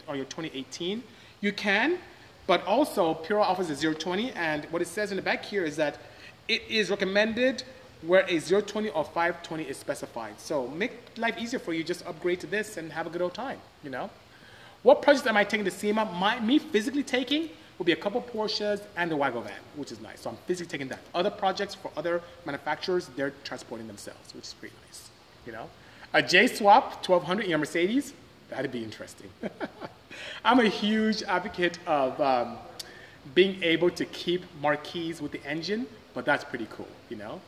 on 0.08 0.16
your 0.16 0.26
2018? 0.26 1.04
You 1.40 1.54
can, 1.54 2.00
but 2.48 2.66
also 2.66 3.14
Pure 3.14 3.42
offers 3.42 3.70
a 3.70 3.94
020, 3.94 4.32
and 4.32 4.66
what 4.72 4.82
it 4.82 4.88
says 4.88 5.12
in 5.12 5.18
the 5.18 5.22
back 5.22 5.46
here 5.46 5.64
is 5.64 5.76
that 5.76 6.00
it 6.48 6.64
is 6.68 6.90
recommended 6.90 7.62
where 8.02 8.26
a 8.28 8.40
020 8.40 8.90
or 8.90 9.04
520 9.04 9.66
is 9.66 9.78
specified. 9.78 10.40
So 10.40 10.68
make 10.70 10.94
life 11.16 11.38
easier 11.38 11.60
for 11.60 11.74
you. 11.74 11.84
Just 11.84 12.04
upgrade 12.08 12.40
to 12.40 12.48
this 12.48 12.78
and 12.78 12.92
have 12.92 13.06
a 13.06 13.12
good 13.12 13.22
old 13.22 13.36
time. 13.36 13.60
You 13.84 13.92
know. 13.92 14.10
What 14.82 15.04
projects 15.04 15.28
am 15.28 15.38
I 15.38 15.44
taking 15.44 15.66
to 15.66 15.70
SEMA? 15.70 16.06
My, 16.06 16.40
me 16.40 16.58
physically 16.58 17.04
taking 17.04 17.50
will 17.82 17.86
be 17.86 17.94
a 17.94 17.96
couple 17.96 18.22
Porsches 18.22 18.80
and 18.96 19.10
the 19.10 19.18
Wagovan, 19.18 19.50
which 19.76 19.92
is 19.92 20.00
nice. 20.02 20.20
So 20.22 20.30
I'm 20.30 20.38
physically 20.46 20.70
taking 20.70 20.88
that. 20.90 21.00
Other 21.16 21.32
projects 21.32 21.74
for 21.74 21.90
other 21.98 22.22
manufacturers, 22.46 23.10
they're 23.16 23.34
transporting 23.44 23.88
themselves, 23.88 24.36
which 24.36 24.44
is 24.44 24.54
pretty 24.54 24.76
nice. 24.86 25.10
You 25.48 25.54
know, 25.54 25.68
a 26.14 26.22
J 26.22 26.46
Swap 26.46 27.04
1200 27.04 27.46
in 27.46 27.50
your 27.50 27.58
Mercedes, 27.58 28.14
that'd 28.52 28.72
be 28.72 28.84
interesting. 28.84 29.32
I'm 30.46 30.60
a 30.60 30.70
huge 30.70 31.24
advocate 31.24 31.80
of 31.88 32.22
um, 32.22 32.58
being 33.34 33.64
able 33.64 33.90
to 33.90 34.06
keep 34.06 34.44
marquees 34.62 35.20
with 35.20 35.32
the 35.32 35.44
engine, 35.44 35.88
but 36.14 36.24
that's 36.24 36.44
pretty 36.44 36.68
cool. 36.70 36.88
You 37.10 37.18
know. 37.18 37.42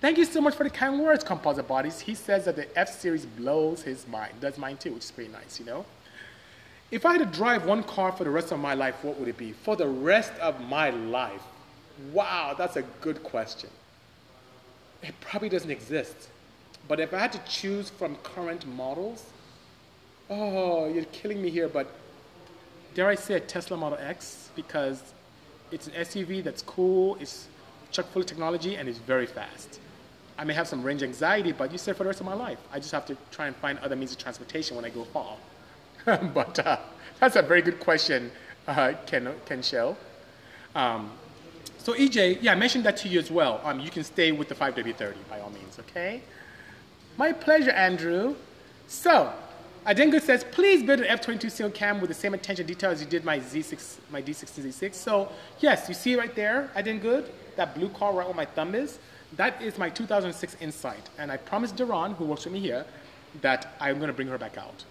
Thank 0.00 0.16
you 0.16 0.24
so 0.24 0.40
much 0.40 0.54
for 0.54 0.64
the 0.64 0.70
kind 0.70 0.98
words, 1.00 1.22
Composite 1.22 1.68
Bodies. 1.68 2.00
He 2.00 2.14
says 2.14 2.46
that 2.46 2.56
the 2.56 2.78
F 2.78 2.98
Series 2.98 3.26
blows 3.26 3.82
his 3.82 4.08
mind. 4.08 4.40
Does 4.40 4.56
mine 4.56 4.78
too, 4.78 4.94
which 4.94 5.04
is 5.04 5.10
pretty 5.10 5.30
nice, 5.30 5.60
you 5.60 5.66
know. 5.66 5.84
If 6.90 7.04
I 7.04 7.12
had 7.12 7.18
to 7.18 7.36
drive 7.38 7.64
one 7.64 7.82
car 7.82 8.12
for 8.12 8.24
the 8.24 8.30
rest 8.30 8.52
of 8.52 8.60
my 8.60 8.74
life, 8.74 9.02
what 9.02 9.18
would 9.18 9.28
it 9.28 9.36
be? 9.36 9.52
For 9.52 9.74
the 9.74 9.88
rest 9.88 10.32
of 10.40 10.60
my 10.68 10.90
life? 10.90 11.42
Wow, 12.12 12.54
that's 12.56 12.76
a 12.76 12.82
good 13.00 13.22
question. 13.22 13.70
It 15.02 15.14
probably 15.20 15.48
doesn't 15.48 15.70
exist. 15.70 16.28
But 16.86 17.00
if 17.00 17.12
I 17.12 17.18
had 17.18 17.32
to 17.32 17.40
choose 17.48 17.90
from 17.90 18.16
current 18.16 18.66
models, 18.66 19.24
oh, 20.30 20.86
you're 20.88 21.04
killing 21.06 21.42
me 21.42 21.50
here, 21.50 21.68
but 21.68 21.88
dare 22.94 23.08
I 23.08 23.16
say, 23.16 23.34
a 23.34 23.40
Tesla 23.40 23.76
Model 23.76 23.98
X 24.00 24.50
because 24.54 25.02
it's 25.72 25.88
an 25.88 25.94
SUV 25.94 26.44
that's 26.44 26.62
cool, 26.62 27.16
it's 27.20 27.48
chock 27.90 28.06
full 28.12 28.22
of 28.22 28.28
technology, 28.28 28.76
and 28.76 28.88
it's 28.88 28.98
very 28.98 29.26
fast. 29.26 29.80
I 30.38 30.44
may 30.44 30.54
have 30.54 30.68
some 30.68 30.82
range 30.82 31.02
anxiety, 31.02 31.50
but 31.50 31.72
you 31.72 31.78
said 31.78 31.96
for 31.96 32.04
the 32.04 32.08
rest 32.08 32.20
of 32.20 32.26
my 32.26 32.34
life. 32.34 32.58
I 32.72 32.78
just 32.78 32.92
have 32.92 33.06
to 33.06 33.16
try 33.32 33.48
and 33.48 33.56
find 33.56 33.78
other 33.80 33.96
means 33.96 34.12
of 34.12 34.18
transportation 34.18 34.76
when 34.76 34.84
I 34.84 34.90
go 34.90 35.04
far. 35.04 35.36
but 36.34 36.64
uh, 36.64 36.78
that's 37.18 37.34
a 37.34 37.42
very 37.42 37.62
good 37.62 37.80
question, 37.80 38.30
uh, 38.68 38.92
Ken, 39.06 39.28
Ken 39.44 39.60
Shell. 39.60 39.96
Um, 40.76 41.10
so 41.78 41.94
EJ, 41.94 42.38
yeah, 42.42 42.52
I 42.52 42.54
mentioned 42.54 42.84
that 42.84 42.96
to 42.98 43.08
you 43.08 43.18
as 43.18 43.28
well. 43.28 43.60
Um, 43.64 43.80
you 43.80 43.90
can 43.90 44.04
stay 44.04 44.30
with 44.30 44.48
the 44.48 44.54
5W30 44.54 45.14
by 45.28 45.40
all 45.40 45.50
means, 45.50 45.80
okay? 45.80 46.22
My 47.16 47.32
pleasure, 47.32 47.72
Andrew. 47.72 48.36
So, 48.86 49.32
Adengo 49.84 50.20
says, 50.20 50.44
please 50.44 50.84
build 50.84 51.00
an 51.00 51.18
F22 51.18 51.50
seal 51.50 51.70
cam 51.70 52.00
with 52.00 52.08
the 52.08 52.14
same 52.14 52.34
attention 52.34 52.66
detail 52.66 52.90
as 52.90 53.00
you 53.00 53.08
did 53.08 53.24
my 53.24 53.40
Z6, 53.40 53.96
my 54.10 54.22
D16Z6. 54.22 54.94
So, 54.94 55.32
yes, 55.58 55.88
you 55.88 55.94
see 55.94 56.14
right 56.14 56.34
there, 56.36 56.70
Adengo, 56.76 57.28
that 57.56 57.74
blue 57.74 57.88
car 57.88 58.12
right 58.12 58.26
where 58.26 58.34
my 58.34 58.44
thumb 58.44 58.76
is. 58.76 59.00
That 59.32 59.60
is 59.60 59.76
my 59.76 59.90
2006 59.90 60.56
Insight. 60.60 61.10
And 61.18 61.32
I 61.32 61.36
promised 61.36 61.74
Duran, 61.74 62.12
who 62.12 62.26
works 62.26 62.44
with 62.44 62.54
me 62.54 62.60
here, 62.60 62.86
that 63.40 63.74
I'm 63.80 63.96
going 63.96 64.08
to 64.08 64.14
bring 64.14 64.28
her 64.28 64.38
back 64.38 64.56
out. 64.56 64.84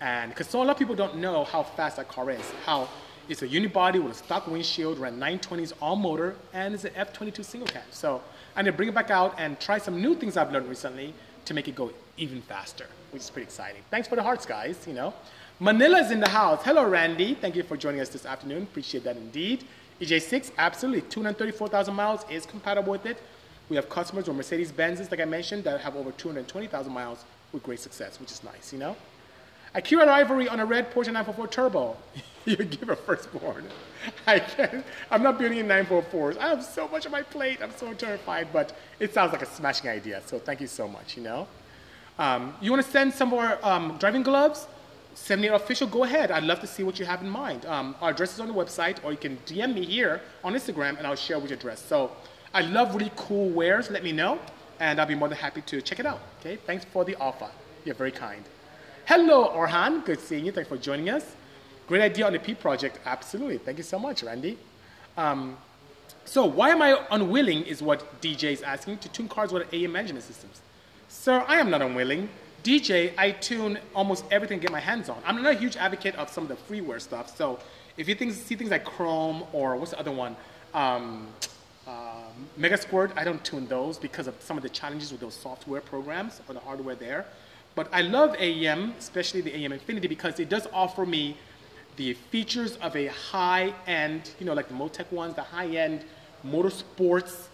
And 0.00 0.30
because 0.30 0.48
so 0.48 0.62
a 0.62 0.64
lot 0.64 0.70
of 0.70 0.78
people 0.78 0.94
don't 0.94 1.16
know 1.16 1.44
how 1.44 1.62
fast 1.62 1.96
that 1.96 2.08
car 2.08 2.30
is, 2.30 2.40
how 2.64 2.88
it's 3.28 3.42
a 3.42 3.48
unibody 3.48 4.02
with 4.02 4.12
a 4.12 4.14
stock 4.14 4.46
windshield, 4.46 4.98
ran 4.98 5.18
920s 5.20 5.72
all 5.80 5.96
motor, 5.96 6.36
and 6.52 6.74
it's 6.74 6.84
an 6.84 6.92
F22 6.94 7.44
single 7.44 7.68
cam. 7.68 7.82
So 7.90 8.22
I'm 8.56 8.64
gonna 8.64 8.76
bring 8.76 8.88
it 8.88 8.94
back 8.94 9.10
out 9.10 9.34
and 9.38 9.60
try 9.60 9.78
some 9.78 10.00
new 10.00 10.14
things 10.14 10.36
I've 10.36 10.52
learned 10.52 10.68
recently 10.68 11.14
to 11.44 11.54
make 11.54 11.68
it 11.68 11.74
go 11.74 11.92
even 12.16 12.42
faster, 12.42 12.86
which 13.12 13.22
is 13.22 13.30
pretty 13.30 13.44
exciting. 13.44 13.82
Thanks 13.90 14.08
for 14.08 14.16
the 14.16 14.22
hearts, 14.22 14.46
guys, 14.46 14.84
you 14.86 14.94
know. 14.94 15.14
Manila's 15.60 16.10
in 16.10 16.20
the 16.20 16.28
house. 16.28 16.62
Hello, 16.64 16.88
Randy. 16.88 17.34
Thank 17.34 17.54
you 17.54 17.62
for 17.62 17.76
joining 17.76 18.00
us 18.00 18.08
this 18.08 18.24
afternoon. 18.24 18.62
Appreciate 18.62 19.04
that 19.04 19.16
indeed. 19.16 19.64
EJ6, 20.00 20.52
absolutely. 20.56 21.02
234,000 21.02 21.94
miles 21.94 22.24
is 22.30 22.46
compatible 22.46 22.92
with 22.92 23.04
it. 23.04 23.18
We 23.68 23.76
have 23.76 23.88
customers 23.90 24.26
with 24.26 24.36
Mercedes-Benzes, 24.36 25.10
like 25.10 25.20
I 25.20 25.26
mentioned, 25.26 25.64
that 25.64 25.80
have 25.82 25.96
over 25.96 26.12
220,000 26.12 26.92
miles 26.92 27.24
with 27.52 27.62
great 27.62 27.78
success, 27.78 28.18
which 28.18 28.32
is 28.32 28.42
nice, 28.42 28.72
you 28.72 28.78
know. 28.78 28.96
Akira 29.74 30.06
Ivory 30.06 30.48
on 30.48 30.58
a 30.60 30.66
red 30.66 30.90
Porsche 30.92 31.12
944 31.12 31.48
Turbo. 31.48 31.96
you 32.44 32.56
give 32.56 32.88
a 32.88 32.96
firstborn. 32.96 33.64
I 34.26 34.40
can't, 34.40 34.84
I'm 35.10 35.22
not 35.22 35.38
building 35.38 35.58
in 35.58 35.66
944s. 35.66 36.38
I 36.38 36.48
have 36.48 36.64
so 36.64 36.88
much 36.88 37.06
on 37.06 37.12
my 37.12 37.22
plate. 37.22 37.60
I'm 37.62 37.70
so 37.76 37.92
terrified, 37.92 38.48
but 38.52 38.76
it 38.98 39.14
sounds 39.14 39.32
like 39.32 39.42
a 39.42 39.46
smashing 39.46 39.88
idea. 39.88 40.22
So 40.26 40.38
thank 40.38 40.60
you 40.60 40.66
so 40.66 40.88
much, 40.88 41.16
you 41.16 41.22
know. 41.22 41.46
Um, 42.18 42.54
you 42.60 42.70
want 42.70 42.84
to 42.84 42.90
send 42.90 43.14
some 43.14 43.28
more 43.28 43.58
um, 43.62 43.96
driving 43.98 44.22
gloves? 44.22 44.66
Send 45.14 45.40
me 45.40 45.48
an 45.48 45.54
official, 45.54 45.86
go 45.86 46.04
ahead. 46.04 46.30
I'd 46.30 46.44
love 46.44 46.60
to 46.60 46.66
see 46.66 46.82
what 46.82 46.98
you 46.98 47.04
have 47.04 47.22
in 47.22 47.28
mind. 47.28 47.66
Um, 47.66 47.94
our 48.00 48.10
address 48.10 48.34
is 48.34 48.40
on 48.40 48.48
the 48.48 48.54
website, 48.54 49.02
or 49.04 49.12
you 49.12 49.18
can 49.18 49.36
DM 49.46 49.74
me 49.74 49.84
here 49.84 50.20
on 50.42 50.54
Instagram, 50.54 50.98
and 50.98 51.06
I'll 51.06 51.16
share 51.16 51.38
which 51.38 51.50
address. 51.50 51.80
So 51.84 52.10
I 52.54 52.62
love 52.62 52.94
really 52.94 53.12
cool 53.16 53.50
wares. 53.50 53.90
Let 53.90 54.02
me 54.02 54.12
know, 54.12 54.38
and 54.78 55.00
I'll 55.00 55.06
be 55.06 55.14
more 55.14 55.28
than 55.28 55.38
happy 55.38 55.62
to 55.62 55.82
check 55.82 56.00
it 56.00 56.06
out. 56.06 56.20
Okay, 56.40 56.56
thanks 56.56 56.84
for 56.84 57.04
the 57.04 57.16
offer. 57.16 57.50
You're 57.84 57.94
very 57.94 58.12
kind. 58.12 58.44
Hello, 59.10 59.48
Orhan. 59.48 60.04
Good 60.04 60.20
seeing 60.20 60.46
you. 60.46 60.52
Thanks 60.52 60.68
for 60.68 60.76
joining 60.76 61.10
us. 61.10 61.34
Great 61.88 62.00
idea 62.00 62.24
on 62.24 62.32
the 62.32 62.38
P 62.38 62.54
project. 62.54 63.00
Absolutely. 63.04 63.58
Thank 63.58 63.78
you 63.78 63.82
so 63.82 63.98
much, 63.98 64.22
Randy. 64.22 64.56
Um, 65.16 65.56
so 66.24 66.44
why 66.44 66.70
am 66.70 66.80
I 66.80 66.96
unwilling 67.10 67.64
is 67.64 67.82
what 67.82 68.22
DJ 68.22 68.52
is 68.52 68.62
asking 68.62 68.98
to 68.98 69.08
tune 69.08 69.26
cars 69.26 69.50
with 69.50 69.66
AM 69.74 69.90
management 69.90 70.24
systems. 70.24 70.60
Sir, 71.08 71.44
I 71.48 71.56
am 71.56 71.70
not 71.70 71.82
unwilling. 71.82 72.28
DJ, 72.62 73.12
I 73.18 73.32
tune 73.32 73.80
almost 73.96 74.26
everything 74.30 74.60
get 74.60 74.70
my 74.70 74.78
hands 74.78 75.08
on. 75.08 75.20
I'm 75.26 75.42
not 75.42 75.56
a 75.56 75.58
huge 75.58 75.76
advocate 75.76 76.14
of 76.14 76.30
some 76.30 76.48
of 76.48 76.48
the 76.48 76.72
freeware 76.72 77.00
stuff. 77.00 77.36
So 77.36 77.58
if 77.96 78.08
you 78.08 78.14
think, 78.14 78.32
see 78.34 78.54
things 78.54 78.70
like 78.70 78.84
Crome 78.84 79.42
or 79.52 79.74
what's 79.74 79.90
the 79.90 79.98
other 79.98 80.12
one, 80.12 80.36
um, 80.72 81.26
uh, 81.84 82.28
I 82.62 83.24
don't 83.24 83.44
tune 83.44 83.66
those 83.66 83.98
because 83.98 84.28
of 84.28 84.36
some 84.38 84.56
of 84.56 84.62
the 84.62 84.68
challenges 84.68 85.10
with 85.10 85.20
those 85.20 85.34
software 85.34 85.80
programs 85.80 86.40
or 86.46 86.54
the 86.54 86.60
hardware 86.60 86.94
there. 86.94 87.26
But 87.74 87.88
I 87.92 88.02
love 88.02 88.34
AEM, 88.36 88.94
especially 88.98 89.40
the 89.40 89.50
AEM 89.50 89.72
Infinity, 89.72 90.08
because 90.08 90.40
it 90.40 90.48
does 90.48 90.66
offer 90.72 91.06
me 91.06 91.36
the 91.96 92.14
features 92.14 92.76
of 92.78 92.96
a 92.96 93.06
high-end, 93.06 94.30
you 94.38 94.46
know, 94.46 94.54
like 94.54 94.68
the 94.68 94.74
Motec 94.74 95.10
ones, 95.12 95.34
the 95.34 95.42
high-end 95.42 96.04
motorsports 96.46 97.48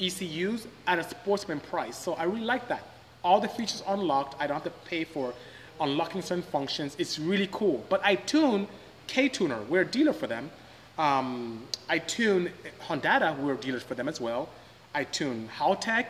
ECUs 0.00 0.66
at 0.86 0.98
a 0.98 1.04
sportsman 1.04 1.60
price. 1.60 1.96
So 1.96 2.14
I 2.14 2.24
really 2.24 2.44
like 2.44 2.68
that. 2.68 2.84
All 3.22 3.40
the 3.40 3.48
features 3.48 3.82
unlocked. 3.86 4.34
I 4.40 4.46
don't 4.46 4.54
have 4.54 4.64
to 4.64 4.88
pay 4.88 5.04
for 5.04 5.32
unlocking 5.80 6.22
certain 6.22 6.42
functions. 6.42 6.96
It's 6.98 7.18
really 7.18 7.48
cool. 7.52 7.84
But 7.88 8.00
I 8.04 8.16
tune 8.16 8.66
K-Tuner. 9.06 9.60
We're 9.68 9.82
a 9.82 9.86
dealer 9.86 10.12
for 10.12 10.26
them. 10.26 10.50
Um, 10.98 11.62
I 11.88 11.98
tune 11.98 12.50
Hondata. 12.86 13.38
We're 13.38 13.54
dealers 13.54 13.82
for 13.82 13.94
them 13.94 14.08
as 14.08 14.20
well. 14.20 14.48
I 14.94 15.04
tune 15.04 15.48
Haltech. 15.56 16.06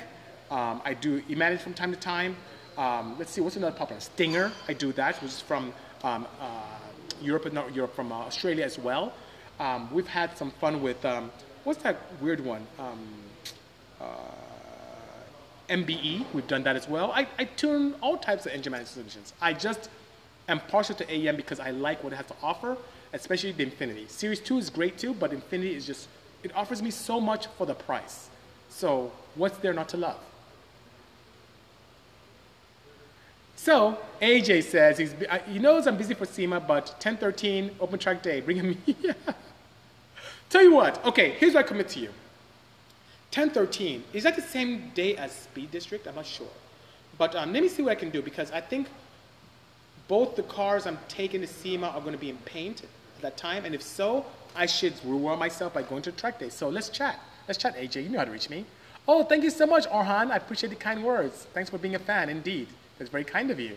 Um, 0.50 0.82
I 0.84 0.94
do 0.94 1.22
e-manage 1.30 1.60
from 1.60 1.74
time 1.74 1.92
to 1.92 1.98
time. 1.98 2.36
Um, 2.76 3.16
let's 3.18 3.30
see, 3.30 3.40
what's 3.40 3.56
another 3.56 3.76
popular? 3.76 4.00
Stinger, 4.00 4.50
I 4.66 4.72
do 4.72 4.92
that, 4.92 5.20
which 5.22 5.32
is 5.32 5.40
from 5.40 5.72
um, 6.02 6.26
uh, 6.40 6.46
Europe, 7.20 7.52
not 7.52 7.74
Europe, 7.74 7.94
from 7.94 8.12
uh, 8.12 8.16
Australia 8.16 8.64
as 8.64 8.78
well. 8.78 9.12
Um, 9.60 9.92
we've 9.92 10.06
had 10.06 10.36
some 10.36 10.50
fun 10.52 10.82
with, 10.82 11.04
um, 11.04 11.30
what's 11.64 11.82
that 11.82 11.98
weird 12.20 12.40
one? 12.40 12.66
Um, 12.78 12.98
uh, 14.00 14.04
MBE, 15.68 16.24
we've 16.32 16.46
done 16.46 16.62
that 16.64 16.76
as 16.76 16.88
well. 16.88 17.12
I, 17.12 17.26
I 17.38 17.44
tune 17.44 17.94
all 18.00 18.16
types 18.16 18.46
of 18.46 18.52
engine 18.52 18.72
management 18.72 19.10
solutions. 19.10 19.32
I 19.40 19.52
just 19.52 19.90
am 20.48 20.60
partial 20.60 20.94
to 20.96 21.04
AEM 21.04 21.36
because 21.36 21.60
I 21.60 21.70
like 21.70 22.02
what 22.02 22.12
it 22.12 22.16
has 22.16 22.26
to 22.26 22.34
offer, 22.42 22.76
especially 23.12 23.52
the 23.52 23.62
Infinity. 23.64 24.06
Series 24.08 24.40
2 24.40 24.58
is 24.58 24.70
great 24.70 24.98
too, 24.98 25.14
but 25.14 25.32
Infinity 25.32 25.74
is 25.74 25.86
just, 25.86 26.08
it 26.42 26.54
offers 26.56 26.82
me 26.82 26.90
so 26.90 27.20
much 27.20 27.46
for 27.58 27.66
the 27.66 27.74
price. 27.74 28.28
So 28.70 29.12
what's 29.34 29.58
there 29.58 29.74
not 29.74 29.90
to 29.90 29.98
love? 29.98 30.18
So 33.62 33.96
AJ 34.20 34.64
says 34.64 34.98
he's, 34.98 35.14
he 35.46 35.60
knows 35.60 35.86
I'm 35.86 35.96
busy 35.96 36.14
for 36.14 36.26
SEMA, 36.26 36.58
but 36.58 36.88
1013 36.98 37.70
open 37.78 37.96
track 37.96 38.20
day, 38.20 38.40
bring 38.40 38.56
him 38.56 38.76
here. 38.86 39.14
Tell 40.50 40.64
you 40.64 40.74
what, 40.74 41.04
okay, 41.04 41.36
here's 41.38 41.54
what 41.54 41.64
I 41.64 41.68
commit 41.68 41.88
to 41.90 42.00
you. 42.00 42.08
1013, 43.32 44.02
is 44.14 44.24
that 44.24 44.34
the 44.34 44.42
same 44.42 44.90
day 44.94 45.14
as 45.14 45.30
Speed 45.30 45.70
District? 45.70 46.08
I'm 46.08 46.16
not 46.16 46.26
sure. 46.26 46.48
But 47.18 47.36
um, 47.36 47.52
let 47.52 47.62
me 47.62 47.68
see 47.68 47.84
what 47.84 47.92
I 47.92 47.94
can 47.94 48.10
do 48.10 48.20
because 48.20 48.50
I 48.50 48.60
think 48.60 48.88
both 50.08 50.34
the 50.34 50.42
cars 50.42 50.84
I'm 50.84 50.98
taking 51.06 51.40
to 51.40 51.46
SEMA 51.46 51.86
are 51.86 52.00
going 52.00 52.14
to 52.14 52.18
be 52.18 52.30
in 52.30 52.38
paint 52.38 52.82
at 52.82 53.22
that 53.22 53.36
time. 53.36 53.64
And 53.64 53.76
if 53.76 53.82
so, 53.82 54.26
I 54.56 54.66
should 54.66 54.94
reward 55.04 55.38
myself 55.38 55.72
by 55.72 55.82
going 55.82 56.02
to 56.02 56.10
track 56.10 56.40
day. 56.40 56.48
So 56.48 56.68
let's 56.68 56.88
chat. 56.88 57.20
Let's 57.46 57.58
chat, 57.58 57.76
AJ. 57.76 58.02
You 58.02 58.08
know 58.08 58.18
how 58.18 58.24
to 58.24 58.32
reach 58.32 58.50
me. 58.50 58.64
Oh, 59.06 59.22
thank 59.22 59.44
you 59.44 59.50
so 59.50 59.66
much, 59.66 59.86
Orhan. 59.86 60.32
I 60.32 60.36
appreciate 60.36 60.70
the 60.70 60.76
kind 60.76 61.04
words. 61.04 61.46
Thanks 61.54 61.70
for 61.70 61.78
being 61.78 61.94
a 61.94 62.00
fan, 62.00 62.28
indeed. 62.28 62.66
That's 63.02 63.10
very 63.10 63.24
kind 63.24 63.50
of 63.50 63.58
you. 63.58 63.76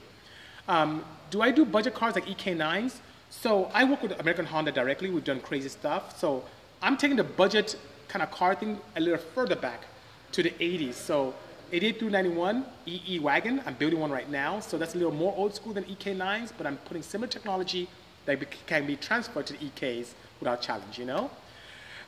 Um, 0.68 1.04
do 1.32 1.42
I 1.42 1.50
do 1.50 1.66
budget 1.66 1.96
cars 1.96 2.14
like 2.14 2.28
EK9s? 2.28 2.98
So 3.32 3.72
I 3.74 3.84
work 3.84 4.04
with 4.04 4.12
American 4.20 4.46
Honda 4.46 4.72
directly. 4.72 5.10
We've 5.10 5.24
done 5.24 5.40
crazy 5.40 5.70
stuff. 5.70 6.16
So 6.16 6.44
I'm 6.84 6.96
taking 6.96 7.18
the 7.18 7.24
budget 7.24 7.76
kind 8.08 8.22
of 8.22 8.30
car 8.30 8.54
thing 8.54 8.78
a 8.96 9.00
little 9.00 9.18
further 9.18 9.56
back 9.56 9.86
to 10.34 10.44
the 10.44 10.52
80s. 10.52 10.94
So 10.94 11.34
88 11.72 11.98
through 12.00 12.10
91 12.12 12.66
EE 12.86 13.18
wagon. 13.18 13.64
I'm 13.66 13.74
building 13.74 14.00
one 14.00 14.12
right 14.12 14.30
now. 14.30 14.60
So 14.60 14.78
that's 14.78 14.94
a 14.94 14.98
little 15.00 15.12
more 15.12 15.34
old 15.36 15.56
school 15.56 15.74
than 15.74 15.86
EK9s, 15.86 16.52
but 16.56 16.68
I'm 16.68 16.78
putting 16.86 17.02
similar 17.02 17.28
technology 17.28 17.90
that 18.26 18.40
can 18.68 18.86
be 18.86 18.96
transferred 18.96 19.48
to 19.48 19.54
the 19.54 19.60
EKs 19.70 20.10
without 20.40 20.62
challenge, 20.62 21.00
you 21.00 21.06
know? 21.06 21.32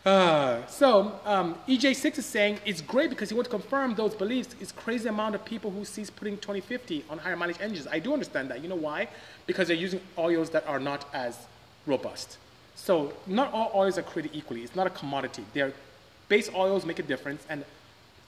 Uh, 0.07 0.65
so 0.67 1.19
um, 1.25 1.53
EJ6 1.67 2.17
is 2.17 2.25
saying 2.25 2.57
it's 2.65 2.79
great 2.79 3.09
because 3.09 3.27
he 3.27 3.35
wants 3.35 3.49
to 3.49 3.57
confirm 3.57 3.93
those 3.93 4.15
beliefs. 4.15 4.55
It's 4.61 4.71
crazy 4.71 5.09
amount 5.09 5.35
of 5.35 5.43
people 5.43 5.69
who 5.69 5.83
sees 5.83 6.09
putting 6.09 6.37
2050 6.37 7.03
on 7.09 7.17
higher 7.17 7.35
mileage 7.35 7.57
engines. 7.59 7.87
I 7.91 7.99
do 7.99 8.13
understand 8.13 8.49
that. 8.49 8.61
You 8.63 8.69
know 8.69 8.75
why? 8.75 9.09
Because 9.47 9.67
they're 9.67 9.75
using 9.75 9.99
oils 10.17 10.49
that 10.51 10.65
are 10.65 10.79
not 10.79 11.09
as 11.13 11.37
robust. 11.85 12.37
So 12.75 13.11
not 13.27 13.51
all 13.51 13.69
oils 13.75 13.97
are 13.97 14.01
created 14.01 14.31
equally. 14.33 14.61
It's 14.61 14.77
not 14.77 14.87
a 14.87 14.91
commodity. 14.91 15.43
Their 15.53 15.73
base 16.29 16.49
oils 16.55 16.85
make 16.85 16.99
a 16.99 17.03
difference. 17.03 17.45
And 17.49 17.65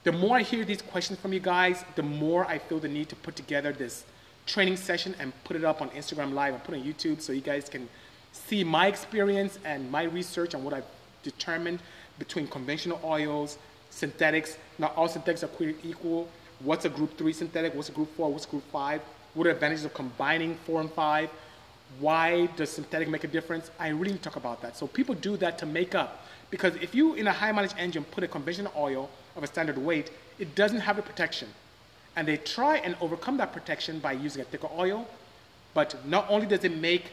the 0.04 0.12
more 0.12 0.36
I 0.36 0.42
hear 0.42 0.66
these 0.66 0.82
questions 0.82 1.18
from 1.18 1.32
you 1.32 1.40
guys, 1.40 1.82
the 1.96 2.02
more 2.02 2.44
I 2.44 2.58
feel 2.58 2.78
the 2.78 2.88
need 2.88 3.08
to 3.08 3.16
put 3.16 3.36
together 3.36 3.72
this 3.72 4.04
training 4.44 4.76
session 4.76 5.14
and 5.18 5.32
put 5.44 5.56
it 5.56 5.64
up 5.64 5.80
on 5.80 5.88
Instagram 5.90 6.34
Live 6.34 6.52
and 6.52 6.62
put 6.62 6.74
it 6.74 6.82
on 6.82 6.84
YouTube 6.84 7.22
so 7.22 7.32
you 7.32 7.40
guys 7.40 7.70
can 7.70 7.88
see 8.32 8.64
my 8.64 8.86
experience 8.86 9.58
and 9.64 9.90
my 9.90 10.02
research 10.02 10.54
on 10.54 10.62
what 10.62 10.74
I've 10.74 10.84
determined 11.22 11.80
between 12.18 12.46
conventional 12.46 13.00
oils, 13.04 13.58
synthetics. 13.90 14.56
Not 14.78 14.96
all 14.96 15.08
synthetics 15.08 15.42
are 15.44 15.48
created 15.48 15.84
equal. 15.84 16.28
What's 16.60 16.84
a 16.84 16.88
group 16.88 17.16
three 17.16 17.32
synthetic? 17.32 17.74
What's 17.74 17.88
a 17.88 17.92
group 17.92 18.14
four? 18.16 18.30
What's 18.32 18.46
group 18.46 18.64
five? 18.70 19.00
What 19.34 19.46
are 19.46 19.50
the 19.50 19.54
advantages 19.54 19.84
of 19.84 19.94
combining 19.94 20.56
four 20.66 20.80
and 20.80 20.90
five? 20.92 21.30
Why 21.98 22.46
does 22.56 22.70
synthetic 22.70 23.08
make 23.08 23.24
a 23.24 23.28
difference? 23.28 23.70
I 23.78 23.88
really 23.88 24.18
talk 24.18 24.36
about 24.36 24.62
that. 24.62 24.76
So 24.76 24.86
people 24.86 25.14
do 25.14 25.36
that 25.38 25.58
to 25.58 25.66
make 25.66 25.94
up. 25.94 26.26
Because 26.50 26.74
if 26.76 26.94
you, 26.94 27.14
in 27.14 27.26
a 27.26 27.32
high 27.32 27.52
mileage 27.52 27.74
engine, 27.78 28.04
put 28.04 28.24
a 28.24 28.28
conventional 28.28 28.72
oil 28.76 29.08
of 29.36 29.42
a 29.42 29.46
standard 29.46 29.78
weight, 29.78 30.10
it 30.38 30.54
doesn't 30.54 30.80
have 30.80 30.96
the 30.96 31.02
protection. 31.02 31.48
And 32.16 32.26
they 32.26 32.36
try 32.36 32.78
and 32.78 32.96
overcome 33.00 33.36
that 33.38 33.52
protection 33.52 34.00
by 34.00 34.12
using 34.12 34.42
a 34.42 34.44
thicker 34.44 34.68
oil. 34.76 35.08
But 35.74 36.04
not 36.06 36.26
only 36.28 36.46
does 36.46 36.64
it 36.64 36.76
make 36.76 37.12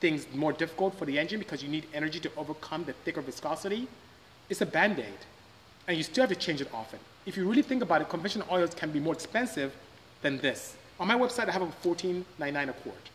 things 0.00 0.26
more 0.34 0.52
difficult 0.52 0.96
for 0.98 1.04
the 1.04 1.18
engine 1.18 1.38
because 1.38 1.62
you 1.62 1.68
need 1.68 1.86
energy 1.94 2.20
to 2.20 2.30
overcome 2.36 2.84
the 2.84 2.92
thicker 2.92 3.20
viscosity, 3.20 3.88
it's 4.48 4.60
a 4.60 4.66
band-aid. 4.66 5.20
And 5.88 5.96
you 5.96 6.02
still 6.02 6.22
have 6.22 6.30
to 6.30 6.36
change 6.36 6.60
it 6.60 6.68
often. 6.72 6.98
If 7.26 7.36
you 7.36 7.48
really 7.48 7.62
think 7.62 7.82
about 7.82 8.00
it, 8.02 8.08
conventional 8.08 8.46
oils 8.50 8.74
can 8.74 8.90
be 8.90 9.00
more 9.00 9.14
expensive 9.14 9.74
than 10.22 10.38
this. 10.38 10.76
On 10.98 11.06
my 11.06 11.16
website, 11.16 11.48
I 11.48 11.52
have 11.52 11.62
a 11.62 11.66
$14.99 11.66 12.68
a 12.68 12.72
quart, 12.72 13.10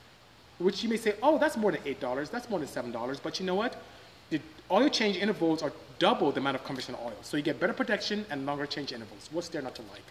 which 0.59 0.83
you 0.83 0.89
may 0.89 0.97
say, 0.97 1.15
oh, 1.21 1.37
that's 1.37 1.57
more 1.57 1.71
than 1.71 1.81
$8, 1.81 2.29
that's 2.29 2.49
more 2.49 2.59
than 2.59 2.67
$7. 2.67 3.19
But 3.23 3.39
you 3.39 3.45
know 3.45 3.55
what? 3.55 3.75
The 4.29 4.39
oil 4.69 4.89
change 4.89 5.17
intervals 5.17 5.61
are 5.61 5.73
double 5.99 6.31
the 6.31 6.39
amount 6.39 6.55
of 6.55 6.63
conventional 6.63 7.01
oil. 7.05 7.17
So 7.21 7.37
you 7.37 7.43
get 7.43 7.59
better 7.59 7.73
protection 7.73 8.25
and 8.29 8.45
longer 8.45 8.65
change 8.65 8.91
intervals. 8.91 9.29
What's 9.31 9.49
there 9.49 9.61
not 9.61 9.75
to 9.75 9.81
like? 9.83 10.03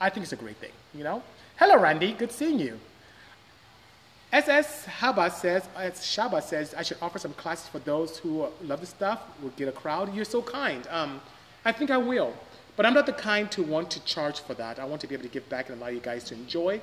I 0.00 0.10
think 0.10 0.24
it's 0.24 0.32
a 0.32 0.36
great 0.36 0.56
thing, 0.56 0.72
you 0.94 1.04
know? 1.04 1.22
Hello, 1.56 1.76
Randy. 1.78 2.12
Good 2.12 2.32
seeing 2.32 2.58
you. 2.58 2.78
SS 4.32 4.86
Haba 5.00 5.32
says, 5.32 5.68
as 5.74 5.94
Shaba 5.94 6.42
says, 6.42 6.74
I 6.76 6.82
should 6.82 6.98
offer 7.00 7.18
some 7.18 7.32
classes 7.34 7.68
for 7.68 7.78
those 7.78 8.18
who 8.18 8.46
love 8.62 8.80
the 8.80 8.86
stuff, 8.86 9.22
will 9.42 9.50
get 9.50 9.68
a 9.68 9.72
crowd. 9.72 10.14
You're 10.14 10.26
so 10.26 10.42
kind. 10.42 10.86
Um, 10.90 11.20
I 11.64 11.72
think 11.72 11.90
I 11.90 11.96
will. 11.96 12.34
But 12.76 12.86
I'm 12.86 12.94
not 12.94 13.06
the 13.06 13.12
kind 13.12 13.50
to 13.52 13.62
want 13.62 13.90
to 13.92 14.04
charge 14.04 14.40
for 14.40 14.54
that. 14.54 14.78
I 14.78 14.84
want 14.84 15.00
to 15.00 15.06
be 15.06 15.14
able 15.14 15.24
to 15.24 15.30
give 15.30 15.48
back 15.48 15.70
and 15.70 15.80
allow 15.80 15.88
you 15.88 16.00
guys 16.00 16.24
to 16.24 16.34
enjoy. 16.34 16.80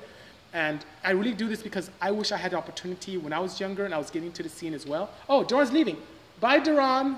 And 0.54 0.84
I 1.04 1.12
really 1.12 1.34
do 1.34 1.48
this 1.48 1.62
because 1.62 1.92
I 2.02 2.12
wish 2.12 2.32
I 2.32 2.38
had 2.38 2.52
the 2.52 2.58
opportunity 2.58 3.18
when 3.18 3.32
I 3.32 3.40
was 3.40 3.60
younger 3.60 3.86
and 3.86 3.94
I 3.94 3.98
was 3.98 4.10
getting 4.10 4.32
to 4.34 4.44
the 4.44 4.50
scene 4.50 4.74
as 4.74 4.86
well. 4.86 5.12
Oh, 5.30 5.44
Duran's 5.44 5.72
leaving. 5.72 5.98
Bye, 6.40 6.60
Duran. 6.60 7.18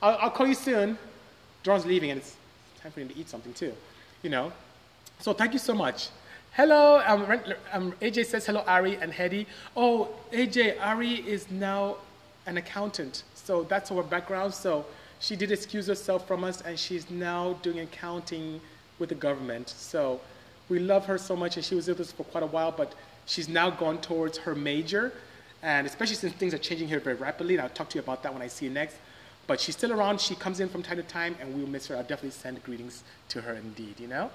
I'll, 0.00 0.18
I'll 0.18 0.30
call 0.30 0.46
you 0.46 0.54
soon. 0.54 0.98
Duran's 1.62 1.84
leaving 1.84 2.10
and 2.10 2.20
it's 2.20 2.36
time 2.80 2.92
for 2.92 3.00
him 3.00 3.08
to 3.08 3.16
eat 3.16 3.28
something 3.28 3.52
too, 3.52 3.74
you 4.22 4.30
know. 4.30 4.52
So 5.20 5.32
thank 5.32 5.52
you 5.52 5.58
so 5.58 5.74
much. 5.74 6.08
Hello, 6.58 7.00
um, 7.06 7.24
um, 7.72 7.92
AJ 8.02 8.26
says 8.26 8.44
hello, 8.44 8.64
Ari 8.66 8.96
and 8.96 9.12
Hedy. 9.12 9.46
Oh, 9.76 10.08
AJ, 10.32 10.80
Ari 10.80 11.24
is 11.24 11.48
now 11.52 11.98
an 12.46 12.56
accountant. 12.56 13.22
So 13.36 13.62
that's 13.62 13.90
her 13.90 14.02
background. 14.02 14.52
So 14.52 14.84
she 15.20 15.36
did 15.36 15.52
excuse 15.52 15.86
herself 15.86 16.26
from 16.26 16.42
us 16.42 16.60
and 16.62 16.76
she's 16.76 17.08
now 17.10 17.52
doing 17.62 17.78
accounting 17.78 18.60
with 18.98 19.10
the 19.10 19.14
government. 19.14 19.68
So 19.68 20.20
we 20.68 20.80
love 20.80 21.06
her 21.06 21.16
so 21.16 21.36
much 21.36 21.54
and 21.54 21.64
she 21.64 21.76
was 21.76 21.86
with 21.86 22.00
us 22.00 22.10
for 22.10 22.24
quite 22.24 22.42
a 22.42 22.48
while, 22.48 22.72
but 22.72 22.92
she's 23.24 23.48
now 23.48 23.70
gone 23.70 24.00
towards 24.00 24.38
her 24.38 24.56
major. 24.56 25.12
And 25.62 25.86
especially 25.86 26.16
since 26.16 26.32
things 26.32 26.54
are 26.54 26.58
changing 26.58 26.88
here 26.88 26.98
very 26.98 27.14
rapidly, 27.14 27.54
and 27.54 27.62
I'll 27.62 27.68
talk 27.68 27.88
to 27.90 27.98
you 27.98 28.02
about 28.02 28.24
that 28.24 28.32
when 28.32 28.42
I 28.42 28.48
see 28.48 28.64
you 28.64 28.72
next. 28.72 28.96
But 29.46 29.60
she's 29.60 29.76
still 29.76 29.92
around. 29.92 30.20
She 30.20 30.34
comes 30.34 30.58
in 30.58 30.68
from 30.68 30.82
time 30.82 30.96
to 30.96 31.04
time, 31.04 31.36
and 31.40 31.54
we'll 31.54 31.68
miss 31.68 31.86
her. 31.86 31.96
I'll 31.96 32.02
definitely 32.02 32.30
send 32.30 32.60
greetings 32.64 33.04
to 33.28 33.42
her 33.42 33.54
indeed, 33.54 34.00
you 34.00 34.08
know? 34.08 34.32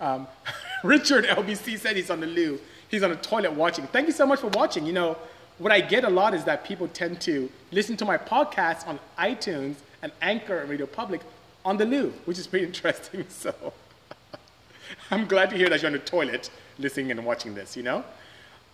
Um, 0.00 0.26
Richard 0.84 1.26
LBC 1.26 1.78
said 1.78 1.96
he's 1.96 2.10
on 2.10 2.20
the 2.20 2.26
loo. 2.26 2.58
He's 2.88 3.02
on 3.02 3.10
the 3.10 3.16
toilet 3.16 3.52
watching. 3.52 3.86
Thank 3.86 4.06
you 4.06 4.12
so 4.12 4.26
much 4.26 4.40
for 4.40 4.48
watching. 4.48 4.86
You 4.86 4.92
know, 4.92 5.16
what 5.58 5.72
I 5.72 5.80
get 5.80 6.04
a 6.04 6.10
lot 6.10 6.34
is 6.34 6.44
that 6.44 6.64
people 6.64 6.88
tend 6.88 7.20
to 7.22 7.50
listen 7.70 7.96
to 7.98 8.04
my 8.04 8.16
podcast 8.16 8.86
on 8.88 8.98
iTunes 9.18 9.76
and 10.02 10.10
Anchor 10.22 10.58
and 10.58 10.70
Radio 10.70 10.86
Public 10.86 11.20
on 11.64 11.76
the 11.76 11.84
loo, 11.84 12.12
which 12.24 12.38
is 12.38 12.46
pretty 12.46 12.66
interesting. 12.70 13.26
So 13.28 13.54
I'm 15.10 15.26
glad 15.26 15.50
to 15.50 15.56
hear 15.56 15.68
that 15.68 15.82
you're 15.82 15.88
on 15.88 15.92
the 15.92 15.98
toilet 15.98 16.50
listening 16.78 17.10
and 17.10 17.24
watching 17.24 17.54
this, 17.54 17.76
you 17.76 17.82
know? 17.82 18.04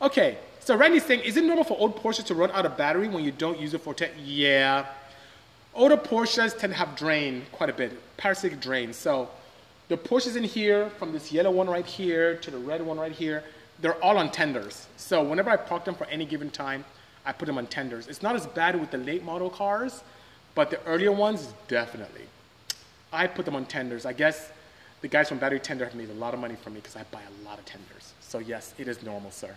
Okay, 0.01 0.39
so 0.61 0.77
Randy's 0.77 1.05
saying, 1.05 1.21
is 1.21 1.37
it 1.37 1.45
normal 1.45 1.65
for 1.65 1.77
old 1.79 1.97
Porsches 1.97 2.25
to 2.27 2.35
run 2.35 2.51
out 2.53 2.67
of 2.67 2.77
battery 2.77 3.09
when 3.09 3.25
you 3.25 3.33
don't 3.33 3.59
use 3.59 3.75
it 3.75 3.81
for 3.81 3.95
10? 3.95 4.11
Yeah. 4.23 4.87
Older 5.75 5.97
Porsches 5.97 6.57
tend 6.57 6.73
to 6.73 6.79
have 6.79 6.97
drain 6.97 7.47
quite 7.53 7.71
a 7.71 7.73
bit, 7.73 7.93
parasitic 8.17 8.61
drain. 8.61 8.93
So 8.93 9.29
the 9.89 9.97
Porsches 9.97 10.37
in 10.37 10.45
here, 10.45 10.91
from 10.99 11.13
this 11.13 11.31
yellow 11.31 11.51
one 11.51 11.69
right 11.69 11.87
here 11.87 12.37
to 12.37 12.51
the 12.51 12.59
red 12.59 12.85
one 12.85 12.99
right 12.99 13.13
here, 13.13 13.45
they're 13.81 14.03
all 14.03 14.19
on 14.19 14.31
tenders. 14.31 14.87
So 14.97 15.23
whenever 15.23 15.51
I 15.51 15.57
park 15.57 15.85
them 15.85 15.95
for 15.95 16.07
any 16.07 16.25
given 16.25 16.51
time, 16.51 16.85
I 17.25 17.33
put 17.33 17.47
them 17.47 17.59
on 17.59 17.67
tenders. 17.67 18.09
It's 18.09 18.23
not 18.23 18.35
as 18.35 18.47
bad 18.47 18.81
with 18.81 18.91
the 18.91 18.99
late 18.99 19.25
model 19.25 19.51
cars, 19.51 20.03
but 20.55 20.71
the 20.71 20.83
earlier 20.85 21.13
ones, 21.13 21.53
definitely. 21.69 22.23
I 23.13 23.27
put 23.27 23.45
them 23.45 23.55
on 23.55 23.67
tenders. 23.67 24.07
I 24.07 24.13
guess 24.13 24.51
the 25.03 25.09
guys 25.09 25.29
from 25.29 25.39
Battery 25.39 25.61
Tender 25.61 25.85
have 25.85 25.95
made 25.95 26.11
a 26.11 26.15
lot 26.15 26.35
of 26.35 26.41
money 26.41 26.57
from 26.57 26.75
me 26.75 26.81
because 26.81 26.97
I 26.97 27.05
buy 27.11 27.21
a 27.21 27.45
lot 27.45 27.59
of 27.59 27.65
tenders. 27.65 28.15
So 28.21 28.39
yes, 28.39 28.75
it 28.79 28.89
is 28.89 29.03
normal, 29.03 29.31
sir. 29.31 29.57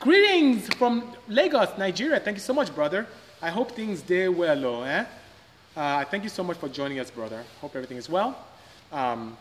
Greetings 0.00 0.72
from 0.74 1.16
Lagos, 1.26 1.76
Nigeria. 1.76 2.20
Thank 2.20 2.36
you 2.36 2.42
so 2.42 2.54
much, 2.54 2.72
brother. 2.72 3.06
I 3.42 3.50
hope 3.50 3.72
things 3.72 4.02
there 4.02 4.30
well, 4.30 4.84
eh? 4.84 5.04
Uh, 5.76 6.04
thank 6.04 6.22
you 6.22 6.28
so 6.28 6.44
much 6.44 6.56
for 6.58 6.68
joining 6.68 7.00
us, 7.00 7.10
brother. 7.10 7.44
Hope 7.60 7.74
everything 7.74 7.96
is 7.96 8.08
well. 8.08 8.36
Um, 8.92 9.36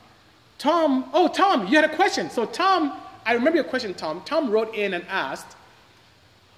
Tom, 0.58 1.10
oh, 1.14 1.28
Tom, 1.28 1.68
you 1.68 1.76
had 1.76 1.86
a 1.86 1.96
question. 1.96 2.30
So, 2.30 2.46
Tom, 2.46 3.00
I 3.26 3.34
remember 3.34 3.58
your 3.58 3.66
question, 3.66 3.94
Tom. 3.94 4.22
Tom 4.26 4.50
wrote 4.50 4.74
in 4.74 4.94
and 4.94 5.06
asked, 5.08 5.56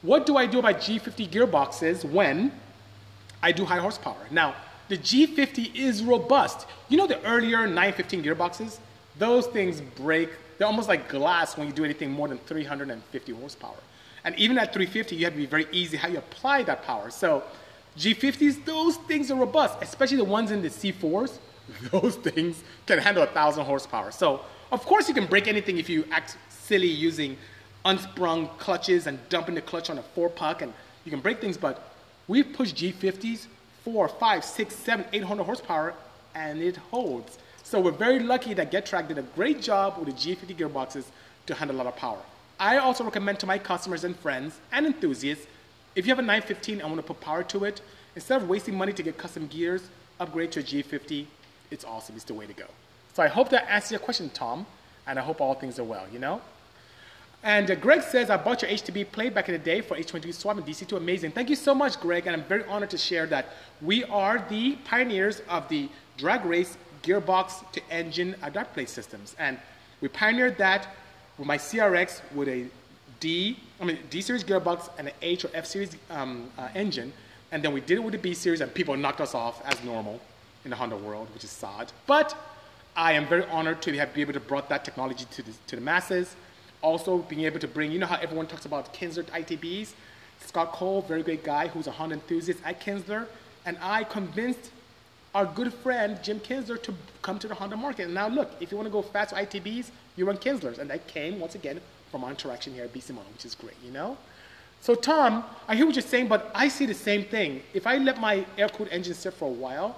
What 0.01 0.25
do 0.25 0.37
I 0.37 0.45
do 0.45 0.59
about 0.59 0.77
G50 0.77 1.29
gearboxes 1.29 2.09
when 2.09 2.51
I 3.43 3.51
do 3.51 3.65
high 3.65 3.79
horsepower? 3.79 4.27
Now, 4.31 4.55
the 4.87 4.97
G50 4.97 5.75
is 5.75 6.03
robust. 6.03 6.65
You 6.87 6.97
know 6.97 7.07
the 7.07 7.21
earlier 7.25 7.67
915 7.67 8.23
gearboxes? 8.23 8.79
Those 9.17 9.47
things 9.47 9.81
break, 9.81 10.29
they're 10.57 10.67
almost 10.67 10.87
like 10.87 11.09
glass 11.09 11.57
when 11.57 11.67
you 11.67 11.73
do 11.73 11.83
anything 11.83 12.11
more 12.11 12.27
than 12.27 12.37
350 12.39 13.33
horsepower. 13.33 13.75
And 14.23 14.35
even 14.37 14.57
at 14.57 14.73
350, 14.73 15.15
you 15.15 15.25
have 15.25 15.33
to 15.33 15.37
be 15.37 15.45
very 15.45 15.67
easy 15.71 15.97
how 15.97 16.07
you 16.07 16.17
apply 16.19 16.63
that 16.63 16.83
power. 16.83 17.09
So, 17.09 17.43
G50s, 17.97 18.63
those 18.63 18.95
things 18.95 19.29
are 19.29 19.35
robust, 19.35 19.77
especially 19.81 20.17
the 20.17 20.23
ones 20.23 20.51
in 20.51 20.61
the 20.61 20.69
C4s 20.69 21.39
those 21.91 22.15
things 22.15 22.63
can 22.85 22.99
handle 22.99 23.23
a 23.23 23.27
thousand 23.27 23.65
horsepower. 23.65 24.11
So 24.11 24.41
of 24.71 24.85
course 24.85 25.07
you 25.07 25.13
can 25.13 25.25
break 25.25 25.47
anything 25.47 25.77
if 25.77 25.89
you 25.89 26.05
act 26.11 26.37
silly 26.49 26.87
using 26.87 27.37
unsprung 27.85 28.49
clutches 28.57 29.07
and 29.07 29.17
dumping 29.29 29.55
the 29.55 29.61
clutch 29.61 29.89
on 29.89 29.97
a 29.97 30.01
four 30.01 30.29
puck 30.29 30.61
and 30.61 30.73
you 31.05 31.11
can 31.11 31.19
break 31.19 31.39
things, 31.41 31.57
but 31.57 31.91
we've 32.27 32.51
pushed 32.53 32.75
G50s 32.75 33.47
four, 33.83 34.07
five, 34.07 34.43
six, 34.43 34.75
seven, 34.75 35.05
eight 35.13 35.23
hundred 35.23 35.43
horsepower 35.43 35.93
and 36.35 36.61
it 36.61 36.77
holds. 36.77 37.39
So 37.63 37.79
we're 37.79 37.91
very 37.91 38.19
lucky 38.19 38.53
that 38.55 38.71
Getrag 38.71 39.07
did 39.07 39.17
a 39.17 39.21
great 39.21 39.61
job 39.61 39.97
with 39.97 40.07
the 40.07 40.13
G50 40.13 40.57
gearboxes 40.57 41.05
to 41.45 41.55
handle 41.55 41.77
a 41.77 41.79
lot 41.79 41.87
of 41.87 41.95
power. 41.95 42.19
I 42.59 42.77
also 42.77 43.03
recommend 43.03 43.39
to 43.39 43.45
my 43.45 43.57
customers 43.57 44.03
and 44.03 44.15
friends 44.17 44.59
and 44.71 44.85
enthusiasts, 44.85 45.47
if 45.95 46.05
you 46.05 46.11
have 46.11 46.19
a 46.19 46.23
915 46.23 46.81
and 46.81 46.89
want 46.89 46.97
to 46.97 47.03
put 47.03 47.21
power 47.21 47.43
to 47.43 47.65
it, 47.65 47.81
instead 48.15 48.41
of 48.41 48.49
wasting 48.49 48.77
money 48.77 48.93
to 48.93 49.03
get 49.03 49.17
custom 49.17 49.47
gears, 49.47 49.89
upgrade 50.19 50.51
to 50.51 50.59
a 50.59 50.63
G50 50.63 51.25
it's 51.71 51.85
awesome. 51.85 52.15
It's 52.15 52.25
the 52.25 52.33
way 52.33 52.45
to 52.45 52.53
go. 52.53 52.65
So 53.13 53.23
I 53.23 53.27
hope 53.27 53.49
that 53.49 53.69
answers 53.69 53.91
your 53.91 53.99
question, 53.99 54.29
Tom, 54.29 54.65
and 55.07 55.19
I 55.19 55.21
hope 55.21 55.41
all 55.41 55.53
things 55.53 55.79
are 55.79 55.83
well, 55.83 56.05
you 56.11 56.19
know? 56.19 56.41
And 57.43 57.71
uh, 57.71 57.75
Greg 57.75 58.01
says, 58.01 58.29
I 58.29 58.37
bought 58.37 58.61
your 58.61 58.71
H2B 58.71 59.11
plate 59.11 59.33
back 59.33 59.47
in 59.47 59.53
the 59.53 59.59
day 59.59 59.81
for 59.81 59.95
H22 59.95 60.33
Swap 60.33 60.57
and 60.57 60.65
DC2. 60.65 60.97
Amazing. 60.97 61.31
Thank 61.31 61.49
you 61.49 61.55
so 61.55 61.73
much, 61.73 61.99
Greg, 61.99 62.27
and 62.27 62.35
I'm 62.35 62.43
very 62.43 62.65
honored 62.65 62.89
to 62.89 62.97
share 62.97 63.25
that 63.27 63.47
we 63.81 64.03
are 64.05 64.45
the 64.49 64.75
pioneers 64.83 65.41
of 65.47 65.67
the 65.69 65.89
drag 66.17 66.43
race 66.43 66.77
gearbox 67.01 67.71
to 67.71 67.81
engine 67.89 68.35
adapt 68.43 68.73
plate 68.73 68.89
systems. 68.89 69.35
And 69.39 69.57
we 70.01 70.09
pioneered 70.09 70.57
that 70.57 70.95
with 71.37 71.47
my 71.47 71.57
CRX 71.57 72.21
with 72.33 72.49
a 72.49 72.65
D, 73.21 73.57
I 73.79 73.85
mean 73.85 73.97
D 74.09 74.21
series 74.21 74.43
gearbox 74.43 74.89
and 74.97 75.07
an 75.07 75.13
H 75.21 75.45
or 75.45 75.51
F 75.53 75.65
series 75.65 75.95
um, 76.09 76.49
uh, 76.57 76.67
engine. 76.75 77.13
And 77.51 77.63
then 77.63 77.73
we 77.73 77.81
did 77.81 77.97
it 77.97 78.03
with 78.03 78.11
the 78.11 78.19
B 78.19 78.33
series, 78.33 78.61
and 78.61 78.71
people 78.73 78.95
knocked 78.95 79.21
us 79.21 79.33
off 79.33 79.61
as 79.65 79.81
normal 79.83 80.19
in 80.63 80.71
the 80.71 80.75
Honda 80.75 80.97
world, 80.97 81.27
which 81.33 81.43
is 81.43 81.49
sad. 81.49 81.91
But 82.07 82.35
I 82.95 83.13
am 83.13 83.27
very 83.27 83.45
honored 83.45 83.81
to 83.83 83.91
be 83.91 84.21
able 84.21 84.33
to 84.33 84.39
brought 84.39 84.69
that 84.69 84.83
technology 84.83 85.25
to 85.31 85.43
the, 85.43 85.51
to 85.67 85.75
the 85.75 85.81
masses. 85.81 86.35
Also 86.81 87.19
being 87.19 87.43
able 87.43 87.59
to 87.59 87.67
bring, 87.67 87.91
you 87.91 87.99
know 87.99 88.05
how 88.05 88.17
everyone 88.17 88.47
talks 88.47 88.65
about 88.65 88.93
Kinsler 88.93 89.23
ITBs? 89.25 89.93
Scott 90.45 90.71
Cole, 90.71 91.01
very 91.01 91.23
great 91.23 91.43
guy 91.43 91.67
who's 91.67 91.87
a 91.87 91.91
Honda 91.91 92.15
enthusiast 92.15 92.59
at 92.65 92.81
Kinsler, 92.81 93.27
and 93.65 93.77
I 93.81 94.03
convinced 94.03 94.71
our 95.35 95.45
good 95.45 95.73
friend 95.73 96.17
Jim 96.23 96.39
Kinsler 96.39 96.81
to 96.81 96.93
come 97.21 97.37
to 97.39 97.47
the 97.47 97.53
Honda 97.53 97.77
market. 97.77 98.05
And 98.05 98.13
now 98.13 98.27
look, 98.27 98.51
if 98.59 98.71
you 98.71 98.77
want 98.77 98.87
to 98.87 98.91
go 98.91 99.01
fast 99.01 99.33
with 99.33 99.49
ITBs, 99.49 99.91
you 100.15 100.25
run 100.25 100.37
Kinslers. 100.37 100.79
And 100.79 100.89
that 100.89 101.07
came, 101.07 101.39
once 101.39 101.55
again, 101.55 101.79
from 102.09 102.23
our 102.23 102.31
interaction 102.31 102.73
here 102.73 102.85
at 102.85 102.93
Bisimoto, 102.93 103.31
which 103.33 103.45
is 103.45 103.53
great, 103.53 103.75
you 103.85 103.91
know? 103.91 104.17
So 104.81 104.95
Tom, 104.95 105.43
I 105.67 105.75
hear 105.75 105.85
what 105.85 105.95
you're 105.95 106.01
saying, 106.01 106.29
but 106.29 106.49
I 106.55 106.67
see 106.67 106.85
the 106.85 106.93
same 106.93 107.25
thing. 107.25 107.61
If 107.73 107.85
I 107.85 107.97
let 107.97 108.19
my 108.19 108.45
air-cooled 108.57 108.89
engine 108.89 109.13
sit 109.13 109.33
for 109.33 109.45
a 109.45 109.51
while, 109.51 109.97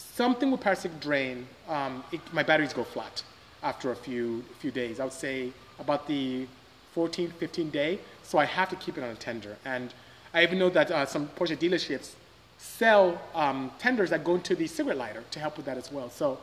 something 0.00 0.50
with 0.50 0.60
parasitic 0.60 1.00
drain, 1.00 1.46
um, 1.68 2.04
it, 2.12 2.20
my 2.32 2.42
batteries 2.42 2.72
go 2.72 2.84
flat 2.84 3.22
after 3.62 3.92
a 3.92 3.96
few, 3.96 4.44
few 4.58 4.70
days. 4.70 5.00
I 5.00 5.04
would 5.04 5.12
say 5.12 5.52
about 5.78 6.06
the 6.06 6.46
14, 6.92 7.30
15 7.30 7.70
day. 7.70 7.98
So 8.22 8.38
I 8.38 8.44
have 8.44 8.68
to 8.70 8.76
keep 8.76 8.98
it 8.98 9.04
on 9.04 9.10
a 9.10 9.14
tender. 9.14 9.56
And 9.64 9.92
I 10.34 10.42
even 10.42 10.58
know 10.58 10.70
that 10.70 10.90
uh, 10.90 11.06
some 11.06 11.28
Porsche 11.28 11.56
dealerships 11.56 12.12
sell 12.58 13.20
um, 13.34 13.70
tenders 13.78 14.10
that 14.10 14.24
go 14.24 14.34
into 14.34 14.54
the 14.54 14.66
cigarette 14.66 14.98
lighter 14.98 15.24
to 15.30 15.40
help 15.40 15.56
with 15.56 15.66
that 15.66 15.78
as 15.78 15.90
well. 15.90 16.10
So 16.10 16.38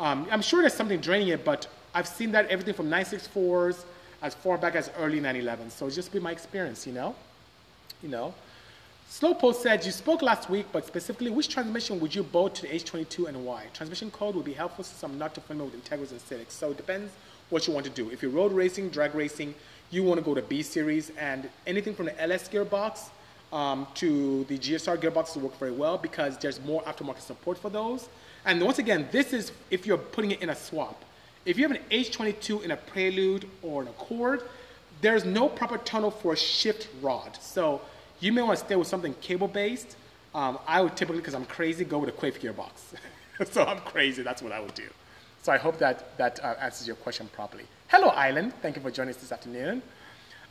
um, 0.00 0.26
I'm 0.30 0.42
sure 0.42 0.60
there's 0.60 0.74
something 0.74 1.00
draining 1.00 1.28
it, 1.28 1.44
but 1.44 1.66
I've 1.94 2.08
seen 2.08 2.32
that 2.32 2.48
everything 2.48 2.74
from 2.74 2.90
964s 2.90 3.84
as 4.22 4.34
far 4.34 4.58
back 4.58 4.74
as 4.74 4.90
early 4.98 5.20
911. 5.20 5.70
So 5.70 5.86
it's 5.86 5.94
just 5.94 6.12
been 6.12 6.22
my 6.22 6.32
experience, 6.32 6.86
you 6.86 6.92
know? 6.92 7.14
You 8.02 8.08
know? 8.08 8.34
Slowpost 9.12 9.56
said, 9.56 9.84
you 9.84 9.92
spoke 9.92 10.22
last 10.22 10.48
week, 10.48 10.64
but 10.72 10.86
specifically, 10.86 11.30
which 11.30 11.50
transmission 11.50 12.00
would 12.00 12.14
you 12.14 12.22
bolt 12.22 12.54
to 12.54 12.62
the 12.62 12.68
H22 12.68 13.28
and 13.28 13.44
why? 13.44 13.66
Transmission 13.74 14.10
code 14.10 14.34
would 14.34 14.46
be 14.46 14.54
helpful 14.54 14.84
since 14.84 15.02
I'm 15.02 15.18
not 15.18 15.34
too 15.34 15.42
familiar 15.42 15.70
with 15.70 15.84
Integras 15.84 16.12
and 16.12 16.20
Civics. 16.22 16.54
So 16.54 16.70
it 16.70 16.78
depends 16.78 17.12
what 17.50 17.66
you 17.66 17.74
want 17.74 17.84
to 17.84 17.92
do. 17.92 18.08
If 18.08 18.22
you're 18.22 18.30
road 18.30 18.52
racing, 18.52 18.88
drag 18.88 19.14
racing, 19.14 19.54
you 19.90 20.02
want 20.02 20.18
to 20.18 20.24
go 20.24 20.34
to 20.34 20.40
B 20.40 20.62
series, 20.62 21.12
and 21.18 21.50
anything 21.66 21.94
from 21.94 22.06
the 22.06 22.22
LS 22.22 22.48
gearbox 22.48 23.10
um, 23.52 23.86
to 23.96 24.44
the 24.44 24.56
GSR 24.56 24.96
gearboxes 24.96 25.36
work 25.36 25.58
very 25.58 25.72
well 25.72 25.98
because 25.98 26.38
there's 26.38 26.58
more 26.64 26.82
aftermarket 26.84 27.20
support 27.20 27.58
for 27.58 27.68
those. 27.68 28.08
And 28.46 28.62
once 28.62 28.78
again, 28.78 29.06
this 29.12 29.34
is 29.34 29.52
if 29.70 29.86
you're 29.86 29.98
putting 29.98 30.30
it 30.30 30.40
in 30.40 30.48
a 30.48 30.56
swap. 30.56 31.04
If 31.44 31.58
you 31.58 31.68
have 31.68 31.76
an 31.76 31.82
H22 31.90 32.62
in 32.62 32.70
a 32.70 32.78
Prelude 32.78 33.46
or 33.60 33.82
an 33.82 33.88
Accord, 33.88 34.40
there's 35.02 35.26
no 35.26 35.50
proper 35.50 35.76
tunnel 35.76 36.10
for 36.10 36.32
a 36.32 36.36
shift 36.36 36.88
rod. 37.02 37.36
So 37.42 37.82
you 38.22 38.32
may 38.32 38.42
want 38.42 38.58
to 38.58 38.64
stay 38.64 38.76
with 38.76 38.86
something 38.86 39.14
cable 39.14 39.48
based. 39.48 39.96
Um, 40.34 40.58
I 40.66 40.80
would 40.80 40.96
typically, 40.96 41.20
because 41.20 41.34
I'm 41.34 41.44
crazy, 41.44 41.84
go 41.84 41.98
with 41.98 42.08
a 42.08 42.12
Quaife 42.12 42.40
gearbox. 42.40 42.94
so 43.50 43.64
I'm 43.64 43.80
crazy, 43.80 44.22
that's 44.22 44.40
what 44.40 44.52
I 44.52 44.60
would 44.60 44.74
do. 44.74 44.88
So 45.42 45.52
I 45.52 45.58
hope 45.58 45.78
that 45.78 46.16
that 46.18 46.42
uh, 46.42 46.54
answers 46.60 46.86
your 46.86 46.96
question 46.96 47.28
properly. 47.32 47.64
Hello, 47.88 48.08
Island. 48.08 48.54
Thank 48.62 48.76
you 48.76 48.82
for 48.82 48.90
joining 48.90 49.14
us 49.14 49.20
this 49.20 49.32
afternoon. 49.32 49.82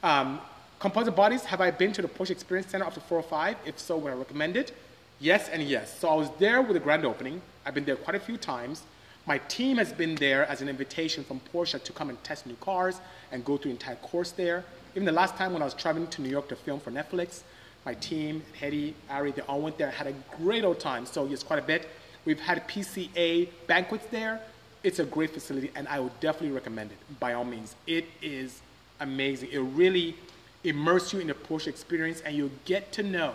Um, 0.04 0.42
composite 0.80 1.16
bodies, 1.16 1.46
have 1.46 1.62
I 1.62 1.72
been 1.72 1.94
to 1.94 2.02
the 2.02 2.08
Porsche 2.08 2.32
Experience 2.32 2.70
Center 2.70 2.86
after 2.86 3.00
405? 3.00 3.56
If 3.66 3.80
so, 3.80 3.98
would 3.98 4.12
I 4.12 4.16
recommend 4.16 4.58
it? 4.58 4.76
Yes 5.20 5.50
and 5.50 5.64
yes. 5.64 5.98
So 5.98 6.10
I 6.10 6.16
was 6.16 6.30
there 6.40 6.62
with 6.62 6.74
the 6.74 6.80
grand 6.80 7.06
opening. 7.06 7.42
I've 7.66 7.74
been 7.74 7.86
there 7.86 7.96
quite 7.96 8.16
a 8.16 8.20
few 8.20 8.38
times. 8.38 8.84
My 9.26 9.38
team 9.38 9.78
has 9.78 9.94
been 9.94 10.16
there 10.16 10.46
as 10.48 10.62
an 10.62 10.68
invitation 10.68 11.24
from 11.24 11.40
Porsche 11.54 11.82
to 11.82 11.94
come 11.94 12.10
and 12.10 12.22
test 12.24 12.46
new 12.46 12.56
cars 12.56 13.00
and 13.32 13.46
go 13.46 13.56
through 13.56 13.72
entire 13.72 13.96
course 13.98 14.32
there. 14.32 14.66
Even 14.96 15.06
the 15.06 15.12
last 15.12 15.38
time 15.38 15.54
when 15.54 15.62
I 15.62 15.66
was 15.66 15.74
traveling 15.74 16.08
to 16.08 16.22
New 16.22 16.30
York 16.30 16.50
to 16.50 16.56
film 16.56 16.80
for 16.80 16.92
Netflix, 16.92 17.44
my 17.86 17.94
team, 17.96 18.44
Hedy, 18.60 18.94
Ari, 19.10 19.32
they 19.32 19.42
all 19.44 19.62
went 19.62 19.78
there, 19.78 19.90
had 19.90 20.08
a 20.08 20.14
great 20.38 20.64
old 20.64 20.80
time. 20.80 21.06
So 21.06 21.26
yes, 21.26 21.44
quite 21.44 21.60
a 21.60 21.66
bit. 21.66 21.90
We've 22.26 22.40
had 22.40 22.68
PCA 22.68 23.50
banquets 23.68 24.06
there. 24.12 24.40
It's 24.84 25.00
a 25.00 25.06
great 25.06 25.32
facility, 25.32 25.72
and 25.76 25.88
I 25.88 26.00
would 26.00 26.20
definitely 26.20 26.52
recommend 26.52 26.92
it 26.92 26.98
by 27.20 27.34
all 27.34 27.44
means. 27.44 27.76
It 27.88 28.06
is 28.22 28.62
amazing. 29.00 29.50
It 29.52 29.60
really 29.60 30.16
immerses 30.64 31.14
you 31.14 31.20
in 31.20 31.28
the 31.28 31.34
Porsche 31.34 31.68
experience, 31.68 32.22
and 32.22 32.36
you'll 32.36 32.52
get 32.66 32.92
to 32.94 33.04
know 33.04 33.34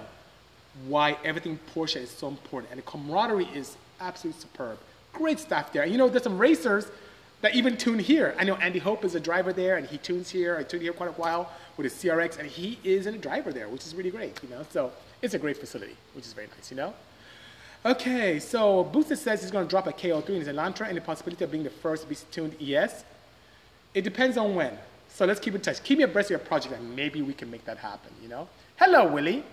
why 0.87 1.17
everything 1.25 1.59
Porsche 1.75 1.97
is 1.97 2.11
so 2.11 2.29
important. 2.29 2.71
And 2.71 2.79
the 2.79 2.83
camaraderie 2.83 3.49
is 3.55 3.77
absolutely 4.01 4.41
superb. 4.41 4.79
Great 5.13 5.39
staff 5.39 5.73
there. 5.73 5.83
And 5.83 5.93
you 5.93 5.99
know, 5.99 6.09
there's 6.09 6.25
some 6.25 6.39
racers 6.39 6.87
that 7.43 7.55
even 7.55 7.77
tune 7.77 7.99
here. 7.99 8.35
I 8.39 8.45
know 8.45 8.57
Andy 8.57 8.79
Hope 8.79 9.05
is 9.05 9.15
a 9.15 9.21
driver 9.21 9.53
there, 9.53 9.77
and 9.77 9.87
he 9.87 9.99
tunes 9.99 10.31
here. 10.31 10.57
I 10.57 10.63
tuned 10.63 10.83
here 10.83 10.93
quite 10.93 11.11
a 11.11 11.13
while 11.13 11.53
with 11.77 11.85
his 11.85 11.93
CRX, 11.95 12.39
and 12.39 12.49
he 12.49 12.79
is 12.83 13.07
a 13.07 13.13
driver 13.13 13.53
there, 13.53 13.69
which 13.69 13.85
is 13.85 13.95
really 13.95 14.11
great, 14.11 14.43
you 14.43 14.49
know. 14.49 14.65
So 14.71 14.93
it's 15.23 15.35
a 15.35 15.39
great 15.39 15.59
facility, 15.59 15.97
which 16.15 16.25
is 16.25 16.33
very 16.33 16.49
nice, 16.49 16.71
you 16.71 16.77
know. 16.77 16.95
Okay, 17.85 18.41
so 18.41 18.85
Booster 18.85 19.17
says 19.17 19.43
he's 19.43 19.51
going 19.51 19.67
to 19.67 19.71
drop 19.71 19.87
a 19.87 19.93
K03 19.93 20.29
in 20.31 20.35
his 20.37 20.49
Elantra 20.49 20.89
and 20.89 20.97
the 20.97 21.01
possibility 21.01 21.45
of 21.45 21.51
being 21.51 21.63
the 21.63 21.71
first 21.71 22.09
BC 22.09 22.25
tuned 22.31 22.57
ES. 22.61 23.05
It 23.95 24.03
depends 24.03 24.37
on 24.37 24.55
when. 24.55 24.77
So 25.09 25.25
let's 25.25 25.39
keep 25.39 25.55
in 25.55 25.61
touch. 25.61 25.83
Keep 25.83 25.99
me 25.99 26.05
abreast 26.05 26.29
of 26.29 26.31
your 26.31 26.39
project, 26.41 26.75
and 26.75 26.97
maybe 26.97 27.23
we 27.23 27.33
can 27.33 27.51
make 27.51 27.65
that 27.67 27.79
happen, 27.79 28.13
you 28.23 28.29
know. 28.29 28.49
Hello, 28.77 29.07
Willie. 29.07 29.45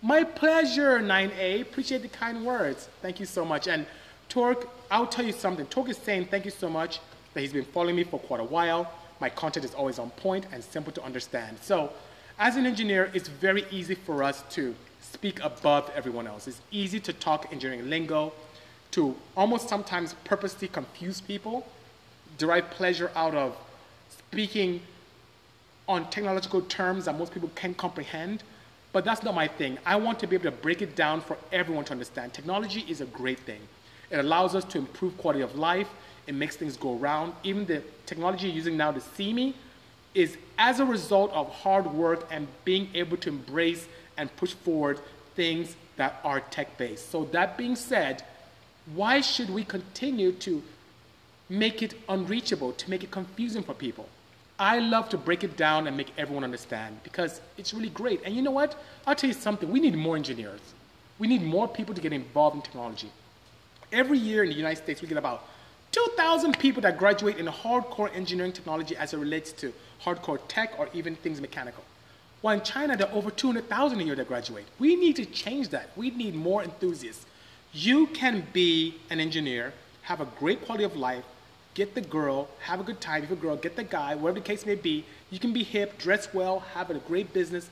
My 0.00 0.24
pleasure, 0.24 1.00
9A. 1.00 1.62
Appreciate 1.62 2.02
the 2.02 2.08
kind 2.08 2.46
words. 2.46 2.88
Thank 3.02 3.18
you 3.18 3.26
so 3.26 3.44
much. 3.44 3.66
And 3.66 3.84
Torque, 4.28 4.68
I'll 4.90 5.06
tell 5.06 5.24
you 5.24 5.32
something. 5.32 5.66
Torque 5.66 5.90
is 5.90 5.96
saying 5.98 6.26
thank 6.26 6.44
you 6.44 6.50
so 6.50 6.68
much 6.68 7.00
that 7.36 7.42
he's 7.42 7.52
been 7.52 7.66
following 7.66 7.94
me 7.94 8.02
for 8.02 8.18
quite 8.18 8.40
a 8.40 8.44
while. 8.44 8.90
My 9.20 9.28
content 9.28 9.66
is 9.66 9.74
always 9.74 9.98
on 9.98 10.08
point 10.12 10.46
and 10.52 10.64
simple 10.64 10.90
to 10.94 11.04
understand. 11.04 11.58
So, 11.60 11.92
as 12.38 12.56
an 12.56 12.64
engineer, 12.64 13.10
it's 13.12 13.28
very 13.28 13.66
easy 13.70 13.94
for 13.94 14.22
us 14.22 14.42
to 14.52 14.74
speak 15.02 15.38
above 15.44 15.90
everyone 15.94 16.26
else. 16.26 16.48
It's 16.48 16.62
easy 16.70 16.98
to 17.00 17.12
talk 17.12 17.52
engineering 17.52 17.90
lingo, 17.90 18.32
to 18.92 19.14
almost 19.36 19.68
sometimes 19.68 20.14
purposely 20.24 20.66
confuse 20.66 21.20
people, 21.20 21.66
derive 22.38 22.70
pleasure 22.70 23.10
out 23.14 23.34
of 23.34 23.54
speaking 24.08 24.80
on 25.86 26.08
technological 26.08 26.62
terms 26.62 27.04
that 27.04 27.18
most 27.18 27.34
people 27.34 27.50
can't 27.54 27.76
comprehend. 27.76 28.44
But 28.94 29.04
that's 29.04 29.22
not 29.22 29.34
my 29.34 29.46
thing. 29.46 29.76
I 29.84 29.96
want 29.96 30.18
to 30.20 30.26
be 30.26 30.36
able 30.36 30.50
to 30.50 30.56
break 30.56 30.80
it 30.80 30.96
down 30.96 31.20
for 31.20 31.36
everyone 31.52 31.84
to 31.84 31.92
understand. 31.92 32.32
Technology 32.32 32.86
is 32.88 33.02
a 33.02 33.06
great 33.06 33.40
thing. 33.40 33.60
It 34.10 34.20
allows 34.20 34.54
us 34.54 34.64
to 34.64 34.78
improve 34.78 35.18
quality 35.18 35.42
of 35.42 35.54
life. 35.54 35.88
It 36.26 36.34
makes 36.34 36.56
things 36.56 36.76
go 36.76 36.98
around. 36.98 37.34
Even 37.42 37.66
the 37.66 37.82
technology 38.04 38.48
you're 38.48 38.56
using 38.56 38.76
now 38.76 38.92
to 38.92 39.00
see 39.00 39.32
me 39.32 39.54
is 40.14 40.36
as 40.58 40.80
a 40.80 40.84
result 40.84 41.30
of 41.32 41.48
hard 41.50 41.86
work 41.86 42.26
and 42.30 42.48
being 42.64 42.88
able 42.94 43.16
to 43.18 43.28
embrace 43.28 43.86
and 44.16 44.34
push 44.36 44.54
forward 44.54 44.98
things 45.34 45.76
that 45.96 46.20
are 46.24 46.40
tech 46.40 46.76
based. 46.78 47.10
So, 47.10 47.24
that 47.26 47.56
being 47.56 47.76
said, 47.76 48.22
why 48.94 49.20
should 49.20 49.50
we 49.50 49.64
continue 49.64 50.32
to 50.32 50.62
make 51.48 51.82
it 51.82 51.94
unreachable, 52.08 52.72
to 52.72 52.90
make 52.90 53.04
it 53.04 53.10
confusing 53.10 53.62
for 53.62 53.74
people? 53.74 54.08
I 54.58 54.78
love 54.78 55.10
to 55.10 55.18
break 55.18 55.44
it 55.44 55.56
down 55.56 55.86
and 55.86 55.96
make 55.96 56.12
everyone 56.16 56.44
understand 56.44 57.00
because 57.04 57.40
it's 57.58 57.74
really 57.74 57.90
great. 57.90 58.22
And 58.24 58.34
you 58.34 58.40
know 58.40 58.50
what? 58.50 58.74
I'll 59.06 59.14
tell 59.14 59.28
you 59.28 59.34
something. 59.34 59.70
We 59.70 59.80
need 59.80 59.94
more 59.94 60.16
engineers. 60.16 60.60
We 61.18 61.28
need 61.28 61.42
more 61.42 61.68
people 61.68 61.94
to 61.94 62.00
get 62.00 62.12
involved 62.12 62.56
in 62.56 62.62
technology. 62.62 63.10
Every 63.92 64.18
year 64.18 64.44
in 64.44 64.48
the 64.48 64.56
United 64.56 64.82
States, 64.82 65.02
we 65.02 65.08
get 65.08 65.18
about 65.18 65.44
2,000 65.96 66.58
people 66.58 66.82
that 66.82 66.98
graduate 66.98 67.38
in 67.38 67.46
hardcore 67.46 68.14
engineering 68.14 68.52
technology 68.52 68.94
as 68.96 69.14
it 69.14 69.16
relates 69.16 69.50
to 69.50 69.72
hardcore 70.04 70.38
tech 70.46 70.78
or 70.78 70.90
even 70.92 71.16
things 71.16 71.40
mechanical. 71.40 71.82
While 72.42 72.58
in 72.58 72.62
China, 72.62 72.98
there 72.98 73.08
are 73.08 73.14
over 73.14 73.30
200,000 73.30 73.98
a 73.98 74.04
year 74.04 74.14
that 74.14 74.28
graduate. 74.28 74.66
We 74.78 74.94
need 74.94 75.16
to 75.16 75.24
change 75.24 75.70
that. 75.70 75.88
We 75.96 76.10
need 76.10 76.34
more 76.34 76.62
enthusiasts. 76.62 77.24
You 77.72 78.08
can 78.08 78.46
be 78.52 78.96
an 79.08 79.20
engineer, 79.20 79.72
have 80.02 80.20
a 80.20 80.26
great 80.38 80.66
quality 80.66 80.84
of 80.84 80.96
life, 80.96 81.24
get 81.72 81.94
the 81.94 82.02
girl, 82.02 82.48
have 82.60 82.78
a 82.78 82.82
good 82.82 83.00
time. 83.00 83.24
If 83.24 83.30
a 83.30 83.36
girl, 83.36 83.56
get 83.56 83.74
the 83.74 83.84
guy, 83.84 84.16
whatever 84.16 84.40
the 84.40 84.44
case 84.44 84.66
may 84.66 84.74
be. 84.74 85.02
You 85.30 85.38
can 85.38 85.54
be 85.54 85.62
hip, 85.62 85.96
dress 85.96 86.28
well, 86.34 86.58
have 86.74 86.90
a 86.90 86.94
great 86.94 87.32
business. 87.32 87.70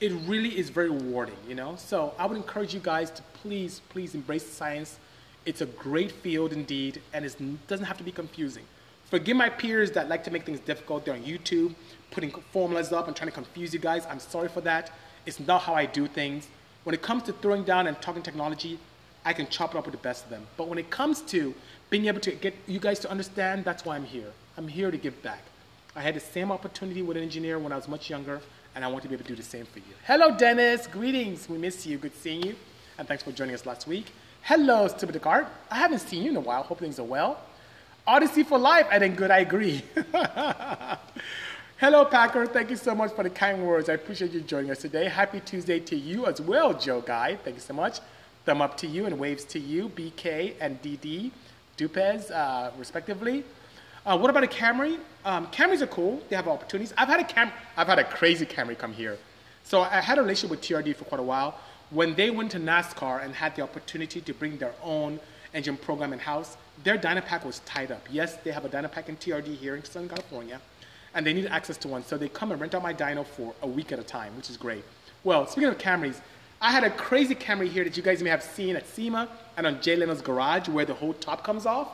It 0.00 0.12
really 0.26 0.58
is 0.58 0.70
very 0.70 0.88
rewarding, 0.88 1.36
you 1.46 1.54
know? 1.54 1.76
So 1.76 2.14
I 2.18 2.24
would 2.24 2.38
encourage 2.38 2.72
you 2.72 2.80
guys 2.80 3.10
to 3.10 3.22
please, 3.34 3.82
please 3.90 4.14
embrace 4.14 4.50
science 4.50 4.96
it's 5.44 5.60
a 5.60 5.66
great 5.66 6.12
field 6.12 6.52
indeed, 6.52 7.02
and 7.12 7.24
it 7.24 7.36
doesn't 7.66 7.86
have 7.86 7.98
to 7.98 8.04
be 8.04 8.12
confusing. 8.12 8.64
Forgive 9.10 9.36
my 9.36 9.48
peers 9.48 9.90
that 9.92 10.08
like 10.08 10.24
to 10.24 10.30
make 10.30 10.44
things 10.44 10.60
difficult. 10.60 11.04
They're 11.04 11.14
on 11.14 11.22
YouTube, 11.22 11.74
putting 12.10 12.30
formulas 12.30 12.92
up 12.92 13.08
and 13.08 13.16
trying 13.16 13.28
to 13.28 13.34
confuse 13.34 13.74
you 13.74 13.80
guys. 13.80 14.06
I'm 14.08 14.20
sorry 14.20 14.48
for 14.48 14.60
that. 14.62 14.92
It's 15.26 15.38
not 15.38 15.62
how 15.62 15.74
I 15.74 15.86
do 15.86 16.06
things. 16.06 16.48
When 16.84 16.94
it 16.94 17.02
comes 17.02 17.22
to 17.24 17.32
throwing 17.32 17.64
down 17.64 17.86
and 17.86 18.00
talking 18.00 18.22
technology, 18.22 18.78
I 19.24 19.32
can 19.32 19.46
chop 19.48 19.74
it 19.74 19.78
up 19.78 19.84
with 19.84 19.92
the 19.92 20.00
best 20.00 20.24
of 20.24 20.30
them. 20.30 20.46
But 20.56 20.68
when 20.68 20.78
it 20.78 20.90
comes 20.90 21.20
to 21.22 21.54
being 21.90 22.06
able 22.06 22.20
to 22.20 22.32
get 22.32 22.54
you 22.66 22.80
guys 22.80 22.98
to 23.00 23.10
understand, 23.10 23.64
that's 23.64 23.84
why 23.84 23.96
I'm 23.96 24.04
here. 24.04 24.32
I'm 24.56 24.66
here 24.66 24.90
to 24.90 24.96
give 24.96 25.20
back. 25.22 25.42
I 25.94 26.00
had 26.00 26.14
the 26.14 26.20
same 26.20 26.50
opportunity 26.50 27.02
with 27.02 27.16
an 27.16 27.22
engineer 27.22 27.58
when 27.58 27.72
I 27.72 27.76
was 27.76 27.86
much 27.86 28.08
younger, 28.08 28.40
and 28.74 28.84
I 28.84 28.88
want 28.88 29.02
to 29.02 29.08
be 29.08 29.14
able 29.14 29.24
to 29.24 29.28
do 29.28 29.36
the 29.36 29.42
same 29.42 29.66
for 29.66 29.78
you. 29.78 29.94
Hello, 30.06 30.36
Dennis. 30.36 30.86
Greetings. 30.86 31.48
We 31.48 31.58
miss 31.58 31.86
you. 31.86 31.98
Good 31.98 32.16
seeing 32.16 32.42
you. 32.42 32.56
And 32.98 33.06
thanks 33.06 33.22
for 33.22 33.32
joining 33.32 33.54
us 33.54 33.66
last 33.66 33.86
week. 33.86 34.06
Hello, 34.44 34.88
Stupid 34.88 35.22
Cart. 35.22 35.46
I 35.70 35.76
haven't 35.76 36.00
seen 36.00 36.24
you 36.24 36.30
in 36.30 36.36
a 36.36 36.40
while. 36.40 36.64
Hope 36.64 36.80
things 36.80 36.98
are 36.98 37.04
well. 37.04 37.38
Odyssey 38.08 38.42
for 38.42 38.58
life. 38.58 38.88
I 38.90 38.98
think 38.98 39.16
good. 39.16 39.30
I 39.30 39.38
agree. 39.38 39.84
Hello, 41.78 42.04
Packer. 42.04 42.46
Thank 42.46 42.70
you 42.70 42.74
so 42.74 42.92
much 42.92 43.12
for 43.12 43.22
the 43.22 43.30
kind 43.30 43.64
words. 43.64 43.88
I 43.88 43.92
appreciate 43.92 44.32
you 44.32 44.40
joining 44.40 44.72
us 44.72 44.78
today. 44.78 45.08
Happy 45.08 45.38
Tuesday 45.38 45.78
to 45.78 45.94
you 45.94 46.26
as 46.26 46.40
well, 46.40 46.74
Joe 46.74 47.00
Guy. 47.00 47.36
Thank 47.36 47.54
you 47.54 47.62
so 47.62 47.72
much. 47.72 48.00
Thumb 48.44 48.60
up 48.60 48.76
to 48.78 48.88
you 48.88 49.06
and 49.06 49.16
waves 49.16 49.44
to 49.44 49.60
you, 49.60 49.88
BK 49.90 50.54
and 50.60 50.82
DD, 50.82 51.30
Dupez, 51.78 52.32
uh, 52.32 52.72
respectively. 52.76 53.44
Uh, 54.04 54.18
what 54.18 54.28
about 54.28 54.42
a 54.42 54.48
Camry? 54.48 54.98
Um, 55.24 55.46
Camrys 55.52 55.82
are 55.82 55.86
cool. 55.86 56.20
They 56.28 56.34
have 56.34 56.48
opportunities. 56.48 56.92
I've 56.98 57.06
had 57.06 57.20
a 57.20 57.24
Cam. 57.24 57.52
I've 57.76 57.86
had 57.86 58.00
a 58.00 58.04
crazy 58.04 58.44
Camry 58.44 58.76
come 58.76 58.92
here. 58.92 59.18
So 59.62 59.82
I 59.82 60.00
had 60.00 60.18
a 60.18 60.22
relationship 60.22 60.50
with 60.50 60.62
TRD 60.62 60.96
for 60.96 61.04
quite 61.04 61.20
a 61.20 61.22
while 61.22 61.60
when 61.92 62.14
they 62.14 62.30
went 62.30 62.50
to 62.52 62.58
NASCAR 62.58 63.22
and 63.22 63.34
had 63.34 63.54
the 63.54 63.62
opportunity 63.62 64.20
to 64.20 64.32
bring 64.32 64.56
their 64.56 64.74
own 64.82 65.20
engine 65.52 65.76
program 65.76 66.12
in 66.12 66.18
house, 66.18 66.56
their 66.84 66.96
Dynapack 66.96 67.44
was 67.44 67.60
tied 67.60 67.92
up. 67.92 68.06
Yes, 68.10 68.36
they 68.36 68.50
have 68.50 68.64
a 68.64 68.68
Dynapack 68.68 69.08
in 69.08 69.16
TRD 69.16 69.56
here 69.56 69.76
in 69.76 69.84
Southern 69.84 70.08
California, 70.08 70.60
and 71.14 71.26
they 71.26 71.34
need 71.34 71.46
access 71.46 71.76
to 71.78 71.88
one. 71.88 72.02
So 72.02 72.16
they 72.16 72.28
come 72.28 72.50
and 72.50 72.60
rent 72.60 72.74
out 72.74 72.82
my 72.82 72.94
dyno 72.94 73.26
for 73.26 73.54
a 73.60 73.66
week 73.66 73.92
at 73.92 73.98
a 73.98 74.02
time, 74.02 74.34
which 74.36 74.48
is 74.48 74.56
great. 74.56 74.84
Well, 75.22 75.46
speaking 75.46 75.68
of 75.68 75.76
Camrys, 75.76 76.20
I 76.62 76.70
had 76.70 76.84
a 76.84 76.90
crazy 76.90 77.34
Camry 77.34 77.68
here 77.68 77.84
that 77.84 77.96
you 77.96 78.02
guys 78.02 78.22
may 78.22 78.30
have 78.30 78.42
seen 78.42 78.76
at 78.76 78.86
SEMA 78.86 79.28
and 79.56 79.66
on 79.66 79.82
Jay 79.82 79.96
Leno's 79.96 80.22
garage 80.22 80.68
where 80.68 80.84
the 80.84 80.94
whole 80.94 81.12
top 81.12 81.44
comes 81.44 81.66
off. 81.66 81.88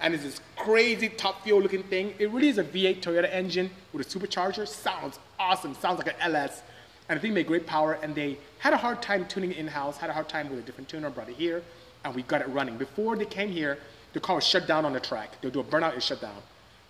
And 0.00 0.12
it's 0.12 0.24
this 0.24 0.40
crazy 0.56 1.08
top 1.08 1.44
fuel 1.44 1.60
looking 1.60 1.84
thing. 1.84 2.14
It 2.18 2.30
really 2.30 2.48
is 2.48 2.58
a 2.58 2.64
V8 2.64 3.00
Toyota 3.00 3.32
engine 3.32 3.70
with 3.92 4.06
a 4.06 4.18
supercharger. 4.18 4.66
Sounds 4.66 5.18
awesome. 5.38 5.74
Sounds 5.74 5.98
like 5.98 6.08
an 6.08 6.20
LS. 6.20 6.62
And 7.08 7.18
I 7.18 7.22
think 7.22 7.34
made 7.34 7.46
great 7.46 7.66
power, 7.66 7.98
and 8.02 8.14
they 8.14 8.38
had 8.58 8.72
a 8.72 8.76
hard 8.76 9.02
time 9.02 9.26
tuning 9.26 9.50
it 9.50 9.58
in-house, 9.58 9.98
had 9.98 10.10
a 10.10 10.12
hard 10.12 10.28
time 10.28 10.48
with 10.48 10.58
a 10.58 10.62
different 10.62 10.88
tuner, 10.88 11.10
brought 11.10 11.28
it 11.28 11.36
here, 11.36 11.62
and 12.04 12.14
we 12.14 12.22
got 12.22 12.40
it 12.40 12.48
running. 12.48 12.78
Before 12.78 13.16
they 13.16 13.26
came 13.26 13.50
here, 13.50 13.78
the 14.14 14.20
car 14.20 14.36
was 14.36 14.46
shut 14.46 14.66
down 14.66 14.84
on 14.84 14.92
the 14.92 15.00
track. 15.00 15.40
They'll 15.40 15.50
do 15.50 15.60
a 15.60 15.64
burnout, 15.64 15.92
and 15.92 16.02
shut 16.02 16.20
down. 16.20 16.36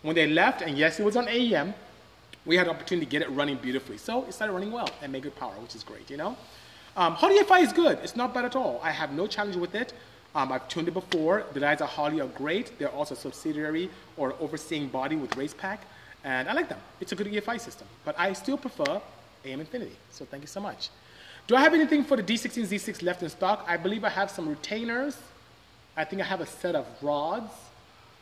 When 0.03 0.15
they 0.15 0.27
left, 0.29 0.63
and 0.63 0.79
yes, 0.79 1.01
it 1.01 1.05
was 1.05 1.17
on 1.17 1.27
AEM, 1.27 1.75
we 2.47 2.57
had 2.57 2.67
the 2.67 2.71
opportunity 2.71 3.07
to 3.07 3.11
get 3.11 3.23
it 3.23 3.31
running 3.31 3.57
beautifully. 3.57 3.97
So 3.97 4.25
it 4.25 4.35
started 4.35 4.53
running 4.53 4.71
well 4.71 4.89
and 5.03 5.11
made 5.11 5.23
good 5.23 5.35
power, 5.35 5.55
which 5.55 5.75
is 5.75 5.83
great, 5.83 6.11
you 6.11 6.17
know? 6.17 6.37
Um, 6.97 7.15
Holley 7.15 7.43
FI 7.43 7.61
is 7.61 7.73
good. 7.73 7.99
It's 8.03 8.15
not 8.15 8.35
bad 8.35 8.45
at 8.45 8.55
all. 8.55 8.81
I 8.83 8.91
have 8.91 9.13
no 9.13 9.27
challenge 9.27 9.57
with 9.57 9.75
it. 9.75 9.95
Um, 10.35 10.53
I've 10.53 10.69
tuned 10.69 10.89
it 10.89 10.95
before. 10.95 11.45
The 11.53 11.61
guys 11.61 11.81
at 11.81 11.89
Holley 11.89 12.21
are 12.21 12.29
great. 12.29 12.79
They're 12.79 12.89
also 12.89 13.15
a 13.15 13.17
subsidiary 13.17 13.91
or 14.17 14.35
overseeing 14.41 14.89
body 14.89 15.17
with 15.17 15.31
Racepak. 15.31 15.79
And 16.23 16.49
I 16.49 16.53
like 16.53 16.69
them. 16.69 16.79
It's 17.01 17.13
a 17.13 17.17
good 17.17 17.27
EFI 17.27 17.61
system. 17.61 17.87
But 18.05 18.15
I 18.19 18.33
still 18.33 18.57
prefer 18.57 19.01
AEM 19.45 19.61
Infinity. 19.61 19.97
So 20.11 20.25
thank 20.25 20.43
you 20.43 20.49
so 20.49 20.61
much. 20.61 20.91
Do 21.47 21.57
I 21.57 21.61
have 21.61 21.75
anything 21.75 22.05
for 22.05 22.17
the 22.17 22.23
D16 22.23 22.67
Z6 22.67 23.03
left 23.03 23.23
in 23.23 23.29
stock? 23.29 23.65
I 23.69 23.77
believe 23.77 24.05
I 24.05 24.09
have 24.09 24.31
some 24.31 24.49
retainers. 24.49 25.17
I 25.97 26.05
think 26.05 26.23
I 26.23 26.25
have 26.25 26.41
a 26.41 26.47
set 26.47 26.75
of 26.75 26.87
rods. 27.03 27.53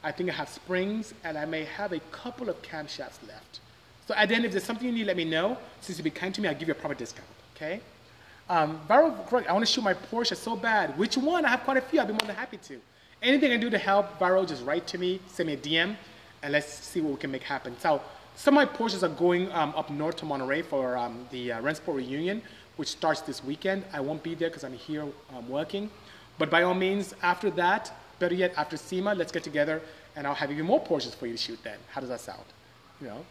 I 0.03 0.11
think 0.11 0.29
I 0.29 0.33
have 0.33 0.49
springs, 0.49 1.15
and 1.23 1.39
I 1.39 1.45
may 1.45 1.65
have 1.65 1.93
a 1.93 2.01
couple 2.11 2.49
of 2.49 2.61
camshafts 2.63 3.27
left. 3.29 3.61
So 4.09 4.15
at 4.15 4.29
the 4.29 4.35
end, 4.35 4.45
if 4.45 4.51
there's 4.51 4.65
something 4.65 4.87
you 4.87 4.93
need, 4.93 5.07
let 5.07 5.17
me 5.17 5.25
know. 5.25 5.57
Since 5.81 5.99
you 5.99 6.05
be 6.05 6.11
kind 6.11 6.35
to 6.35 6.41
me, 6.41 6.49
I'll 6.49 6.55
give 6.55 6.67
you 6.67 6.73
a 6.73 6.77
proper 6.77 6.95
discount, 6.95 7.29
okay? 7.55 7.81
Um, 8.51 8.81
Varo, 8.89 9.15
I 9.49 9.53
want 9.53 9.65
to 9.65 9.73
shoot 9.73 9.83
my 9.83 9.95
Porsche 9.95 10.37
so 10.37 10.57
bad. 10.57 10.99
Which 10.99 11.17
one? 11.17 11.45
I 11.45 11.51
have 11.51 11.61
quite 11.61 11.77
a 11.77 11.81
few. 11.81 12.01
I'd 12.01 12.09
be 12.09 12.13
more 12.13 12.27
than 12.27 12.35
happy 12.35 12.57
to. 12.57 12.81
Anything 13.23 13.51
I 13.51 13.55
can 13.55 13.61
do 13.61 13.71
to 13.71 13.79
help 13.79 14.19
Varo, 14.19 14.45
just 14.45 14.65
write 14.65 14.89
to 14.89 14.99
me, 14.99 15.21
send 15.29 15.47
me 15.47 15.53
a 15.53 15.57
DM, 15.57 15.97
and 16.43 16.53
let's 16.53 16.67
see 16.67 17.01
what 17.01 17.13
we 17.13 17.19
can 17.19 17.31
make 17.31 17.45
happen. 17.45 17.77
So 17.79 18.03
some 18.35 18.57
of 18.57 18.69
my 18.69 18.77
Porsches 18.77 19.03
are 19.03 19.09
going 19.09 19.51
um, 19.53 19.75
up 19.77 19.91
north 19.91 20.17
to 20.17 20.25
Monterey 20.25 20.63
for 20.63 20.97
um, 20.97 21.27
the 21.31 21.53
uh, 21.53 21.63
Rennsport 21.63 21.97
reunion, 21.97 22.43
which 22.77 22.89
starts 22.89 23.21
this 23.21 23.45
weekend. 23.45 23.85
I 23.93 24.01
won't 24.01 24.23
be 24.23 24.35
there 24.35 24.49
because 24.49 24.65
I'm 24.65 24.73
here 24.73 25.07
um, 25.37 25.49
working. 25.49 25.91
But 26.39 26.51
by 26.51 26.63
all 26.63 26.75
means, 26.75 27.15
after 27.23 27.51
that, 27.51 27.93
better 28.19 28.35
yet, 28.35 28.55
after 28.57 28.77
SEMA, 28.77 29.15
let's 29.15 29.33
get 29.33 29.45
together 29.45 29.83
and 30.17 30.27
I'll 30.27 30.35
have 30.35 30.51
even 30.51 30.67
more 30.67 30.83
Porsches 30.83 31.15
for 31.15 31.27
you 31.27 31.33
to 31.33 31.39
shoot 31.39 31.59
then. 31.63 31.79
How 31.91 32.01
does 32.01 32.11
that 32.11 32.21
sound? 32.21 32.45
You 33.01 33.09
know? 33.09 33.25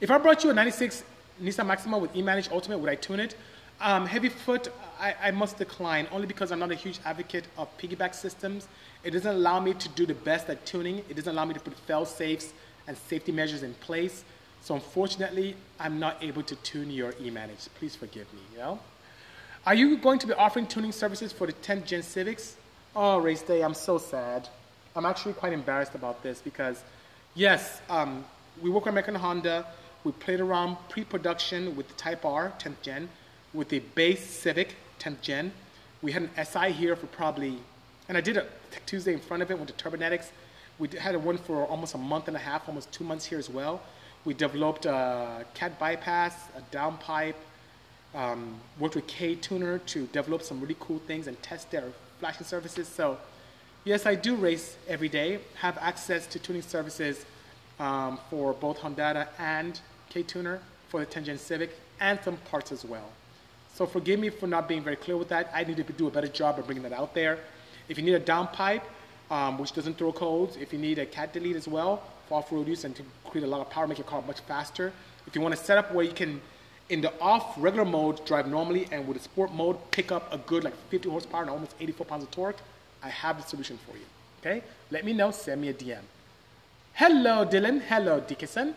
If 0.00 0.10
I 0.10 0.18
brought 0.18 0.44
you 0.44 0.50
a 0.50 0.54
96 0.54 1.04
Nissan 1.42 1.66
Maxima 1.66 1.98
with 1.98 2.14
E-Manage 2.16 2.48
Ultimate, 2.50 2.78
would 2.78 2.90
I 2.90 2.94
tune 2.94 3.20
it? 3.20 3.36
Um, 3.80 4.06
heavy 4.06 4.28
foot, 4.28 4.68
I, 5.00 5.14
I, 5.20 5.30
must 5.32 5.58
decline 5.58 6.06
only 6.12 6.28
because 6.28 6.52
I'm 6.52 6.60
not 6.60 6.70
a 6.70 6.76
huge 6.76 7.00
advocate 7.04 7.48
of 7.58 7.76
piggyback 7.76 8.14
systems. 8.14 8.68
It 9.02 9.10
doesn't 9.10 9.34
allow 9.34 9.58
me 9.58 9.74
to 9.74 9.88
do 9.90 10.06
the 10.06 10.14
best 10.14 10.48
at 10.48 10.64
tuning. 10.64 10.98
It 11.08 11.16
doesn't 11.16 11.32
allow 11.32 11.44
me 11.44 11.54
to 11.54 11.60
put 11.60 11.76
fail 11.80 12.06
safes 12.06 12.52
and 12.86 12.96
safety 12.96 13.32
measures 13.32 13.62
in 13.62 13.74
place. 13.74 14.24
So 14.62 14.74
unfortunately, 14.74 15.56
I'm 15.78 16.00
not 16.00 16.22
able 16.22 16.42
to 16.44 16.56
tune 16.56 16.90
your 16.90 17.14
e-manage. 17.20 17.68
Please 17.78 17.94
forgive 17.94 18.32
me, 18.32 18.40
you 18.52 18.58
know? 18.58 18.78
Are 19.66 19.74
you 19.74 19.96
going 19.96 20.18
to 20.18 20.26
be 20.26 20.34
offering 20.34 20.66
tuning 20.66 20.92
services 20.92 21.32
for 21.32 21.46
the 21.46 21.52
10th 21.52 21.86
gen 21.86 22.02
Civics? 22.02 22.56
Oh, 22.96 23.18
race 23.18 23.42
day, 23.42 23.62
I'm 23.62 23.74
so 23.74 23.98
sad. 23.98 24.48
I'm 24.94 25.06
actually 25.06 25.34
quite 25.34 25.52
embarrassed 25.52 25.94
about 25.94 26.22
this 26.22 26.40
because, 26.40 26.82
yes, 27.34 27.80
um, 27.90 28.24
we 28.62 28.70
work 28.70 28.84
with 28.84 28.92
American 28.92 29.14
Honda. 29.14 29.66
We 30.04 30.12
played 30.12 30.40
around 30.40 30.76
pre-production 30.88 31.76
with 31.76 31.88
the 31.88 31.94
Type 31.94 32.24
R 32.24 32.52
10th 32.58 32.82
gen, 32.82 33.08
with 33.52 33.70
the 33.70 33.80
base 33.80 34.24
Civic 34.24 34.76
10th 35.00 35.20
gen. 35.22 35.52
We 36.02 36.12
had 36.12 36.22
an 36.22 36.30
SI 36.44 36.70
here 36.72 36.94
for 36.94 37.06
probably, 37.06 37.58
and 38.08 38.16
I 38.18 38.20
did 38.20 38.36
a 38.36 38.46
Tuesday 38.86 39.14
in 39.14 39.20
front 39.20 39.42
of 39.42 39.50
it 39.50 39.58
with 39.58 39.68
the 39.68 39.74
Turbonetics. 39.74 40.26
We 40.78 40.88
had 40.88 41.16
one 41.22 41.38
for 41.38 41.64
almost 41.66 41.94
a 41.94 41.98
month 41.98 42.28
and 42.28 42.36
a 42.36 42.40
half, 42.40 42.68
almost 42.68 42.90
two 42.92 43.04
months 43.04 43.24
here 43.24 43.38
as 43.38 43.48
well. 43.48 43.80
We 44.24 44.34
developed 44.34 44.86
a 44.86 45.44
cat 45.54 45.78
bypass, 45.78 46.34
a 46.56 46.74
downpipe, 46.74 47.34
um, 48.14 48.60
worked 48.78 48.96
with 48.96 49.06
K 49.06 49.34
Tuner 49.34 49.78
to 49.78 50.06
develop 50.06 50.42
some 50.42 50.60
really 50.60 50.76
cool 50.80 51.00
things 51.06 51.26
and 51.26 51.40
test 51.42 51.70
their 51.70 51.92
flashing 52.18 52.46
services. 52.46 52.88
So, 52.88 53.18
yes, 53.84 54.06
I 54.06 54.14
do 54.14 54.34
race 54.34 54.76
every 54.88 55.08
day, 55.08 55.40
have 55.56 55.78
access 55.78 56.26
to 56.28 56.38
tuning 56.38 56.62
services 56.62 57.24
um, 57.78 58.18
for 58.30 58.52
both 58.52 58.78
Honda 58.78 59.28
and 59.38 59.78
K 60.10 60.22
Tuner 60.22 60.60
for 60.88 61.00
the 61.00 61.06
10 61.06 61.24
Gen 61.24 61.38
Civic 61.38 61.78
and 62.00 62.18
some 62.24 62.36
parts 62.50 62.72
as 62.72 62.84
well. 62.84 63.10
So, 63.74 63.86
forgive 63.86 64.18
me 64.18 64.30
for 64.30 64.46
not 64.46 64.68
being 64.68 64.82
very 64.82 64.96
clear 64.96 65.16
with 65.16 65.28
that. 65.28 65.50
I 65.54 65.64
need 65.64 65.76
to 65.76 65.84
do 65.84 66.06
a 66.08 66.10
better 66.10 66.28
job 66.28 66.58
of 66.58 66.66
bringing 66.66 66.82
that 66.84 66.92
out 66.92 67.14
there. 67.14 67.38
If 67.88 67.98
you 67.98 68.04
need 68.04 68.14
a 68.14 68.20
downpipe, 68.20 68.82
um, 69.30 69.58
which 69.58 69.72
doesn't 69.72 69.98
throw 69.98 70.12
codes. 70.12 70.56
If 70.56 70.72
you 70.72 70.78
need 70.78 70.98
a 70.98 71.06
cat 71.06 71.32
delete 71.32 71.56
as 71.56 71.68
well 71.68 72.02
for 72.28 72.38
off-road 72.38 72.68
use 72.68 72.84
and 72.84 72.94
to 72.96 73.02
create 73.24 73.44
a 73.44 73.46
lot 73.46 73.60
of 73.60 73.70
power, 73.70 73.86
make 73.86 73.98
your 73.98 74.06
car 74.06 74.22
much 74.22 74.40
faster. 74.40 74.92
If 75.26 75.34
you 75.34 75.40
want 75.40 75.56
to 75.56 75.62
set 75.62 75.78
up 75.78 75.92
where 75.92 76.04
you 76.04 76.12
can, 76.12 76.40
in 76.88 77.00
the 77.00 77.12
off 77.20 77.54
regular 77.56 77.84
mode, 77.84 78.24
drive 78.26 78.46
normally 78.46 78.88
and 78.92 79.06
with 79.06 79.16
the 79.16 79.22
sport 79.22 79.52
mode, 79.52 79.76
pick 79.90 80.12
up 80.12 80.32
a 80.32 80.38
good 80.38 80.64
like 80.64 80.74
50 80.90 81.08
horsepower 81.08 81.42
and 81.42 81.50
almost 81.50 81.74
84 81.80 82.06
pounds 82.06 82.24
of 82.24 82.30
torque, 82.30 82.58
I 83.02 83.08
have 83.08 83.40
the 83.40 83.46
solution 83.46 83.78
for 83.86 83.96
you. 83.96 84.04
Okay? 84.40 84.62
Let 84.90 85.04
me 85.04 85.12
know, 85.12 85.30
send 85.30 85.60
me 85.60 85.68
a 85.68 85.74
DM. 85.74 86.02
Hello, 86.94 87.44
Dylan. 87.44 87.80
Hello, 87.82 88.20
Dickinson. 88.20 88.74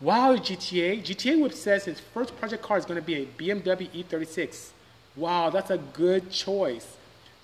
Wow, 0.00 0.36
GTA. 0.36 1.02
GTA 1.02 1.42
Whip 1.42 1.52
says 1.52 1.84
his 1.84 2.00
first 2.00 2.34
project 2.38 2.62
car 2.62 2.78
is 2.78 2.86
going 2.86 2.98
to 2.98 3.04
be 3.04 3.16
a 3.16 3.26
BMW 3.26 4.04
E36. 4.04 4.70
Wow, 5.14 5.50
that's 5.50 5.70
a 5.70 5.76
good 5.76 6.30
choice. 6.30 6.96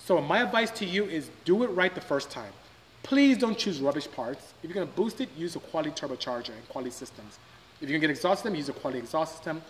So 0.06 0.20
my 0.20 0.40
advice 0.40 0.70
to 0.70 0.84
you 0.84 1.06
is 1.06 1.30
do 1.44 1.64
it 1.64 1.66
right 1.70 1.92
the 1.92 2.00
first 2.00 2.30
time. 2.30 2.52
Please 3.02 3.36
don't 3.36 3.58
choose 3.58 3.80
rubbish 3.80 4.08
parts. 4.08 4.54
If 4.62 4.70
you're 4.70 4.74
gonna 4.74 4.86
boost 4.94 5.20
it, 5.20 5.28
use 5.36 5.56
a 5.56 5.58
quality 5.58 5.90
turbocharger 5.90 6.50
and 6.50 6.68
quality 6.68 6.92
systems. 6.92 7.40
If 7.80 7.88
you're 7.90 7.98
gonna 7.98 8.06
get 8.06 8.10
exhaust 8.10 8.44
system, 8.44 8.54
use 8.54 8.68
a 8.68 8.72
quality 8.72 9.00
exhaust 9.00 9.34
system. 9.34 9.60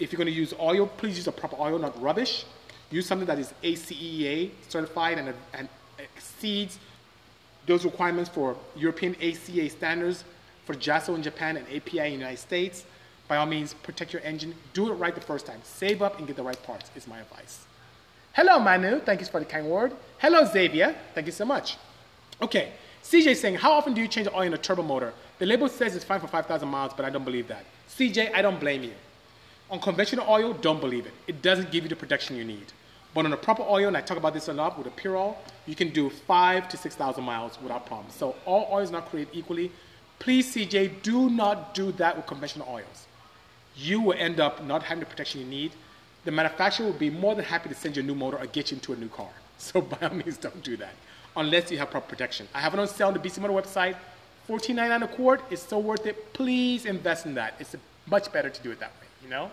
If 0.00 0.10
you're 0.10 0.18
gonna 0.18 0.32
use 0.32 0.52
oil, 0.58 0.88
please 0.88 1.16
use 1.16 1.28
a 1.28 1.32
proper 1.32 1.54
oil, 1.60 1.78
not 1.78 2.02
rubbish. 2.02 2.46
Use 2.90 3.06
something 3.06 3.28
that 3.28 3.38
is 3.38 3.54
ACEA 3.62 4.50
certified 4.68 5.18
and, 5.18 5.32
and 5.54 5.68
exceeds 6.00 6.80
those 7.66 7.84
requirements 7.84 8.28
for 8.28 8.56
European 8.74 9.14
ACA 9.22 9.70
standards 9.70 10.24
for 10.64 10.74
JASO 10.74 11.14
in 11.14 11.22
Japan 11.22 11.56
and 11.56 11.66
API 11.68 12.00
in 12.00 12.04
the 12.04 12.18
United 12.18 12.38
States. 12.38 12.84
By 13.28 13.36
all 13.36 13.46
means, 13.46 13.74
protect 13.74 14.12
your 14.12 14.22
engine. 14.22 14.52
Do 14.72 14.90
it 14.90 14.94
right 14.94 15.14
the 15.14 15.20
first 15.20 15.46
time. 15.46 15.60
Save 15.62 16.02
up 16.02 16.18
and 16.18 16.26
get 16.26 16.34
the 16.34 16.42
right 16.42 16.60
parts 16.64 16.90
is 16.96 17.06
my 17.06 17.20
advice. 17.20 17.66
Hello, 18.36 18.58
Manu. 18.58 19.00
Thank 19.00 19.20
you 19.20 19.26
for 19.26 19.40
the 19.40 19.46
kind 19.46 19.66
word. 19.66 19.94
Hello, 20.18 20.44
Xavier. 20.44 20.94
Thank 21.14 21.26
you 21.26 21.32
so 21.32 21.46
much. 21.46 21.78
Okay, 22.42 22.72
CJ 23.02 23.28
is 23.28 23.40
saying, 23.40 23.54
how 23.54 23.72
often 23.72 23.94
do 23.94 24.02
you 24.02 24.08
change 24.08 24.26
the 24.26 24.36
oil 24.36 24.42
in 24.42 24.52
a 24.52 24.58
turbo 24.58 24.82
motor? 24.82 25.14
The 25.38 25.46
label 25.46 25.70
says 25.70 25.96
it's 25.96 26.04
fine 26.04 26.20
for 26.20 26.26
5,000 26.26 26.68
miles, 26.68 26.92
but 26.94 27.06
I 27.06 27.08
don't 27.08 27.24
believe 27.24 27.48
that. 27.48 27.64
CJ, 27.88 28.34
I 28.34 28.42
don't 28.42 28.60
blame 28.60 28.82
you. 28.82 28.92
On 29.70 29.80
conventional 29.80 30.26
oil, 30.28 30.52
don't 30.52 30.82
believe 30.82 31.06
it. 31.06 31.14
It 31.26 31.40
doesn't 31.40 31.70
give 31.70 31.84
you 31.84 31.88
the 31.88 31.96
protection 31.96 32.36
you 32.36 32.44
need. 32.44 32.66
But 33.14 33.24
on 33.24 33.32
a 33.32 33.38
proper 33.38 33.62
oil, 33.62 33.88
and 33.88 33.96
I 33.96 34.02
talk 34.02 34.18
about 34.18 34.34
this 34.34 34.48
a 34.48 34.52
lot 34.52 34.76
with 34.76 34.86
a 34.86 34.90
pure 34.90 35.16
oil, 35.16 35.38
you 35.64 35.74
can 35.74 35.88
do 35.88 36.10
five 36.10 36.68
to 36.68 36.76
6,000 36.76 37.24
miles 37.24 37.58
without 37.62 37.86
problems. 37.86 38.14
So 38.14 38.36
all 38.44 38.68
oil 38.70 38.80
is 38.80 38.90
not 38.90 39.08
created 39.08 39.34
equally. 39.34 39.72
Please, 40.18 40.54
CJ, 40.54 41.00
do 41.00 41.30
not 41.30 41.72
do 41.72 41.90
that 41.92 42.18
with 42.18 42.26
conventional 42.26 42.68
oils. 42.68 43.06
You 43.74 44.02
will 44.02 44.16
end 44.18 44.40
up 44.40 44.62
not 44.62 44.82
having 44.82 45.00
the 45.00 45.06
protection 45.06 45.40
you 45.40 45.46
need 45.46 45.72
the 46.26 46.32
manufacturer 46.32 46.84
will 46.84 46.92
be 46.92 47.08
more 47.08 47.34
than 47.36 47.44
happy 47.44 47.68
to 47.68 47.74
send 47.74 47.96
you 47.96 48.02
a 48.02 48.06
new 48.06 48.14
motor 48.14 48.36
or 48.36 48.46
get 48.46 48.70
you 48.70 48.76
into 48.76 48.92
a 48.92 48.96
new 48.96 49.08
car. 49.08 49.30
So 49.58 49.80
by 49.80 49.96
all 50.06 50.14
means, 50.14 50.36
don't 50.36 50.62
do 50.62 50.76
that 50.76 50.92
unless 51.34 51.70
you 51.70 51.78
have 51.78 51.90
proper 51.90 52.08
protection. 52.08 52.46
I 52.54 52.60
have 52.60 52.74
it 52.74 52.80
on 52.80 52.88
sale 52.88 53.08
on 53.08 53.14
the 53.14 53.20
Bisimoto 53.20 53.54
website. 53.62 53.96
$14.99 54.50 55.02
a 55.04 55.08
quart 55.08 55.40
is 55.50 55.62
so 55.62 55.78
worth 55.78 56.04
it. 56.04 56.34
Please 56.34 56.84
invest 56.84 57.24
in 57.24 57.34
that. 57.34 57.54
It's 57.58 57.74
much 58.06 58.30
better 58.32 58.50
to 58.50 58.62
do 58.62 58.70
it 58.70 58.80
that 58.80 58.90
way, 59.00 59.06
you 59.22 59.30
know? 59.30 59.50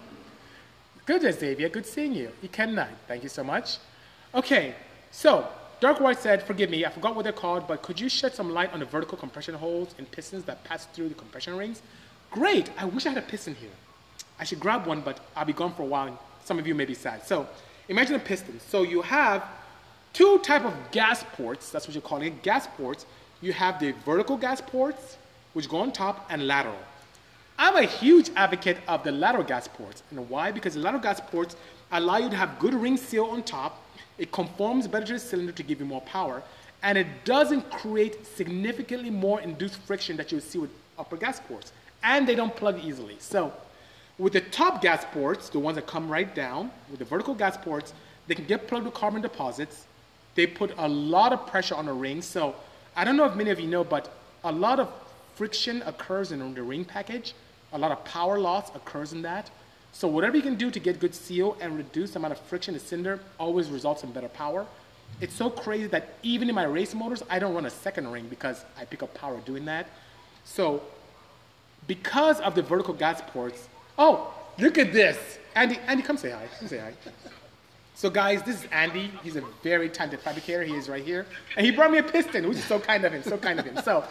Good, 1.05 1.21
Xavier. 1.21 1.69
Good 1.69 1.85
seeing 1.85 2.13
you. 2.13 2.31
You 2.41 2.49
can 2.49 2.75
Thank 3.07 3.23
you 3.23 3.29
so 3.29 3.43
much. 3.45 3.77
Okay, 4.35 4.75
so 5.11 5.47
Dark 5.79 6.01
White 6.01 6.19
said, 6.19 6.43
forgive 6.43 6.69
me, 6.69 6.85
I 6.85 6.89
forgot 6.89 7.15
what 7.15 7.23
they're 7.23 7.31
called, 7.31 7.65
but 7.67 7.81
could 7.81 7.99
you 7.99 8.09
shed 8.09 8.33
some 8.33 8.51
light 8.51 8.73
on 8.73 8.79
the 8.79 8.85
vertical 8.85 9.17
compression 9.17 9.55
holes 9.55 9.95
and 9.97 10.09
pistons 10.11 10.43
that 10.45 10.63
pass 10.65 10.85
through 10.87 11.09
the 11.09 11.15
compression 11.15 11.55
rings? 11.57 11.81
Great. 12.29 12.69
I 12.77 12.85
wish 12.85 13.05
I 13.05 13.09
had 13.09 13.17
a 13.19 13.21
piston 13.21 13.55
here. 13.55 13.75
I 14.39 14.43
should 14.43 14.59
grab 14.59 14.85
one, 14.85 15.01
but 15.01 15.19
I'll 15.35 15.45
be 15.45 15.53
gone 15.53 15.73
for 15.73 15.83
a 15.83 15.85
while 15.85 16.19
some 16.43 16.59
of 16.59 16.67
you 16.67 16.75
may 16.75 16.85
be 16.85 16.93
sad. 16.93 17.25
So 17.25 17.47
imagine 17.87 18.15
a 18.15 18.19
piston. 18.19 18.59
So 18.59 18.83
you 18.83 19.01
have 19.01 19.43
two 20.13 20.39
type 20.39 20.65
of 20.65 20.73
gas 20.91 21.23
ports, 21.33 21.69
that's 21.69 21.87
what 21.87 21.95
you're 21.95 22.01
calling 22.01 22.27
it, 22.27 22.43
gas 22.43 22.67
ports. 22.67 23.05
You 23.41 23.53
have 23.53 23.79
the 23.79 23.91
vertical 24.05 24.37
gas 24.37 24.61
ports, 24.61 25.17
which 25.53 25.67
go 25.67 25.77
on 25.77 25.91
top, 25.91 26.25
and 26.29 26.47
lateral. 26.47 26.77
I'm 27.57 27.75
a 27.75 27.83
huge 27.83 28.29
advocate 28.35 28.77
of 28.87 29.03
the 29.03 29.11
lateral 29.11 29.43
gas 29.43 29.67
ports. 29.67 30.03
And 30.11 30.29
why? 30.29 30.51
Because 30.51 30.73
the 30.73 30.79
lateral 30.79 31.03
gas 31.03 31.19
ports 31.19 31.55
allow 31.91 32.17
you 32.17 32.29
to 32.29 32.35
have 32.35 32.57
good 32.57 32.73
ring 32.73 32.97
seal 32.97 33.25
on 33.25 33.43
top. 33.43 33.81
It 34.17 34.31
conforms 34.31 34.87
better 34.87 35.05
to 35.05 35.13
the 35.13 35.19
cylinder 35.19 35.51
to 35.51 35.63
give 35.63 35.79
you 35.79 35.85
more 35.85 36.01
power. 36.01 36.41
And 36.81 36.97
it 36.97 37.07
doesn't 37.25 37.69
create 37.69 38.25
significantly 38.25 39.09
more 39.09 39.39
induced 39.41 39.77
friction 39.77 40.17
that 40.17 40.31
you 40.31 40.37
would 40.37 40.43
see 40.43 40.59
with 40.59 40.71
upper 40.97 41.15
gas 41.15 41.39
ports. 41.39 41.71
And 42.03 42.27
they 42.27 42.35
don't 42.35 42.55
plug 42.55 42.83
easily. 42.83 43.15
So 43.19 43.53
with 44.17 44.33
the 44.33 44.41
top 44.41 44.81
gas 44.81 45.05
ports, 45.11 45.49
the 45.49 45.59
ones 45.59 45.75
that 45.75 45.87
come 45.87 46.09
right 46.09 46.33
down, 46.33 46.71
with 46.89 46.99
the 46.99 47.05
vertical 47.05 47.33
gas 47.33 47.57
ports, 47.57 47.93
they 48.27 48.35
can 48.35 48.45
get 48.45 48.67
plugged 48.67 48.85
with 48.85 48.93
carbon 48.93 49.21
deposits. 49.21 49.85
They 50.35 50.47
put 50.47 50.73
a 50.77 50.87
lot 50.87 51.33
of 51.33 51.47
pressure 51.47 51.75
on 51.75 51.85
the 51.85 51.93
ring. 51.93 52.21
So 52.21 52.55
I 52.95 53.03
don't 53.03 53.17
know 53.17 53.25
if 53.25 53.35
many 53.35 53.49
of 53.49 53.59
you 53.59 53.67
know, 53.67 53.83
but 53.83 54.13
a 54.43 54.51
lot 54.51 54.79
of 54.79 54.91
friction 55.35 55.81
occurs 55.83 56.31
in 56.31 56.53
the 56.53 56.63
ring 56.63 56.85
package. 56.85 57.33
A 57.73 57.77
lot 57.77 57.91
of 57.91 58.03
power 58.05 58.39
loss 58.39 58.73
occurs 58.75 59.13
in 59.13 59.21
that. 59.23 59.49
So 59.91 60.07
whatever 60.07 60.35
you 60.35 60.41
can 60.41 60.55
do 60.55 60.71
to 60.71 60.79
get 60.79 60.99
good 60.99 61.13
seal 61.13 61.57
and 61.59 61.77
reduce 61.77 62.11
the 62.11 62.19
amount 62.19 62.33
of 62.33 62.39
friction 62.39 62.73
in 62.73 62.79
the 62.79 62.85
cylinder 62.85 63.19
always 63.39 63.69
results 63.69 64.03
in 64.03 64.11
better 64.11 64.29
power. 64.29 64.65
It's 65.21 65.35
so 65.35 65.49
crazy 65.49 65.87
that 65.87 66.15
even 66.23 66.49
in 66.49 66.55
my 66.55 66.63
race 66.63 66.95
motors, 66.95 67.21
I 67.29 67.37
don't 67.39 67.53
run 67.53 67.65
a 67.65 67.69
second 67.69 68.11
ring 68.11 68.27
because 68.27 68.65
I 68.77 68.85
pick 68.85 69.03
up 69.03 69.13
power 69.13 69.39
doing 69.45 69.65
that. 69.65 69.87
So 70.45 70.81
because 71.87 72.39
of 72.39 72.55
the 72.55 72.63
vertical 72.63 72.93
gas 72.93 73.21
ports, 73.27 73.67
Oh, 73.97 74.33
look 74.57 74.77
at 74.77 74.93
this. 74.93 75.17
Andy, 75.55 75.77
Andy, 75.87 76.03
come 76.03 76.17
say 76.17 76.31
hi. 76.31 76.47
Come 76.59 76.67
say 76.67 76.79
hi. 76.79 76.93
So 77.95 78.09
guys, 78.09 78.41
this 78.41 78.63
is 78.63 78.69
Andy. 78.71 79.11
He's 79.21 79.35
a 79.35 79.43
very 79.61 79.87
talented 79.87 80.19
fabricator. 80.21 80.63
He 80.63 80.73
is 80.73 80.89
right 80.89 81.03
here. 81.03 81.25
And 81.55 81.65
he 81.65 81.71
brought 81.71 81.91
me 81.91 81.99
a 81.99 82.03
piston, 82.03 82.47
which 82.49 82.57
is 82.57 82.65
so 82.65 82.79
kind 82.79 83.05
of 83.05 83.13
him, 83.13 83.23
so 83.23 83.37
kind 83.37 83.59
of 83.59 83.65
him. 83.65 83.77
So 83.83 84.03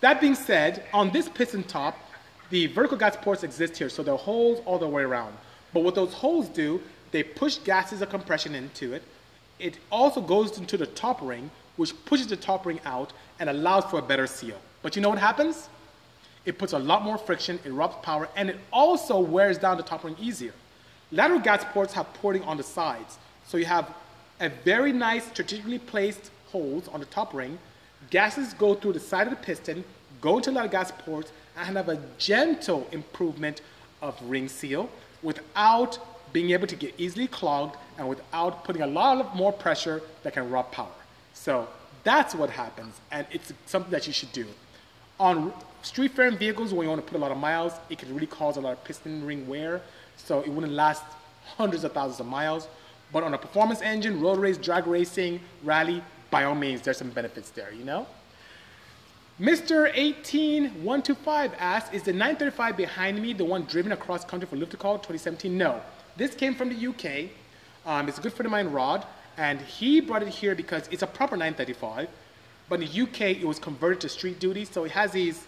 that 0.00 0.20
being 0.20 0.36
said, 0.36 0.84
on 0.92 1.10
this 1.10 1.28
piston 1.28 1.64
top, 1.64 1.98
the 2.50 2.66
vertical 2.68 2.96
gas 2.96 3.16
ports 3.16 3.42
exist 3.42 3.76
here, 3.76 3.88
so 3.88 4.02
there 4.02 4.14
are 4.14 4.18
holes 4.18 4.62
all 4.66 4.78
the 4.78 4.88
way 4.88 5.02
around. 5.02 5.34
But 5.72 5.82
what 5.82 5.94
those 5.96 6.12
holes 6.12 6.48
do, 6.48 6.80
they 7.10 7.22
push 7.22 7.58
gases 7.58 8.02
of 8.02 8.10
compression 8.10 8.54
into 8.54 8.92
it. 8.92 9.02
It 9.58 9.78
also 9.90 10.20
goes 10.20 10.56
into 10.58 10.76
the 10.76 10.86
top 10.86 11.20
ring, 11.20 11.50
which 11.76 11.92
pushes 12.04 12.28
the 12.28 12.36
top 12.36 12.66
ring 12.66 12.80
out 12.84 13.12
and 13.40 13.50
allows 13.50 13.84
for 13.86 13.98
a 13.98 14.02
better 14.02 14.26
seal. 14.26 14.60
But 14.82 14.94
you 14.94 15.02
know 15.02 15.08
what 15.08 15.18
happens? 15.18 15.68
It 16.44 16.58
puts 16.58 16.72
a 16.72 16.78
lot 16.78 17.02
more 17.02 17.16
friction, 17.16 17.58
it 17.64 17.70
robs 17.70 17.96
power, 18.02 18.28
and 18.36 18.50
it 18.50 18.58
also 18.72 19.18
wears 19.18 19.58
down 19.58 19.76
the 19.76 19.82
top 19.82 20.04
ring 20.04 20.16
easier. 20.20 20.52
Lateral 21.10 21.40
gas 21.40 21.64
ports 21.72 21.92
have 21.94 22.12
porting 22.14 22.42
on 22.42 22.56
the 22.56 22.62
sides. 22.62 23.18
So 23.46 23.56
you 23.56 23.64
have 23.66 23.94
a 24.40 24.48
very 24.48 24.92
nice 24.92 25.24
strategically 25.26 25.78
placed 25.78 26.30
holes 26.48 26.88
on 26.88 27.00
the 27.00 27.06
top 27.06 27.32
ring. 27.34 27.58
Gases 28.10 28.52
go 28.54 28.74
through 28.74 28.92
the 28.92 29.00
side 29.00 29.26
of 29.26 29.30
the 29.30 29.36
piston, 29.36 29.84
go 30.20 30.36
into 30.36 30.50
lateral 30.50 30.70
gas 30.70 30.92
ports, 30.92 31.32
and 31.56 31.76
have 31.76 31.88
a 31.88 31.98
gentle 32.18 32.86
improvement 32.92 33.60
of 34.02 34.20
ring 34.22 34.48
seal 34.48 34.90
without 35.22 35.98
being 36.32 36.50
able 36.50 36.66
to 36.66 36.76
get 36.76 36.92
easily 36.98 37.28
clogged 37.28 37.76
and 37.96 38.08
without 38.08 38.64
putting 38.64 38.82
a 38.82 38.86
lot 38.86 39.18
of 39.18 39.34
more 39.34 39.52
pressure 39.52 40.02
that 40.22 40.32
can 40.32 40.50
rob 40.50 40.70
power. 40.72 40.88
So 41.32 41.68
that's 42.02 42.34
what 42.34 42.50
happens, 42.50 43.00
and 43.10 43.26
it's 43.30 43.52
something 43.66 43.92
that 43.92 44.06
you 44.06 44.12
should 44.12 44.32
do. 44.32 44.46
On 45.18 45.52
street 45.84 46.12
faring 46.12 46.36
vehicles, 46.36 46.72
when 46.72 46.84
you 46.84 46.88
want 46.88 47.04
to 47.04 47.10
put 47.10 47.16
a 47.18 47.20
lot 47.20 47.30
of 47.30 47.38
miles, 47.38 47.72
it 47.90 47.98
can 47.98 48.12
really 48.14 48.26
cause 48.26 48.56
a 48.56 48.60
lot 48.60 48.72
of 48.72 48.82
piston 48.84 49.24
ring 49.24 49.46
wear, 49.46 49.80
so 50.16 50.40
it 50.40 50.48
wouldn't 50.48 50.72
last 50.72 51.02
hundreds 51.56 51.84
of 51.84 51.92
thousands 51.92 52.20
of 52.20 52.26
miles. 52.26 52.68
But 53.12 53.22
on 53.22 53.34
a 53.34 53.38
performance 53.38 53.82
engine, 53.82 54.20
road 54.20 54.38
race, 54.38 54.56
drag 54.56 54.86
racing, 54.86 55.40
rally, 55.62 56.02
by 56.30 56.44
all 56.44 56.54
means, 56.54 56.80
there's 56.80 56.96
some 56.96 57.10
benefits 57.10 57.50
there, 57.50 57.72
you 57.72 57.84
know? 57.84 58.06
Mr. 59.40 59.90
18125 59.94 61.52
asks, 61.58 61.94
is 61.94 62.02
the 62.02 62.12
935 62.12 62.76
behind 62.76 63.20
me 63.20 63.32
the 63.32 63.44
one 63.44 63.64
driven 63.64 63.92
across 63.92 64.24
country 64.24 64.48
for 64.48 64.56
Call 64.76 64.96
2017? 64.96 65.56
No. 65.56 65.80
This 66.16 66.34
came 66.34 66.54
from 66.54 66.68
the 66.70 66.86
UK. 66.86 67.30
Um, 67.84 68.08
it's 68.08 68.18
a 68.18 68.20
good 68.20 68.32
friend 68.32 68.46
of 68.46 68.52
mine, 68.52 68.70
Rod, 68.70 69.04
and 69.36 69.60
he 69.60 70.00
brought 70.00 70.22
it 70.22 70.28
here 70.28 70.54
because 70.54 70.88
it's 70.90 71.02
a 71.02 71.06
proper 71.06 71.36
935, 71.36 72.08
but 72.68 72.80
in 72.80 72.88
the 72.88 73.02
UK 73.02 73.20
it 73.42 73.44
was 73.44 73.58
converted 73.58 74.00
to 74.02 74.08
street 74.08 74.38
duty, 74.38 74.64
so 74.64 74.84
it 74.84 74.92
has 74.92 75.12
these 75.12 75.46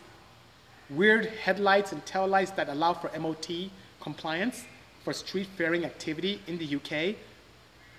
weird 0.90 1.26
headlights 1.26 1.92
and 1.92 2.04
tail 2.06 2.26
lights 2.26 2.50
that 2.52 2.68
allow 2.68 2.94
for 2.94 3.10
MOT 3.18 3.70
compliance 4.00 4.64
for 5.02 5.12
street 5.12 5.48
faring 5.56 5.84
activity 5.84 6.40
in 6.46 6.58
the 6.58 6.76
UK, 6.76 7.16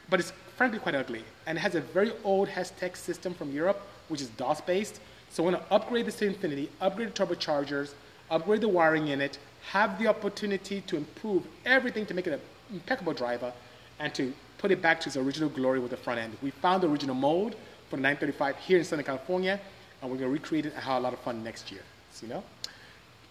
but 0.09 0.19
it's 0.19 0.31
frankly 0.55 0.79
quite 0.79 0.95
ugly. 0.95 1.23
And 1.45 1.57
it 1.57 1.61
has 1.61 1.75
a 1.75 1.81
very 1.81 2.11
old 2.23 2.47
Hextech 2.49 2.95
system 2.95 3.33
from 3.33 3.51
Europe, 3.51 3.81
which 4.07 4.21
is 4.21 4.29
DOS 4.29 4.61
based. 4.61 4.99
So 5.29 5.43
I 5.43 5.51
want 5.51 5.63
to 5.63 5.73
upgrade 5.73 6.05
this 6.05 6.15
to 6.17 6.25
Infinity, 6.25 6.69
upgrade 6.81 7.13
the 7.13 7.25
turbochargers, 7.25 7.93
upgrade 8.29 8.61
the 8.61 8.67
wiring 8.67 9.09
in 9.09 9.21
it, 9.21 9.37
have 9.71 9.99
the 9.99 10.07
opportunity 10.07 10.81
to 10.81 10.97
improve 10.97 11.45
everything 11.65 12.05
to 12.05 12.13
make 12.13 12.27
it 12.27 12.33
an 12.33 12.41
impeccable 12.71 13.13
driver, 13.13 13.53
and 13.99 14.13
to 14.15 14.33
put 14.57 14.71
it 14.71 14.81
back 14.81 14.99
to 15.01 15.09
its 15.09 15.17
original 15.17 15.49
glory 15.49 15.79
with 15.79 15.91
the 15.91 15.97
front 15.97 16.19
end. 16.19 16.37
We 16.41 16.51
found 16.51 16.83
the 16.83 16.89
original 16.89 17.15
mold 17.15 17.55
for 17.89 17.95
the 17.97 18.01
935 18.01 18.57
here 18.57 18.77
in 18.77 18.83
Southern 18.83 19.05
California, 19.05 19.59
and 20.01 20.11
we're 20.11 20.17
going 20.17 20.29
to 20.29 20.33
recreate 20.33 20.65
it 20.65 20.73
and 20.73 20.83
have 20.83 20.97
a 20.97 20.99
lot 20.99 21.13
of 21.13 21.19
fun 21.19 21.43
next 21.43 21.71
year. 21.71 21.81
So, 22.11 22.25
you 22.25 22.33
know? 22.33 22.43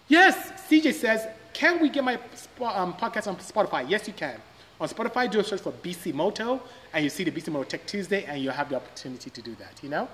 Yes, 0.07 0.51
CJ 0.69 0.93
says, 0.93 1.27
can 1.53 1.81
we 1.81 1.89
get 1.89 2.03
my 2.03 2.15
um, 2.61 2.93
podcast 2.93 3.27
on 3.27 3.35
Spotify? 3.37 3.89
Yes, 3.89 4.07
you 4.07 4.13
can. 4.13 4.39
On 4.79 4.87
Spotify, 4.87 5.29
do 5.29 5.39
a 5.39 5.43
search 5.43 5.61
for 5.61 5.71
Bisimoto, 5.71 6.61
and 6.93 7.03
you 7.03 7.09
see 7.09 7.23
the 7.23 7.31
Bisimoto 7.31 7.67
Tech 7.67 7.85
Tuesday, 7.85 8.23
and 8.25 8.41
you'll 8.41 8.53
have 8.53 8.69
the 8.69 8.75
opportunity 8.75 9.29
to 9.29 9.41
do 9.41 9.55
that, 9.55 9.81
you 9.81 9.89
know? 9.89 10.07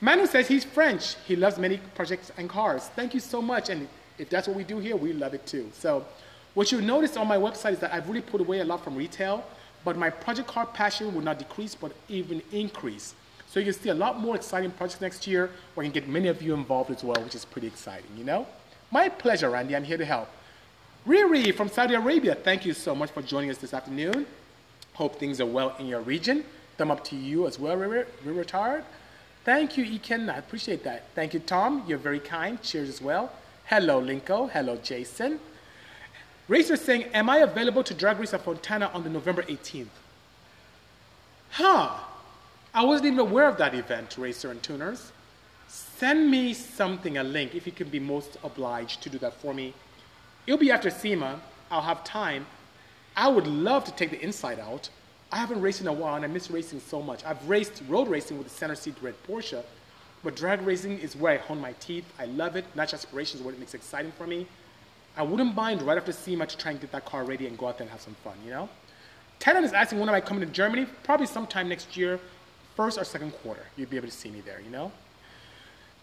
Manu 0.00 0.26
says 0.26 0.48
he's 0.48 0.64
French. 0.64 1.14
He 1.26 1.36
loves 1.36 1.56
many 1.58 1.78
projects 1.94 2.30
and 2.36 2.50
cars. 2.50 2.88
Thank 2.94 3.14
you 3.14 3.20
so 3.20 3.40
much. 3.40 3.70
And 3.70 3.88
if 4.18 4.28
that's 4.28 4.46
what 4.46 4.56
we 4.56 4.64
do 4.64 4.78
here, 4.78 4.96
we 4.96 5.14
love 5.14 5.32
it 5.32 5.46
too. 5.46 5.70
So 5.72 6.04
what 6.52 6.70
you'll 6.70 6.82
notice 6.82 7.16
on 7.16 7.26
my 7.26 7.38
website 7.38 7.72
is 7.72 7.78
that 7.78 7.94
I've 7.94 8.06
really 8.08 8.20
put 8.20 8.42
away 8.42 8.60
a 8.60 8.64
lot 8.64 8.84
from 8.84 8.96
retail, 8.96 9.44
but 9.84 9.96
my 9.96 10.10
project 10.10 10.48
car 10.48 10.66
passion 10.66 11.14
will 11.14 11.22
not 11.22 11.38
decrease, 11.38 11.74
but 11.74 11.92
even 12.08 12.42
increase. 12.52 13.14
So 13.46 13.60
you 13.60 13.72
can 13.72 13.80
see 13.80 13.88
a 13.88 13.94
lot 13.94 14.20
more 14.20 14.36
exciting 14.36 14.72
projects 14.72 15.00
next 15.00 15.26
year 15.26 15.50
where 15.74 15.84
I 15.84 15.86
can 15.86 15.94
get 15.94 16.08
many 16.08 16.28
of 16.28 16.42
you 16.42 16.52
involved 16.52 16.90
as 16.90 17.02
well, 17.02 17.22
which 17.22 17.34
is 17.34 17.46
pretty 17.46 17.68
exciting, 17.68 18.10
you 18.18 18.24
know? 18.24 18.46
My 18.90 19.08
pleasure, 19.08 19.50
Randy. 19.50 19.74
I'm 19.74 19.84
here 19.84 19.98
to 19.98 20.04
help. 20.04 20.28
Riri 21.06 21.54
from 21.54 21.68
Saudi 21.68 21.94
Arabia, 21.94 22.34
thank 22.34 22.64
you 22.64 22.72
so 22.72 22.94
much 22.94 23.10
for 23.10 23.22
joining 23.22 23.50
us 23.50 23.58
this 23.58 23.72
afternoon. 23.72 24.26
Hope 24.94 25.16
things 25.16 25.40
are 25.40 25.46
well 25.46 25.76
in 25.78 25.86
your 25.86 26.00
region. 26.00 26.44
Thumb 26.78 26.90
up 26.90 27.04
to 27.04 27.16
you 27.16 27.46
as 27.46 27.58
well, 27.58 27.76
Riri. 27.76 28.06
Riri 28.24 28.82
Thank 29.44 29.76
you, 29.76 29.84
Eken. 29.84 30.32
I 30.32 30.38
appreciate 30.38 30.82
that. 30.84 31.04
Thank 31.14 31.32
you, 31.32 31.40
Tom. 31.40 31.84
You're 31.86 31.98
very 31.98 32.18
kind. 32.18 32.60
Cheers 32.62 32.88
as 32.88 33.00
well. 33.00 33.30
Hello, 33.66 34.02
Linko. 34.02 34.50
Hello, 34.50 34.76
Jason. 34.76 35.38
Racer 36.48 36.76
saying, 36.76 37.04
Am 37.14 37.30
I 37.30 37.38
available 37.38 37.84
to 37.84 37.94
drag 37.94 38.18
race 38.18 38.34
at 38.34 38.42
Fontana 38.42 38.90
on 38.92 39.04
the 39.04 39.10
November 39.10 39.42
18th? 39.42 39.86
Huh. 41.50 41.90
I 42.74 42.84
wasn't 42.84 43.06
even 43.06 43.20
aware 43.20 43.48
of 43.48 43.56
that 43.58 43.74
event, 43.74 44.16
Racer 44.18 44.50
and 44.50 44.62
Tuners. 44.62 45.12
Send 45.98 46.30
me 46.30 46.52
something, 46.52 47.16
a 47.16 47.24
link, 47.24 47.54
if 47.54 47.64
you 47.64 47.72
can 47.72 47.88
be 47.88 47.98
most 47.98 48.36
obliged 48.44 49.02
to 49.02 49.08
do 49.08 49.16
that 49.18 49.32
for 49.32 49.54
me. 49.54 49.72
It'll 50.46 50.58
be 50.58 50.70
after 50.70 50.90
SEMA. 50.90 51.40
I'll 51.70 51.80
have 51.80 52.04
time. 52.04 52.44
I 53.16 53.28
would 53.28 53.46
love 53.46 53.84
to 53.84 53.92
take 53.92 54.10
the 54.10 54.22
inside 54.22 54.60
out. 54.60 54.90
I 55.32 55.38
haven't 55.38 55.62
raced 55.62 55.80
in 55.80 55.86
a 55.86 55.92
while 55.92 56.14
and 56.14 56.24
I 56.24 56.28
miss 56.28 56.50
racing 56.50 56.80
so 56.80 57.00
much. 57.00 57.24
I've 57.24 57.48
raced 57.48 57.82
road 57.88 58.08
racing 58.08 58.36
with 58.36 58.46
the 58.46 58.52
center 58.52 58.74
seat 58.74 58.94
red 59.00 59.14
Porsche, 59.26 59.64
but 60.22 60.36
drag 60.36 60.60
racing 60.62 60.98
is 60.98 61.16
where 61.16 61.32
I 61.32 61.38
hone 61.38 61.62
my 61.62 61.72
teeth. 61.80 62.04
I 62.18 62.26
love 62.26 62.56
it. 62.56 62.66
Natural 62.76 62.98
aspirations 62.98 63.40
is 63.40 63.44
what 63.46 63.54
it 63.54 63.60
makes 63.60 63.72
exciting 63.72 64.12
for 64.12 64.26
me. 64.26 64.46
I 65.16 65.22
wouldn't 65.22 65.54
mind 65.54 65.80
right 65.80 65.96
after 65.96 66.12
SEMA 66.12 66.46
to 66.46 66.58
try 66.58 66.72
and 66.72 66.80
get 66.80 66.92
that 66.92 67.06
car 67.06 67.24
ready 67.24 67.46
and 67.46 67.56
go 67.56 67.68
out 67.68 67.78
there 67.78 67.86
and 67.86 67.90
have 67.90 68.02
some 68.02 68.16
fun, 68.22 68.34
you 68.44 68.50
know? 68.50 68.68
Tenon 69.38 69.64
is 69.64 69.72
asking 69.72 69.98
when 69.98 70.10
am 70.10 70.14
I 70.14 70.20
coming 70.20 70.46
to 70.46 70.52
Germany? 70.52 70.86
Probably 71.04 71.26
sometime 71.26 71.70
next 71.70 71.96
year, 71.96 72.20
first 72.74 72.98
or 72.98 73.04
second 73.04 73.32
quarter. 73.32 73.64
You'd 73.76 73.88
be 73.88 73.96
able 73.96 74.08
to 74.08 74.14
see 74.14 74.30
me 74.30 74.42
there, 74.42 74.60
you 74.60 74.70
know? 74.70 74.92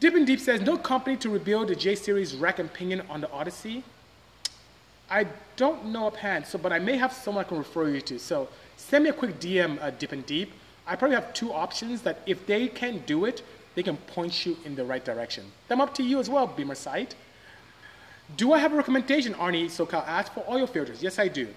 Dip 0.03 0.15
and 0.15 0.27
Deep 0.27 0.41
says, 0.41 0.59
no 0.59 0.75
company 0.77 1.15
to 1.15 1.29
rebuild 1.29 1.69
the 1.69 1.77
J-Series 1.77 2.35
rack 2.35 2.59
and 2.59 2.71
pinion 2.73 3.03
on 3.09 3.21
the 3.21 3.31
Odyssey. 3.31 3.85
I 5.09 5.27
don't 5.55 5.85
know 5.85 6.07
offhand, 6.07 6.45
so, 6.45 6.57
but 6.57 6.73
I 6.73 6.79
may 6.79 6.97
have 6.97 7.13
someone 7.13 7.45
I 7.45 7.47
can 7.47 7.57
refer 7.57 7.87
you 7.87 8.01
to. 8.01 8.19
So 8.19 8.49
send 8.75 9.05
me 9.05 9.11
a 9.11 9.13
quick 9.13 9.39
DM, 9.39 9.81
uh, 9.81 9.91
and 10.11 10.25
Deep. 10.25 10.51
I 10.85 10.97
probably 10.97 11.15
have 11.15 11.33
two 11.33 11.53
options 11.53 12.01
that 12.01 12.19
if 12.25 12.45
they 12.45 12.67
can 12.67 12.97
do 13.05 13.23
it, 13.23 13.43
they 13.75 13.81
can 13.81 13.95
point 13.95 14.45
you 14.45 14.57
in 14.65 14.75
the 14.75 14.83
right 14.83 15.05
direction. 15.05 15.45
Them 15.69 15.79
up 15.79 15.95
to 15.95 16.03
you 16.03 16.19
as 16.19 16.29
well, 16.29 16.47
Beamer 16.47 16.75
Site. 16.75 17.15
Do 18.35 18.51
I 18.51 18.59
have 18.59 18.73
a 18.73 18.75
recommendation, 18.75 19.33
Arnie 19.35 19.67
SoCal 19.67 20.05
asked, 20.05 20.33
for 20.33 20.43
oil 20.49 20.67
filters? 20.67 21.01
Yes, 21.01 21.17
I 21.17 21.29
do. 21.29 21.47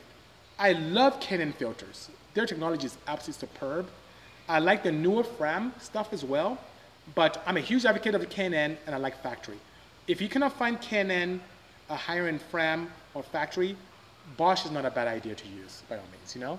I 0.56 0.70
love 0.70 1.18
K&N 1.18 1.52
filters. 1.54 2.10
Their 2.34 2.46
technology 2.46 2.86
is 2.86 2.96
absolutely 3.08 3.48
superb. 3.48 3.88
I 4.48 4.60
like 4.60 4.84
the 4.84 4.92
newer 4.92 5.24
Fram 5.24 5.74
stuff 5.80 6.12
as 6.12 6.24
well, 6.24 6.60
but 7.14 7.42
I'm 7.46 7.56
a 7.56 7.60
huge 7.60 7.84
advocate 7.84 8.14
of 8.14 8.20
the 8.20 8.26
K&N 8.26 8.54
and 8.54 8.94
I 8.94 8.98
like 8.98 9.22
factory. 9.22 9.58
If 10.08 10.20
you 10.20 10.28
cannot 10.28 10.52
find 10.52 10.80
K&N, 10.80 11.40
a 11.88 11.96
higher 11.96 12.26
end 12.26 12.42
Fram 12.42 12.90
or 13.14 13.22
factory, 13.22 13.76
Bosch 14.36 14.64
is 14.64 14.70
not 14.70 14.84
a 14.84 14.90
bad 14.90 15.08
idea 15.08 15.34
to 15.34 15.48
use 15.48 15.82
by 15.88 15.96
all 15.96 16.02
means, 16.12 16.34
you 16.34 16.40
know? 16.40 16.58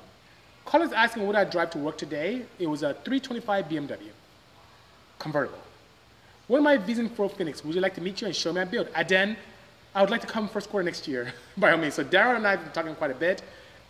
Colin's 0.65 0.93
asking 0.93 1.25
what 1.25 1.35
I 1.35 1.43
drive 1.43 1.69
to 1.71 1.77
work 1.77 1.97
today. 1.97 2.45
It 2.59 2.67
was 2.67 2.83
a 2.83 2.93
325 2.93 3.65
BMW, 3.69 3.97
convertible. 5.19 5.59
What 6.47 6.59
am 6.59 6.67
I 6.67 6.77
visiting 6.77 7.09
for 7.09 7.29
Phoenix? 7.29 7.63
Would 7.63 7.75
you 7.75 7.81
like 7.81 7.95
to 7.95 8.01
meet 8.01 8.21
you 8.21 8.27
and 8.27 8.35
show 8.35 8.53
me 8.53 8.61
a 8.61 8.65
build? 8.65 8.87
Aden, 8.95 9.35
I 9.93 10.01
would 10.01 10.09
like 10.09 10.21
to 10.21 10.27
come 10.27 10.47
first 10.47 10.69
quarter 10.69 10.83
next 10.83 11.07
year, 11.07 11.33
by 11.57 11.71
all 11.71 11.77
means. 11.77 11.95
So 11.95 12.03
Darren 12.03 12.37
and 12.37 12.47
I 12.47 12.51
have 12.51 12.63
been 12.63 12.71
talking 12.71 12.95
quite 12.95 13.11
a 13.11 13.15
bit, 13.15 13.41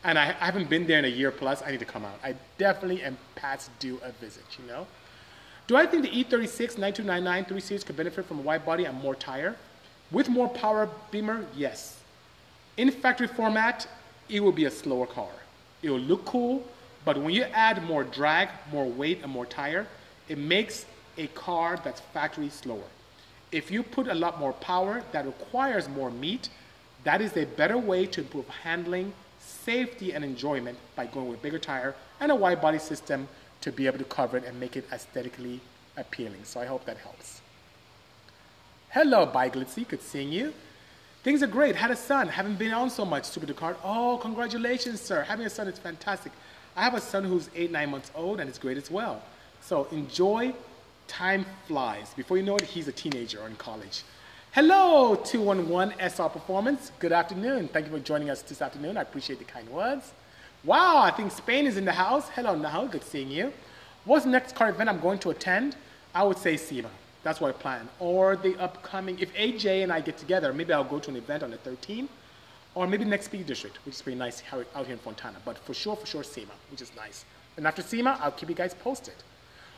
and 0.04 0.18
I, 0.18 0.36
I, 0.40 0.46
haven't 0.46 0.70
been 0.70 0.88
there 0.88 1.00
in 1.00 1.06
a 1.06 1.10
year 1.10 1.32
plus. 1.32 1.62
I 1.62 1.72
need 1.72 1.80
to 1.80 1.86
come 1.86 2.06
out. 2.06 2.20
I 2.24 2.36
definitely 2.58 3.02
am 3.04 3.18
past 3.36 3.70
due 3.80 4.00
a 4.04 4.12
visit, 4.14 4.46
you 4.60 4.68
know? 4.68 4.88
Do 5.68 5.76
I 5.76 5.86
think 5.86 6.04
the 6.04 6.10
E36 6.10 6.78
9299 6.78 7.46
3 7.46 7.60
Series 7.60 7.84
could 7.84 7.98
benefit 7.98 8.26
from 8.26 8.40
a 8.40 8.42
wide 8.42 8.66
body 8.66 8.86
and 8.86 8.98
more 9.02 9.16
tire? 9.16 9.58
With 10.12 10.30
more 10.30 10.48
power 10.48 10.90
beamer, 11.12 11.46
yes. 11.56 12.00
In 12.78 12.90
factory 12.90 13.28
format, 13.28 13.86
it 14.30 14.40
will 14.40 14.54
be 14.54 14.64
a 14.64 14.72
slower 14.72 15.06
car. 15.06 15.32
It 15.84 15.90
will 15.90 16.00
look 16.00 16.24
cool, 16.24 16.64
but 17.04 17.18
when 17.18 17.34
you 17.34 17.44
add 17.44 17.84
more 17.84 18.06
drag, 18.06 18.48
more 18.72 18.86
weight, 18.86 19.20
and 19.24 19.32
more 19.32 19.46
tire, 19.46 19.88
it 20.30 20.38
makes 20.38 20.86
a 21.18 21.28
car 21.28 21.78
that's 21.84 22.00
factory 22.00 22.50
slower. 22.50 22.88
If 23.52 23.70
you 23.70 23.84
put 23.84 24.08
a 24.08 24.14
lot 24.14 24.40
more 24.40 24.54
power 24.54 25.04
that 25.12 25.26
requires 25.26 25.90
more 25.90 26.12
meat, 26.12 26.50
that 27.04 27.22
is 27.22 27.36
a 27.36 27.46
better 27.46 27.78
way 27.78 28.06
to 28.06 28.22
improve 28.22 28.48
handling, 28.48 29.12
safety, 29.40 30.14
and 30.14 30.24
enjoyment 30.24 30.78
by 30.96 31.08
going 31.08 31.28
with 31.28 31.42
bigger 31.42 31.60
tire 31.60 31.94
and 32.22 32.32
a 32.32 32.36
wide 32.36 32.62
body 32.62 32.80
system 32.80 33.28
to 33.68 33.72
be 33.74 33.86
able 33.86 33.98
to 33.98 34.06
cover 34.06 34.38
it 34.38 34.46
and 34.46 34.58
make 34.62 34.78
it 34.78 34.86
aesthetically 34.94 35.60
appealing. 35.98 36.40
So 36.46 36.62
I 36.62 36.66
hope 36.66 36.86
that 36.86 36.98
helps. 36.98 37.42
Hello, 38.92 39.28
Glitzy. 39.28 39.86
Good 39.86 40.02
seeing 40.02 40.32
you. 40.32 40.54
Things 41.24 41.44
are 41.44 41.48
great. 41.48 41.76
Had 41.76 41.92
a 41.92 41.96
son. 41.98 42.30
Haven't 42.30 42.58
been 42.58 42.72
on 42.72 42.90
so 42.90 43.04
much. 43.04 43.26
Super 43.26 43.46
Ducard. 43.46 43.76
Oh, 43.84 44.18
congratulations, 44.22 45.02
sir. 45.02 45.22
Having 45.24 45.48
a 45.48 45.50
son 45.50 45.68
is 45.68 45.78
fantastic. 45.78 46.32
I 46.78 46.84
have 46.84 46.94
a 46.94 47.02
son 47.02 47.26
who's 47.26 47.50
eight, 47.56 47.70
nine 47.70 47.92
months 47.92 48.10
old, 48.16 48.40
and 48.40 48.48
it's 48.50 48.58
great 48.58 48.78
as 48.78 48.90
well. 48.90 49.22
So 49.60 49.88
enjoy. 49.92 50.54
Time 51.10 51.46
flies. 51.68 52.14
Before 52.16 52.38
you 52.38 52.44
know 52.44 52.56
it, 52.56 52.64
he's 52.64 52.88
a 52.88 52.94
teenager 52.94 53.46
in 53.48 53.56
college. 53.58 54.04
Hello, 54.54 55.16
211 55.16 55.94
SR 56.00 56.30
Performance. 56.30 56.94
Good 57.00 57.12
afternoon. 57.12 57.68
Thank 57.68 57.88
you 57.88 57.92
for 57.92 58.00
joining 58.00 58.30
us 58.30 58.42
this 58.44 58.62
afternoon. 58.62 58.96
I 58.96 59.02
appreciate 59.02 59.40
the 59.40 59.46
kind 59.46 59.68
words. 59.70 60.14
Wow, 60.68 60.98
I 60.98 61.12
think 61.12 61.32
Spain 61.32 61.66
is 61.66 61.78
in 61.78 61.86
the 61.86 61.94
house. 61.94 62.28
Hello, 62.28 62.54
Nahal. 62.54 62.92
Good 62.92 63.06
seeing 63.06 63.32
you. 63.32 63.54
What's 64.04 64.26
the 64.26 64.32
next 64.32 64.54
car 64.54 64.68
event 64.68 64.90
I'm 64.90 65.00
going 65.00 65.18
to 65.20 65.30
attend? 65.30 65.78
I 66.14 66.26
would 66.26 66.38
say 66.38 66.58
SEMA. 66.58 66.90
That's 67.24 67.40
what 67.40 67.56
I 67.56 67.58
plan. 67.58 67.88
Or 68.00 68.36
the 68.36 68.60
upcoming, 68.60 69.18
if 69.20 69.34
AJ 69.34 69.84
and 69.84 69.94
I 69.94 70.02
get 70.02 70.18
together, 70.18 70.52
maybe 70.52 70.74
I'll 70.74 70.84
go 70.84 71.00
to 71.00 71.10
an 71.10 71.16
event 71.16 71.42
on 71.42 71.52
the 71.52 71.58
13th. 71.58 72.10
Or 72.76 72.86
maybe 72.86 73.06
next 73.06 73.28
Speed 73.28 73.46
District, 73.48 73.78
which 73.86 73.96
is 73.96 74.02
pretty 74.02 74.20
nice 74.20 74.44
out 74.52 74.86
here 74.86 74.92
in 74.92 75.00
Fontana. 75.00 75.38
But 75.46 75.58
for 75.58 75.74
sure, 75.74 75.96
for 75.96 76.06
sure, 76.06 76.22
SEMA, 76.22 76.52
which 76.70 76.82
is 76.82 76.92
nice. 76.98 77.24
And 77.56 77.66
after 77.66 77.82
SEMA, 77.82 78.20
I'll 78.22 78.32
keep 78.32 78.50
you 78.50 78.56
guys 78.56 78.74
posted. 78.74 79.16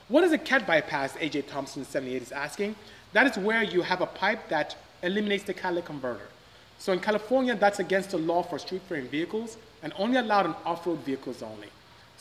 What 0.08 0.24
is 0.24 0.32
a 0.32 0.40
cat 0.40 0.66
bypass, 0.66 1.14
AJ 1.18 1.50
Thompson 1.50 1.86
78 1.86 2.20
is 2.20 2.32
asking? 2.32 2.76
That 3.14 3.28
is 3.28 3.38
where 3.38 3.62
you 3.62 3.84
have 3.84 4.02
a 4.02 4.08
pipe 4.08 4.50
that 4.50 4.76
eliminates 5.04 5.44
the 5.44 5.54
catalytic 5.54 5.86
converter. 5.86 6.30
So 6.80 6.94
in 6.94 7.00
California, 7.00 7.54
that's 7.54 7.78
against 7.78 8.10
the 8.10 8.18
law 8.18 8.42
for 8.42 8.58
street 8.58 8.82
frame 8.88 9.08
vehicles 9.08 9.58
and 9.84 9.94
only 9.98 10.18
allowed 10.18 10.46
on 10.46 10.56
off-road 10.66 11.00
vehicles 11.00 11.42
only. 11.42 11.70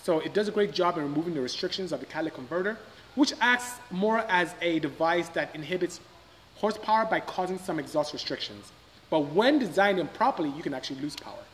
So 0.02 0.20
it 0.20 0.32
does 0.32 0.48
a 0.48 0.52
great 0.52 0.72
job 0.72 0.96
in 0.96 1.02
removing 1.02 1.34
the 1.34 1.40
restrictions 1.40 1.92
of 1.92 2.00
the 2.00 2.06
catalytic 2.06 2.34
converter, 2.34 2.78
which 3.14 3.32
acts 3.40 3.74
more 3.90 4.20
as 4.28 4.54
a 4.62 4.78
device 4.78 5.28
that 5.30 5.54
inhibits 5.54 6.00
horsepower 6.56 7.04
by 7.04 7.20
causing 7.20 7.58
some 7.58 7.78
exhaust 7.78 8.12
restrictions. 8.12 8.72
But 9.10 9.20
when 9.32 9.58
designed 9.58 9.98
improperly, 9.98 10.50
you 10.50 10.62
can 10.62 10.74
actually 10.74 11.00
lose 11.00 11.16
power 11.16 11.44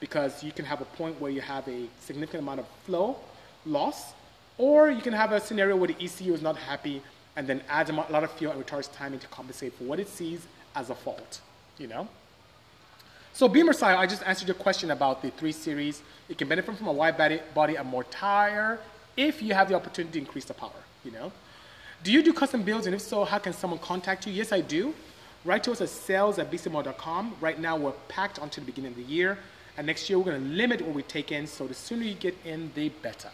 because 0.00 0.42
you 0.42 0.52
can 0.52 0.64
have 0.64 0.80
a 0.80 0.84
point 0.84 1.20
where 1.20 1.30
you 1.30 1.40
have 1.40 1.66
a 1.68 1.86
significant 2.00 2.42
amount 2.42 2.60
of 2.60 2.66
flow 2.84 3.16
loss, 3.64 4.12
or 4.58 4.90
you 4.90 5.00
can 5.00 5.12
have 5.12 5.32
a 5.32 5.40
scenario 5.40 5.76
where 5.76 5.88
the 5.88 6.04
ECU 6.04 6.34
is 6.34 6.42
not 6.42 6.56
happy 6.56 7.02
and 7.36 7.46
then 7.46 7.62
adds 7.68 7.90
a 7.90 7.92
lot 7.92 8.22
of 8.22 8.30
fuel 8.32 8.52
and 8.52 8.64
retards 8.64 8.92
timing 8.92 9.18
to 9.18 9.26
compensate 9.28 9.72
for 9.74 9.84
what 9.84 9.98
it 9.98 10.08
sees 10.08 10.46
as 10.74 10.90
a 10.90 10.94
fault, 10.94 11.40
you 11.78 11.86
know? 11.86 12.06
So 13.34 13.48
style, 13.72 13.98
I 13.98 14.06
just 14.06 14.22
answered 14.22 14.46
your 14.46 14.54
question 14.54 14.92
about 14.92 15.20
the 15.20 15.30
3 15.32 15.50
Series. 15.50 16.02
It 16.28 16.38
can 16.38 16.48
benefit 16.48 16.76
from 16.76 16.86
a 16.86 16.92
wide 16.92 17.18
body, 17.18 17.40
body 17.52 17.74
and 17.74 17.88
more 17.88 18.04
tire 18.04 18.78
if 19.16 19.42
you 19.42 19.54
have 19.54 19.68
the 19.68 19.74
opportunity 19.74 20.20
to 20.20 20.24
increase 20.24 20.44
the 20.44 20.54
power, 20.54 20.70
you 21.04 21.10
know? 21.10 21.32
Do 22.04 22.12
you 22.12 22.22
do 22.22 22.32
custom 22.32 22.62
builds, 22.62 22.86
and 22.86 22.94
if 22.94 23.02
so, 23.02 23.24
how 23.24 23.38
can 23.38 23.52
someone 23.52 23.80
contact 23.80 24.24
you? 24.28 24.32
Yes, 24.32 24.52
I 24.52 24.60
do. 24.60 24.94
Write 25.44 25.64
to 25.64 25.72
us 25.72 25.80
at 25.80 25.88
sales 25.88 26.38
at 26.38 26.48
bisimoto.com. 26.48 27.34
Right 27.40 27.58
now, 27.58 27.76
we're 27.76 27.90
packed 28.06 28.38
until 28.38 28.62
the 28.62 28.70
beginning 28.70 28.92
of 28.92 28.96
the 28.96 29.02
year, 29.02 29.36
and 29.76 29.84
next 29.84 30.08
year, 30.08 30.16
we're 30.16 30.26
gonna 30.26 30.38
limit 30.38 30.80
what 30.82 30.94
we 30.94 31.02
take 31.02 31.32
in, 31.32 31.48
so 31.48 31.66
the 31.66 31.74
sooner 31.74 32.04
you 32.04 32.14
get 32.14 32.36
in, 32.44 32.70
the 32.76 32.88
better. 32.88 33.30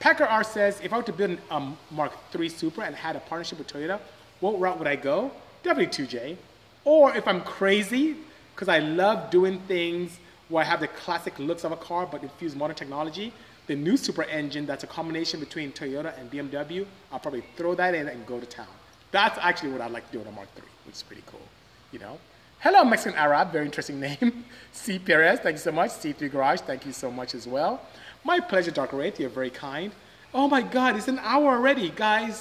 Packer 0.00 0.24
R 0.24 0.44
says, 0.44 0.78
if 0.82 0.92
I 0.92 0.98
were 0.98 1.02
to 1.04 1.12
build 1.14 1.38
a 1.50 1.54
um, 1.54 1.78
Mark 1.90 2.12
III 2.38 2.50
Supra 2.50 2.84
and 2.84 2.94
had 2.94 3.16
a 3.16 3.20
partnership 3.20 3.58
with 3.58 3.68
Toyota, 3.68 4.00
what 4.40 4.60
route 4.60 4.78
would 4.78 4.88
I 4.88 4.96
go? 4.96 5.30
Definitely 5.62 6.06
2J. 6.06 6.36
Or 6.84 7.16
if 7.16 7.26
I'm 7.26 7.40
crazy, 7.40 8.16
because 8.54 8.68
I 8.68 8.78
love 8.78 9.30
doing 9.30 9.60
things 9.60 10.18
where 10.48 10.64
I 10.64 10.66
have 10.66 10.80
the 10.80 10.88
classic 10.88 11.38
looks 11.38 11.64
of 11.64 11.72
a 11.72 11.76
car 11.76 12.06
but 12.10 12.22
infuse 12.22 12.54
modern 12.54 12.76
technology, 12.76 13.32
the 13.66 13.76
new 13.76 13.96
Supra 13.96 14.26
engine 14.26 14.66
that's 14.66 14.84
a 14.84 14.86
combination 14.86 15.40
between 15.40 15.72
Toyota 15.72 16.18
and 16.18 16.30
BMW, 16.30 16.86
I'll 17.10 17.20
probably 17.20 17.44
throw 17.56 17.74
that 17.76 17.94
in 17.94 18.08
and 18.08 18.26
go 18.26 18.38
to 18.40 18.46
town. 18.46 18.66
That's 19.12 19.38
actually 19.40 19.72
what 19.72 19.80
I'd 19.80 19.92
like 19.92 20.06
to 20.10 20.18
do 20.18 20.20
on 20.20 20.26
a 20.26 20.32
Mark 20.32 20.48
III, 20.56 20.64
which 20.86 20.96
is 20.96 21.02
pretty 21.02 21.22
cool, 21.26 21.46
you 21.92 21.98
know? 21.98 22.18
Hello, 22.60 22.84
Mexican 22.84 23.18
Arab, 23.18 23.50
very 23.50 23.64
interesting 23.64 23.98
name. 23.98 24.44
C. 24.72 24.98
Perez, 24.98 25.40
thank 25.40 25.54
you 25.54 25.60
so 25.60 25.72
much. 25.72 25.90
C3 25.90 26.30
Garage, 26.30 26.60
thank 26.60 26.86
you 26.86 26.92
so 26.92 27.10
much 27.10 27.34
as 27.34 27.46
well. 27.46 27.80
My 28.24 28.38
pleasure, 28.38 28.70
Dr. 28.70 28.96
Wraith. 28.96 29.18
You're 29.18 29.30
very 29.30 29.50
kind. 29.50 29.92
Oh 30.32 30.48
my 30.48 30.62
God, 30.62 30.96
it's 30.96 31.08
an 31.08 31.18
hour 31.18 31.50
already. 31.50 31.90
Guys, 31.90 32.38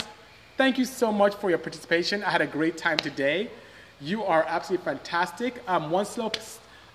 thank 0.58 0.78
you 0.78 0.86
so 0.86 1.12
much 1.12 1.34
for 1.36 1.50
your 1.50 1.58
participation. 1.58 2.24
I 2.24 2.30
had 2.30 2.42
a 2.42 2.48
great 2.48 2.78
time 2.78 2.98
today. 2.98 3.50
You 4.02 4.24
are 4.24 4.44
absolutely 4.48 4.86
fantastic. 4.86 5.62
Um, 5.68 5.92
one 5.92 6.06
slope, 6.06 6.38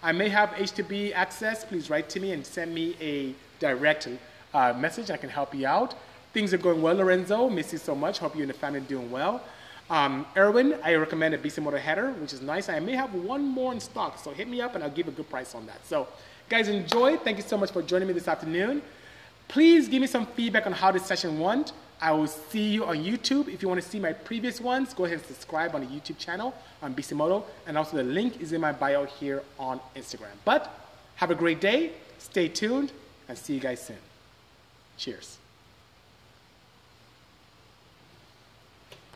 I 0.02 0.12
may 0.12 0.28
have 0.28 0.50
H2B 0.50 1.12
access. 1.14 1.64
Please 1.64 1.88
write 1.88 2.08
to 2.10 2.20
me 2.20 2.32
and 2.32 2.44
send 2.44 2.74
me 2.74 2.96
a 3.00 3.34
direct 3.60 4.08
uh, 4.52 4.72
message. 4.76 5.10
I 5.10 5.16
can 5.16 5.30
help 5.30 5.54
you 5.54 5.66
out. 5.66 5.94
Things 6.32 6.52
are 6.52 6.58
going 6.58 6.82
well, 6.82 6.96
Lorenzo. 6.96 7.48
Miss 7.48 7.72
you 7.72 7.78
so 7.78 7.94
much. 7.94 8.18
Hope 8.18 8.34
you 8.34 8.42
and 8.42 8.50
the 8.50 8.54
family 8.54 8.80
are 8.80 8.82
doing 8.82 9.10
well. 9.10 9.42
Um, 9.88 10.26
Erwin, 10.36 10.76
I 10.82 10.94
recommend 10.96 11.34
a 11.34 11.38
Bisimoto 11.38 11.78
header, 11.78 12.10
which 12.12 12.32
is 12.32 12.42
nice. 12.42 12.68
I 12.68 12.80
may 12.80 12.92
have 12.92 13.14
one 13.14 13.44
more 13.44 13.72
in 13.72 13.78
stock, 13.78 14.18
so 14.18 14.32
hit 14.32 14.48
me 14.48 14.60
up 14.60 14.74
and 14.74 14.82
I'll 14.82 14.90
give 14.90 15.06
a 15.06 15.12
good 15.12 15.30
price 15.30 15.54
on 15.54 15.64
that. 15.66 15.86
So 15.86 16.08
Guys, 16.48 16.68
enjoy. 16.68 17.16
Thank 17.16 17.38
you 17.38 17.42
so 17.42 17.58
much 17.58 17.72
for 17.72 17.82
joining 17.82 18.06
me 18.06 18.14
this 18.14 18.28
afternoon. 18.28 18.80
Please 19.48 19.88
give 19.88 20.00
me 20.00 20.06
some 20.06 20.26
feedback 20.26 20.64
on 20.64 20.72
how 20.72 20.92
this 20.92 21.04
session 21.04 21.40
went. 21.40 21.72
I 22.00 22.12
will 22.12 22.26
see 22.26 22.68
you 22.68 22.84
on 22.84 22.96
YouTube. 22.98 23.48
If 23.48 23.62
you 23.62 23.68
want 23.68 23.82
to 23.82 23.88
see 23.88 23.98
my 23.98 24.12
previous 24.12 24.60
ones, 24.60 24.92
go 24.92 25.04
ahead 25.04 25.18
and 25.18 25.26
subscribe 25.26 25.74
on 25.74 25.80
the 25.80 25.86
YouTube 25.86 26.18
channel 26.18 26.54
on 26.82 26.94
Bisimoto. 26.94 27.44
And 27.66 27.78
also 27.78 27.96
the 27.96 28.02
link 28.02 28.40
is 28.40 28.52
in 28.52 28.60
my 28.60 28.72
bio 28.72 29.06
here 29.06 29.42
on 29.58 29.80
Instagram. 29.94 30.36
But 30.44 30.78
have 31.16 31.30
a 31.30 31.34
great 31.34 31.60
day, 31.60 31.92
stay 32.18 32.48
tuned, 32.48 32.92
and 33.28 33.36
see 33.38 33.54
you 33.54 33.60
guys 33.60 33.80
soon. 33.80 33.96
Cheers. 34.98 35.38